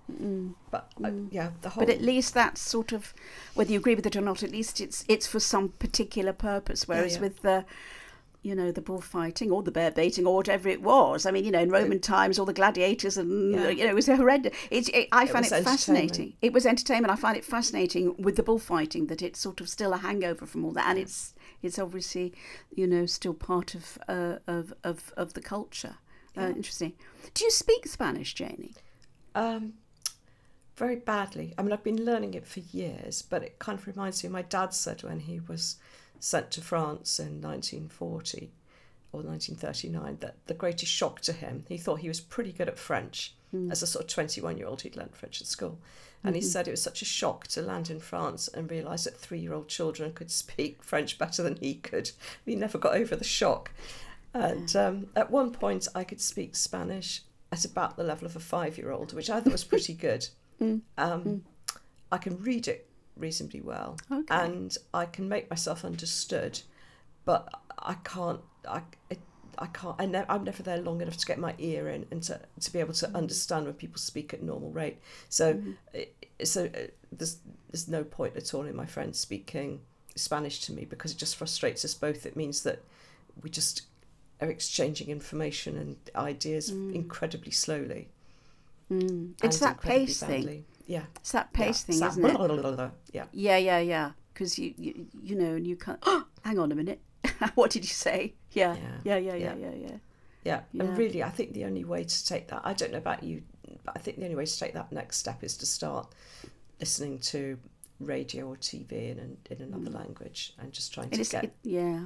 But 0.71 0.91
uh, 1.03 1.11
yeah, 1.31 1.51
the 1.61 1.69
whole 1.69 1.83
Mm. 1.83 1.87
But 1.87 1.95
at 1.95 2.01
least 2.01 2.33
that's 2.33 2.61
sort 2.61 2.91
of, 2.91 3.13
whether 3.53 3.71
you 3.71 3.79
agree 3.79 3.95
with 3.95 4.05
it 4.05 4.15
or 4.15 4.21
not, 4.21 4.43
at 4.43 4.51
least 4.51 4.81
it's 4.81 5.05
it's 5.07 5.25
for 5.25 5.39
some 5.39 5.69
particular 5.69 6.33
purpose. 6.33 6.87
Whereas 6.87 7.15
yeah. 7.15 7.21
with 7.21 7.41
the, 7.41 7.65
you 8.41 8.53
know, 8.53 8.73
the 8.73 8.81
bullfighting 8.81 9.51
or 9.51 9.63
the 9.63 9.71
bear 9.71 9.89
baiting 9.89 10.27
or 10.27 10.35
whatever 10.35 10.67
it 10.67 10.81
was. 10.81 11.25
I 11.25 11.31
mean, 11.31 11.45
you 11.45 11.51
know, 11.51 11.61
in 11.61 11.69
Roman 11.69 12.01
times, 12.01 12.37
all 12.37 12.45
the 12.45 12.51
gladiators 12.51 13.15
and 13.17 13.53
Yeah. 13.53 13.69
you 13.69 13.85
know, 13.85 13.91
it 13.91 13.95
was 13.95 14.07
horrendous. 14.07 14.53
It, 14.69 14.89
it, 14.89 15.07
I 15.13 15.25
find 15.25 15.45
was 15.45 15.53
it 15.53 15.63
fascinating. 15.63 16.33
It 16.41 16.51
was 16.51 16.65
entertainment. 16.65 17.09
I 17.09 17.15
find 17.15 17.37
it 17.37 17.45
fascinating 17.45 18.21
with 18.21 18.35
the 18.35 18.43
bullfighting 18.43 19.07
that 19.07 19.21
it's 19.21 19.39
sort 19.39 19.61
of 19.61 19.69
still 19.69 19.93
a 19.93 19.97
hangover 19.97 20.45
from 20.45 20.65
all 20.65 20.73
that, 20.73 20.87
and 20.89 20.99
it's 20.99 21.33
it's 21.61 21.79
obviously, 21.79 22.33
you 22.75 22.85
know, 22.85 23.05
still 23.05 23.33
part 23.33 23.75
of 23.75 23.97
uh, 24.09 24.39
of, 24.45 24.73
of 24.83 25.13
of 25.15 25.35
the 25.35 25.41
culture. 25.41 25.95
Uh, 26.37 26.47
interesting. 26.47 26.93
Do 27.33 27.45
you 27.45 27.51
speak 27.51 27.87
Spanish, 27.87 28.33
Janie? 28.33 28.73
Um, 29.35 29.73
very 30.75 30.95
badly. 30.95 31.53
I 31.57 31.61
mean, 31.61 31.71
I've 31.71 31.83
been 31.83 32.03
learning 32.03 32.33
it 32.33 32.47
for 32.47 32.59
years, 32.59 33.21
but 33.21 33.43
it 33.43 33.59
kind 33.59 33.77
of 33.77 33.85
reminds 33.87 34.23
me. 34.23 34.29
My 34.29 34.41
dad 34.41 34.73
said 34.73 35.03
when 35.03 35.21
he 35.21 35.39
was 35.47 35.77
sent 36.19 36.51
to 36.51 36.61
France 36.61 37.19
in 37.19 37.41
1940 37.41 38.51
or 39.11 39.21
1939 39.21 40.17
that 40.21 40.35
the 40.47 40.53
greatest 40.53 40.91
shock 40.91 41.21
to 41.21 41.33
him, 41.33 41.65
he 41.69 41.77
thought 41.77 41.99
he 41.99 42.07
was 42.07 42.19
pretty 42.19 42.51
good 42.51 42.67
at 42.67 42.79
French. 42.79 43.35
As 43.69 43.83
a 43.83 43.87
sort 43.87 44.05
of 44.05 44.09
21 44.11 44.57
year 44.57 44.65
old, 44.65 44.81
he'd 44.81 44.95
learned 44.95 45.15
French 45.15 45.39
at 45.39 45.45
school. 45.45 45.77
And 46.23 46.35
he 46.35 46.41
said 46.41 46.67
it 46.67 46.71
was 46.71 46.81
such 46.81 47.03
a 47.03 47.05
shock 47.05 47.45
to 47.49 47.61
land 47.61 47.91
in 47.91 47.99
France 47.99 48.47
and 48.47 48.71
realise 48.71 49.03
that 49.03 49.17
three 49.17 49.39
year 49.39 49.53
old 49.53 49.67
children 49.67 50.11
could 50.13 50.31
speak 50.43 50.81
French 50.81 51.19
better 51.19 51.43
than 51.43 51.57
he 51.57 51.75
could. 51.75 52.11
He 52.45 52.55
never 52.55 52.79
got 52.79 52.95
over 52.95 53.15
the 53.15 53.23
shock. 53.23 53.71
And 54.33 54.75
um, 54.75 55.07
at 55.15 55.29
one 55.29 55.51
point, 55.51 55.87
I 55.93 56.03
could 56.03 56.21
speak 56.21 56.55
Spanish 56.55 57.21
at 57.51 57.65
about 57.65 57.97
the 57.97 58.03
level 58.03 58.25
of 58.25 58.35
a 58.35 58.39
five 58.39 58.77
year 58.77 58.91
old, 58.91 59.13
which 59.13 59.29
I 59.29 59.39
thought 59.39 59.51
was 59.51 59.63
pretty 59.63 59.93
good. 60.07 60.27
Um, 60.97 61.43
I 62.11 62.17
can 62.17 62.37
read 62.41 62.67
it 62.67 62.89
reasonably 63.17 63.61
well, 63.61 63.97
Okay. 64.11 64.25
and 64.29 64.75
I 64.93 65.05
can 65.05 65.27
make 65.29 65.49
myself 65.49 65.83
understood, 65.85 66.61
but 67.25 67.47
I 67.77 67.95
can't. 68.03 68.39
I 68.67 68.81
it, 69.09 69.19
I 69.59 69.67
can't. 69.67 69.95
I 69.99 70.05
ne- 70.05 70.25
I'm 70.29 70.43
never 70.45 70.63
there 70.63 70.77
long 70.77 71.01
enough 71.01 71.17
to 71.17 71.25
get 71.25 71.37
my 71.37 71.53
ear 71.57 71.89
in 71.89 72.05
and 72.11 72.23
to, 72.23 72.39
to 72.61 72.73
be 72.73 72.79
able 72.79 72.93
to 72.93 73.09
understand 73.15 73.65
when 73.65 73.73
people 73.75 73.97
speak 73.99 74.33
at 74.33 74.41
normal 74.41 74.71
rate. 74.71 74.99
So, 75.29 75.61
it, 75.93 76.15
so 76.43 76.65
uh, 76.65 76.87
there's 77.11 77.37
there's 77.71 77.87
no 77.87 78.03
point 78.03 78.35
at 78.37 78.53
all 78.53 78.63
in 78.63 78.75
my 78.75 78.85
friends 78.85 79.19
speaking 79.19 79.81
Spanish 80.15 80.61
to 80.61 80.73
me 80.73 80.85
because 80.85 81.11
it 81.11 81.17
just 81.17 81.35
frustrates 81.35 81.83
us 81.85 81.93
both. 81.93 82.25
It 82.25 82.35
means 82.35 82.63
that 82.63 82.81
we 83.41 83.49
just 83.49 83.83
are 84.43 84.49
exchanging 84.49 85.09
information 85.09 85.77
and 85.77 85.95
ideas 86.15 86.69
incredibly 86.69 87.51
slowly. 87.51 88.09
Mm. 88.91 89.33
It's 89.43 89.59
that 89.59 89.81
pace 89.81 90.21
thing. 90.21 90.65
Yeah. 90.85 91.03
It's 91.17 91.31
that 91.31 91.53
pace 91.53 91.81
Yeah. 91.81 91.85
thing, 91.87 91.97
Sa- 91.97 92.07
isn't 92.09 92.25
it? 92.25 92.35
blah, 92.37 92.47
blah, 92.47 92.71
blah. 92.75 92.89
Yeah. 93.11 93.25
Yeah, 93.31 93.57
yeah, 93.57 93.79
yeah. 93.79 94.11
Because 94.33 94.57
you, 94.59 94.73
you, 94.77 95.07
you 95.23 95.35
know, 95.35 95.55
and 95.55 95.65
you 95.65 95.75
can't. 95.75 96.03
hang 96.43 96.59
on 96.59 96.71
a 96.71 96.75
minute. 96.75 96.99
what 97.55 97.71
did 97.71 97.83
you 97.83 97.89
say? 97.93 98.33
Yeah, 98.51 98.75
yeah, 99.03 99.17
Yeah, 99.17 99.17
yeah, 99.17 99.35
yeah, 99.35 99.55
yeah. 99.55 99.71
yeah, 99.75 99.97
yeah. 100.43 100.61
And 100.79 100.97
really, 100.97 101.23
I 101.23 101.29
think 101.29 101.53
the 101.53 101.65
only 101.65 101.85
way 101.85 102.03
to 102.03 102.25
take 102.25 102.47
that, 102.49 102.61
I 102.63 102.73
don't 102.73 102.91
know 102.91 102.97
about 102.97 103.23
you, 103.23 103.43
but 103.85 103.95
I 103.95 103.99
think 103.99 104.17
the 104.17 104.23
only 104.25 104.35
way 104.35 104.45
to 104.45 104.59
take 104.59 104.73
that 104.73 104.91
next 104.91 105.17
step 105.17 105.43
is 105.43 105.55
to 105.57 105.65
start 105.65 106.11
listening 106.79 107.19
to 107.19 107.57
radio 107.99 108.47
or 108.49 108.57
TV 108.57 108.91
in, 108.91 109.37
in 109.49 109.61
another 109.61 109.89
language 109.91 110.53
and 110.59 110.73
just 110.73 110.93
trying 110.93 111.09
Mm. 111.09 111.19
It 111.19 111.23
to 111.23 111.31
get. 111.31 111.43
it, 111.45 111.53
yeah. 111.63 112.03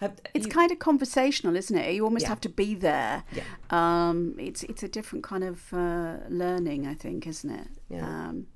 Have, 0.00 0.20
It's 0.34 0.46
you- 0.46 0.52
kind 0.52 0.70
of 0.70 0.78
conversational, 0.78 1.56
isn't 1.56 1.76
it? 1.76 1.94
You 1.94 2.04
almost 2.04 2.24
Yeah. 2.24 2.28
have 2.30 2.40
to 2.42 2.48
be 2.48 2.74
there. 2.74 3.24
Yeah. 3.32 3.42
Um, 3.70 4.34
it's 4.38 4.62
it's 4.64 4.82
a 4.82 4.88
different 4.88 5.24
kind 5.24 5.44
of 5.44 5.72
uh, 5.72 6.16
learning, 6.28 6.86
I 6.86 6.94
think, 6.94 7.26
isn't 7.26 7.50
it? 7.50 7.68
Yeah. 7.88 8.06
Um, 8.06 8.46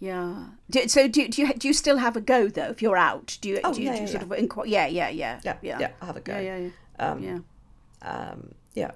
yeah. 0.00 0.46
Do, 0.70 0.88
so 0.88 1.06
do, 1.08 1.28
do 1.28 1.42
you 1.42 1.54
do 1.54 1.68
you 1.68 1.74
still 1.74 1.98
have 1.98 2.16
a 2.16 2.20
go 2.20 2.48
though? 2.48 2.70
If 2.70 2.82
you're 2.82 2.96
out, 2.96 3.38
do 3.40 3.48
you? 3.50 3.60
Oh, 3.62 3.72
do 3.72 3.80
you, 3.80 3.86
yeah, 3.88 3.94
you 3.94 4.00
yeah, 4.00 4.06
sort 4.06 4.26
yeah. 4.28 4.34
of 4.36 4.48
inqu- 4.48 4.66
yeah, 4.66 4.86
yeah, 4.86 5.08
yeah, 5.08 5.40
Yeah, 5.44 5.56
yeah, 5.62 5.78
yeah, 5.78 5.90
I 6.00 6.06
have 6.06 6.16
a 6.16 6.20
go. 6.20 6.32
Yeah, 6.38 6.56
yeah, 6.58 6.68
yeah. 6.98 7.10
Um, 7.10 7.22
yeah. 7.22 7.38
Um, 8.02 8.54
yeah. 8.74 8.90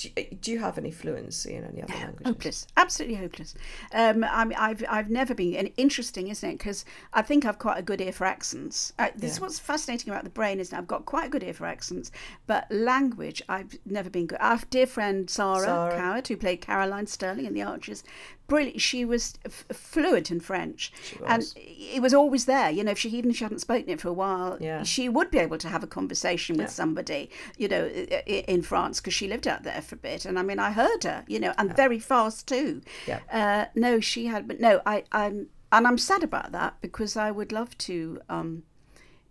Do, 0.00 0.08
you- 0.16 0.26
do 0.40 0.52
you 0.52 0.58
have 0.60 0.78
any 0.78 0.92
fluency 0.92 1.54
in 1.56 1.64
any 1.64 1.82
other 1.82 1.92
languages? 1.92 2.26
Hopeless, 2.26 2.66
absolutely 2.76 3.16
hopeless. 3.16 3.54
Um, 3.92 4.22
I 4.22 4.44
mean, 4.44 4.56
I've 4.56 4.84
I've 4.88 5.10
never 5.10 5.34
been, 5.34 5.56
and 5.56 5.70
interesting, 5.76 6.28
isn't 6.28 6.48
it? 6.48 6.58
Because 6.58 6.84
I 7.12 7.22
think 7.22 7.44
I've 7.44 7.58
quite 7.58 7.78
a 7.78 7.82
good 7.82 8.00
ear 8.00 8.12
for 8.12 8.24
accents. 8.24 8.92
Uh, 8.98 9.08
this 9.16 9.32
is 9.32 9.40
what's 9.40 9.58
fascinating 9.58 10.10
about 10.10 10.22
the 10.22 10.30
brain, 10.30 10.60
isn't 10.60 10.72
it? 10.72 10.78
I've 10.78 10.86
got 10.86 11.04
quite 11.04 11.26
a 11.26 11.30
good 11.30 11.42
ear 11.42 11.52
for 11.54 11.66
accents, 11.66 12.12
but 12.46 12.70
language, 12.70 13.42
I've 13.48 13.74
never 13.84 14.08
been 14.08 14.26
good. 14.26 14.38
Our 14.40 14.60
dear 14.70 14.86
friend 14.86 15.28
Sara, 15.28 15.64
Sara. 15.64 15.96
Coward, 15.96 16.28
who 16.28 16.36
played 16.36 16.60
Caroline 16.60 17.08
Sterling 17.08 17.46
in 17.46 17.54
The 17.54 17.62
Archers, 17.62 18.04
brilliant. 18.48 18.80
She 18.80 19.04
was 19.04 19.34
f- 19.44 19.64
fluent 19.72 20.30
in 20.32 20.40
French, 20.40 20.92
She 21.04 21.16
and 21.26 21.44
it 21.56 22.02
was 22.02 22.12
always 22.12 22.46
there. 22.46 22.70
You 22.70 22.82
know, 22.82 22.90
if 22.90 22.98
she 22.98 23.10
even 23.10 23.30
if 23.30 23.36
she 23.36 23.44
hadn't 23.44 23.60
spoken 23.60 23.88
it 23.90 24.00
for 24.00 24.08
a 24.08 24.12
while, 24.12 24.56
Yeah. 24.60 24.82
she 24.82 25.08
would 25.08 25.30
be 25.30 25.38
able 25.38 25.58
to 25.58 25.68
have 25.68 25.84
a 25.84 25.86
conversation 25.86 26.56
with 26.56 26.66
Yeah. 26.66 26.70
somebody, 26.80 27.30
you 27.56 27.68
know, 27.68 27.86
in 27.86 28.62
France 28.62 29.00
because 29.00 29.14
she 29.14 29.28
lived 29.28 29.46
out 29.46 29.62
there 29.62 29.80
for 29.80 29.94
a 29.94 29.98
bit. 29.98 30.24
And 30.24 30.38
I 30.38 30.42
mean, 30.42 30.58
I 30.58 30.72
heard 30.72 31.04
her, 31.04 31.24
you 31.28 31.38
know, 31.38 31.52
and 31.58 31.76
very 31.76 31.98
fast 32.00 32.48
too. 32.48 32.80
Yeah. 33.06 33.20
Uh, 33.30 33.66
no, 33.74 34.00
she 34.00 34.26
had, 34.26 34.48
but 34.48 34.58
no, 34.60 34.80
I, 34.84 35.04
I'm, 35.12 35.48
and 35.70 35.86
I'm 35.86 35.98
sad 35.98 36.22
about 36.24 36.50
that 36.52 36.80
because 36.80 37.16
I 37.16 37.30
would 37.30 37.52
love 37.52 37.76
to 37.78 38.20
um, 38.28 38.64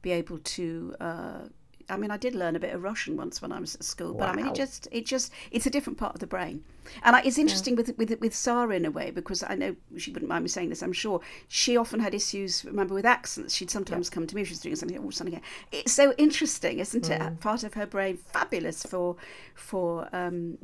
be 0.02 0.12
able 0.12 0.38
to. 0.40 0.96
Uh, 1.00 1.40
I 1.89 1.97
mean, 1.97 2.12
I 2.12 2.17
did 2.17 2.36
learn 2.36 2.56
a 2.56 2.60
bit 2.60 2.73
of 2.76 2.84
Russian 2.84 3.15
once 3.15 3.41
when 3.41 3.52
I 3.52 3.60
was 3.60 3.76
at 3.76 3.84
school, 3.84 4.13
but 4.13 4.30
I 4.30 4.36
mean, 4.36 4.45
Wow. 4.45 4.52
it 4.52 4.56
just, 4.56 4.88
it 4.91 5.06
just, 5.06 5.32
it's 5.52 5.65
a 5.65 5.69
different 5.69 5.97
part 5.97 6.13
of 6.13 6.19
the 6.19 6.28
brain, 6.28 6.63
and 7.04 7.15
I, 7.15 7.21
it's 7.21 7.38
interesting 7.38 7.76
with 7.76 7.97
with 7.97 8.19
with 8.19 8.36
Sara 8.36 8.76
in 8.76 8.86
a 8.86 8.91
way 8.91 9.10
because 9.12 9.41
I 9.43 9.56
know 9.56 9.76
she 9.97 10.12
wouldn't 10.12 10.30
mind 10.30 10.43
me 10.43 10.50
saying 10.50 10.69
this. 10.69 10.82
I'm 10.82 10.93
sure 10.93 11.21
she 11.47 11.78
often 11.78 12.00
had 12.00 12.13
issues. 12.13 12.65
Remember 12.65 12.93
with 12.93 13.06
accents, 13.06 13.56
she'd 13.56 13.69
sometimes 13.71 14.10
come 14.10 14.28
to 14.28 14.36
me. 14.36 14.41
if 14.41 14.47
She 14.47 14.54
was 14.54 14.60
doing 14.62 14.76
something 14.76 14.97
or 14.97 15.12
something. 15.12 15.41
It's 15.71 15.93
so 15.93 16.13
interesting, 16.17 16.80
isn't 16.80 17.10
it? 17.10 17.39
Part 17.39 17.63
of 17.63 17.73
her 17.76 17.86
brain, 17.86 18.17
fabulous 18.17 18.84
for 18.84 19.15
for 19.56 20.10
um, 20.13 20.58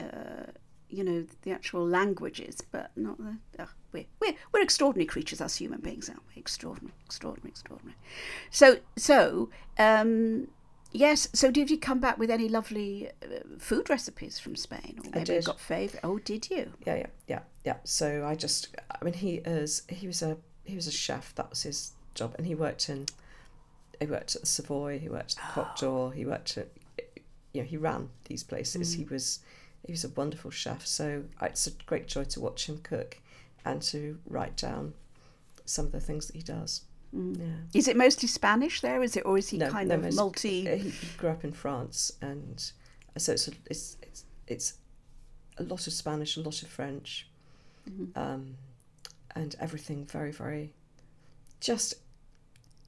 uh, 0.00 0.04
you 0.88 1.04
know 1.04 1.24
the 1.42 1.50
actual 1.50 1.86
languages, 1.86 2.62
but 2.70 2.90
not 2.96 3.18
the. 3.18 3.36
Oh, 3.58 3.68
we're, 3.92 4.06
we're, 4.20 4.34
we're 4.52 4.62
extraordinary 4.62 5.06
creatures, 5.06 5.40
us 5.42 5.56
human 5.56 5.80
beings, 5.80 6.08
aren't 6.08 6.22
we? 6.34 6.40
Extraordinary, 6.40 6.94
extraordinary, 7.04 7.50
extraordinary. 7.50 7.96
So, 8.50 8.78
so 8.96 9.50
um, 9.78 10.48
yes. 10.92 11.28
So, 11.32 11.50
did 11.50 11.70
you 11.70 11.78
come 11.78 12.00
back 12.00 12.18
with 12.18 12.30
any 12.30 12.48
lovely 12.48 13.10
uh, 13.22 13.40
food 13.58 13.90
recipes 13.90 14.38
from 14.38 14.56
Spain, 14.56 14.98
or 14.98 15.10
maybe 15.10 15.18
you 15.20 15.24
did. 15.24 15.44
got 15.44 15.60
favourite? 15.60 16.04
Oh, 16.04 16.18
did 16.18 16.50
you? 16.50 16.72
yeah 16.86 16.96
yeah 16.96 17.06
yeah 17.28 17.40
yeah 17.64 17.76
so 17.84 18.24
i 18.26 18.34
just 18.34 18.74
i 18.90 19.04
mean 19.04 19.14
he 19.14 19.34
is 19.36 19.82
he 19.88 20.06
was 20.06 20.22
a 20.22 20.36
he 20.64 20.74
was 20.74 20.86
a 20.86 20.92
chef 20.92 21.34
that 21.34 21.48
was 21.50 21.62
his 21.62 21.92
job 22.14 22.34
and 22.36 22.46
he 22.46 22.54
worked 22.54 22.88
in 22.88 23.06
he 24.00 24.06
worked 24.06 24.34
at 24.34 24.42
the 24.42 24.46
savoy 24.46 24.98
he 24.98 25.08
worked 25.08 25.36
at 25.36 25.42
the 25.42 25.52
coq 25.52 25.78
d'or 25.78 26.12
he 26.12 26.24
worked 26.24 26.58
at 26.58 26.68
you 27.52 27.62
know 27.62 27.66
he 27.66 27.76
ran 27.76 28.08
these 28.24 28.42
places 28.42 28.94
he 28.94 29.04
was 29.04 29.40
he 29.86 29.92
was 29.92 30.04
a 30.04 30.08
wonderful 30.10 30.50
chef 30.50 30.86
so 30.86 31.24
it's 31.40 31.66
a 31.66 31.70
great 31.86 32.06
joy 32.06 32.24
to 32.24 32.40
watch 32.40 32.68
him 32.68 32.78
cook 32.82 33.18
and 33.64 33.80
to 33.82 34.18
write 34.26 34.56
down 34.56 34.92
some 35.64 35.86
of 35.86 35.92
the 35.92 36.00
things 36.00 36.26
that 36.26 36.36
he 36.36 36.42
does 36.42 36.82
yeah 37.12 37.46
Is 37.74 37.88
it 37.88 37.96
mostly 37.96 38.28
Spanish 38.28 38.80
there? 38.80 39.02
Is 39.02 39.16
it, 39.16 39.24
or 39.26 39.36
is 39.38 39.48
he 39.50 39.58
No, 39.58 39.68
kind 39.70 39.88
no, 39.88 39.96
of 39.96 40.14
multi? 40.14 40.68
uh, 40.68 40.76
He, 40.76 40.90
he 40.90 41.06
grew 41.18 41.30
up 41.30 41.44
in 41.44 41.52
France, 41.52 42.12
and 42.22 42.72
so 43.18 43.32
it's 43.32 43.48
it's 43.66 43.96
it's, 44.02 44.24
it's 44.46 44.74
a 45.58 45.62
lot 45.62 45.86
of 45.86 45.92
Spanish, 45.92 46.36
a 46.36 46.40
lot 46.40 46.62
of 46.62 46.68
French, 46.68 47.28
um, 48.16 48.56
and 49.34 49.54
everything 49.60 50.06
very 50.06 50.32
very 50.32 50.72
just 51.60 51.94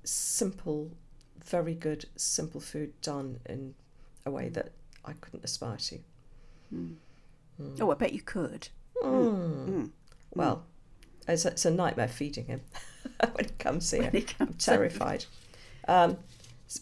simple, 0.04 0.90
very 1.44 1.74
good 1.74 2.06
simple 2.16 2.60
food 2.60 2.92
done 3.02 3.38
in 3.46 3.74
a 4.26 4.30
way 4.30 4.48
that 4.48 4.72
I 5.04 5.12
couldn't 5.14 5.44
aspire 5.44 5.76
to. 5.76 5.98
Oh, 7.81 7.90
I 7.90 7.94
bet 7.94 8.12
you 8.12 8.20
could. 8.22 8.68
Mm. 9.02 9.90
Well, 10.35 10.64
it's, 11.29 11.44
it's 11.44 11.64
a 11.64 11.70
nightmare 11.70 12.08
feeding 12.08 12.46
him 12.46 12.62
when 13.33 13.44
he 13.46 13.50
comes 13.58 13.90
here. 13.90 14.10
he 14.10 14.27
I'm 14.40 14.54
terrified. 14.54 15.25
Um, 15.88 16.17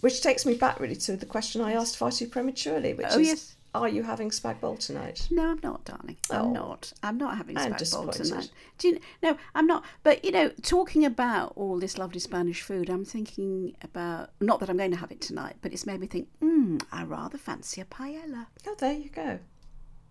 which 0.00 0.22
takes 0.22 0.46
me 0.46 0.54
back 0.54 0.80
really 0.80 0.96
to 0.96 1.16
the 1.16 1.26
question 1.26 1.60
I 1.60 1.72
asked 1.72 1.96
far 1.96 2.10
too 2.10 2.26
prematurely, 2.26 2.94
which 2.94 3.06
Oh, 3.10 3.18
is 3.18 3.26
yes. 3.26 3.56
Are 3.74 3.88
you 3.88 4.02
having 4.02 4.28
spag 4.28 4.60
bol 4.60 4.76
tonight? 4.76 5.26
No, 5.30 5.50
I'm 5.50 5.60
not, 5.62 5.84
darling. 5.86 6.18
I'm 6.30 6.42
Oh. 6.42 6.50
not. 6.52 6.92
I'm 7.02 7.16
not 7.16 7.38
having 7.38 7.56
I'm 7.56 7.72
spag 7.72 7.90
bol 7.92 8.08
tonight. 8.12 8.50
Do 8.76 8.88
you, 8.88 9.00
no, 9.22 9.36
I'm 9.54 9.66
not. 9.66 9.82
But 10.02 10.24
you 10.26 10.30
know, 10.30 10.50
talking 10.62 11.06
about 11.06 11.54
all 11.56 11.78
this 11.78 11.96
lovely 11.96 12.20
Spanish 12.20 12.60
food, 12.60 12.90
I'm 12.90 13.06
thinking 13.06 13.74
about 13.82 14.30
not 14.40 14.60
that 14.60 14.68
I'm 14.68 14.76
going 14.76 14.90
to 14.90 14.98
have 14.98 15.10
it 15.10 15.22
tonight, 15.22 15.56
but 15.62 15.72
it's 15.72 15.86
made 15.86 16.00
me 16.00 16.06
think. 16.06 16.28
Hmm, 16.40 16.78
I 16.92 17.04
rather 17.04 17.38
fancy 17.38 17.80
a 17.80 17.86
paella. 17.86 18.46
Oh, 18.66 18.74
there 18.78 18.92
you 18.92 19.08
go. 19.08 19.38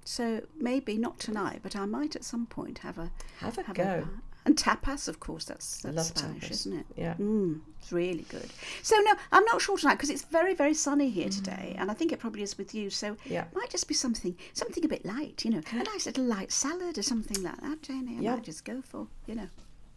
So 0.06 0.42
maybe 0.58 0.98
not 0.98 1.20
tonight, 1.20 1.60
but 1.62 1.76
I 1.76 1.86
might 1.86 2.16
at 2.16 2.24
some 2.24 2.48
point 2.48 2.80
have 2.80 2.98
a 2.98 3.12
Have 3.42 3.60
a 3.60 3.64
have 3.64 3.76
go. 3.76 4.04
pa- 4.06 4.22
and 4.46 4.56
tapas, 4.56 5.08
of 5.08 5.20
course, 5.20 5.46
that's, 5.46 5.82
that's 5.82 6.08
Spanish, 6.08 6.44
tapas. 6.46 6.52
isn't 6.52 6.74
it? 6.80 6.86
Yeah. 6.96 7.14
Mm, 7.20 7.60
it's 7.80 7.92
really 7.92 8.26
good. 8.30 8.50
So 8.82 8.96
no, 8.98 9.14
I'm 9.32 9.46
not 9.46 9.62
sure 9.62 9.78
tonight 9.78 9.96
because 9.96 10.10
it's 10.10 10.24
very, 10.24 10.54
very 10.56 10.74
sunny 10.74 11.10
here 11.10 11.30
today, 11.30 11.76
and 11.78 11.92
I 11.92 11.94
think 11.94 12.12
it 12.12 12.20
probably 12.20 12.42
is 12.44 12.58
with 12.58 12.74
you. 12.74 12.90
So 12.90 13.12
Mm. 13.14 13.18
Yeah. 13.26 13.42
it 13.44 13.56
might 13.56 13.70
just 13.70 13.88
be 13.88 13.94
something, 13.94 14.36
something 14.54 14.84
a 14.84 14.88
bit 14.88 15.06
light, 15.06 15.44
you 15.46 15.52
know, 15.52 15.62
a 15.72 15.76
nice 15.84 16.06
little 16.06 16.24
light 16.26 16.52
salad 16.52 16.98
or 16.98 17.04
something 17.04 17.42
like 17.44 17.60
that, 17.62 17.82
Janie. 17.84 18.18
I 18.18 18.22
Yeah. 18.22 18.36
might 18.36 18.44
just 18.44 18.66
go 18.66 18.82
for, 18.82 19.08
you 19.28 19.36
know, 19.36 19.48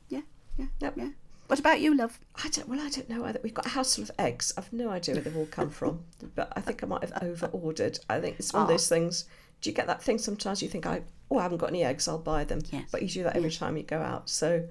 yeah, 0.09 0.21
yeah, 0.59 0.67
Yep. 0.81 0.95
yeah. 0.97 1.09
What 1.47 1.59
about 1.59 1.81
you, 1.81 1.95
love? 1.95 2.19
I 2.43 2.49
don't. 2.49 2.69
Well, 2.71 2.81
I 2.81 2.89
don't 2.89 3.09
know 3.11 3.21
whether 3.23 3.39
we've 3.43 3.53
got 3.53 3.67
a 3.67 3.71
house 3.71 3.97
full 3.97 4.05
of 4.05 4.11
eggs. 4.19 4.55
I've 4.57 4.73
no 4.73 4.89
idea 4.89 5.15
where 5.15 5.23
they've 5.25 5.37
all 5.37 5.45
come 5.47 5.69
from, 5.69 6.03
but 6.35 6.51
I 6.57 6.61
think 6.63 6.83
I 6.83 6.87
might 6.87 7.03
have 7.05 7.23
over 7.23 7.47
ordered. 7.49 7.99
I 8.09 8.19
think 8.19 8.37
it's 8.39 8.53
one 8.55 8.63
of 8.63 8.69
Ah. 8.69 8.73
those 8.73 8.89
things. 8.89 9.27
Do 9.65 9.71
you 9.71 9.75
get 9.75 9.87
that 9.87 10.03
thing 10.03 10.19
sometimes? 10.19 10.61
You 10.63 10.69
think, 10.69 10.85
I 10.85 11.01
oh, 11.31 11.39
I 11.39 11.43
haven't 11.43 11.57
got 11.57 11.71
any 11.71 11.83
eggs. 11.85 12.07
I'll 12.07 12.19
buy 12.19 12.45
them. 12.45 12.61
Yes. 12.71 12.85
But 12.93 13.01
you 13.01 13.09
do 13.09 13.23
that 13.23 13.35
every 13.35 13.51
time 13.51 13.79
you 13.79 13.83
go 13.83 13.99
out. 13.99 14.29
So 14.29 14.63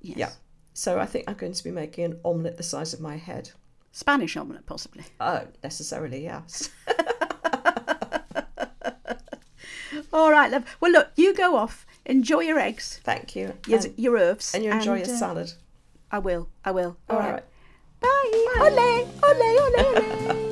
Yes. 0.00 0.16
yeah. 0.16 0.30
So 0.72 0.98
I 0.98 1.04
think 1.04 1.28
I'm 1.28 1.34
going 1.36 1.52
to 1.52 1.62
be 1.62 1.70
making 1.70 2.04
an 2.06 2.20
omelette 2.24 2.56
the 2.56 2.62
size 2.62 2.94
of 2.94 3.00
my 3.02 3.16
head. 3.18 3.50
Spanish 3.92 4.38
omelette, 4.38 4.64
possibly. 4.64 5.04
Oh, 5.20 5.42
necessarily, 5.62 6.22
yes. 6.24 6.70
All 10.12 10.30
right, 10.30 10.50
love. 10.50 10.64
Well, 10.80 10.90
look, 10.92 11.08
you 11.16 11.34
go 11.34 11.56
off, 11.56 11.84
enjoy 12.06 12.40
your 12.40 12.58
eggs, 12.58 12.98
Thank 13.04 13.36
you. 13.36 13.52
your, 13.66 13.80
And, 13.80 13.92
your 13.98 14.16
herbs, 14.16 14.54
and 14.54 14.64
you 14.64 14.70
enjoy 14.72 14.96
your 15.00 15.04
uh, 15.14 15.18
salad. 15.18 15.52
I 16.10 16.18
will. 16.18 16.48
I 16.64 16.70
will. 16.70 16.96
All 17.10 17.16
All 17.18 17.22
right. 17.22 17.32
right. 17.34 17.44
Bye. 18.00 18.56
Ole, 18.60 19.06
ole, 19.22 19.58
ole, 19.60 20.40
ole. 20.46 20.49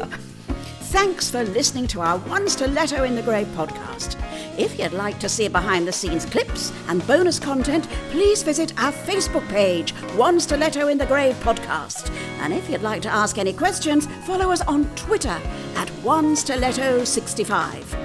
Thanks 0.91 1.31
for 1.31 1.45
listening 1.45 1.87
to 1.89 2.01
our 2.01 2.19
One 2.21 2.49
Stiletto 2.49 3.05
in 3.05 3.15
the 3.15 3.21
Grave 3.23 3.47
podcast. 3.49 4.17
If 4.59 4.79
you'd 4.79 4.95
like 4.95 5.19
to 5.21 5.29
see 5.29 5.47
behind 5.47 5.87
the 5.87 5.93
scenes 5.93 6.25
clips 6.25 6.73
and 6.89 7.07
bonus 7.07 7.39
content, 7.39 7.87
please 8.11 8.43
visit 8.43 8.73
our 8.81 8.91
Facebook 8.91 9.47
page, 9.49 9.91
One 10.17 10.41
Stiletto 10.41 10.89
in 10.89 10.97
the 10.97 11.05
Grave 11.05 11.35
podcast. 11.37 12.11
And 12.41 12.55
if 12.55 12.71
you'd 12.71 12.81
like 12.81 13.03
to 13.03 13.11
ask 13.11 13.37
any 13.37 13.53
questions, 13.53 14.07
follow 14.25 14.51
us 14.51 14.63
on 14.63 14.87
Twitter 14.97 15.39
at 15.77 15.91
One 16.03 16.35
Stiletto 16.35 17.05
65. 17.05 17.97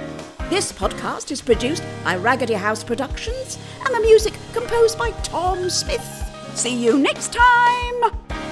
This 0.50 0.70
podcast 0.70 1.30
is 1.30 1.40
produced 1.40 1.82
by 2.04 2.16
Raggedy 2.16 2.52
House 2.52 2.84
Productions 2.84 3.58
and 3.86 3.94
the 3.94 4.00
music 4.00 4.34
composed 4.52 4.98
by 4.98 5.12
Tom 5.22 5.70
Smith. 5.70 6.06
See 6.54 6.84
you 6.84 6.98
next 6.98 7.32
time! 7.32 8.43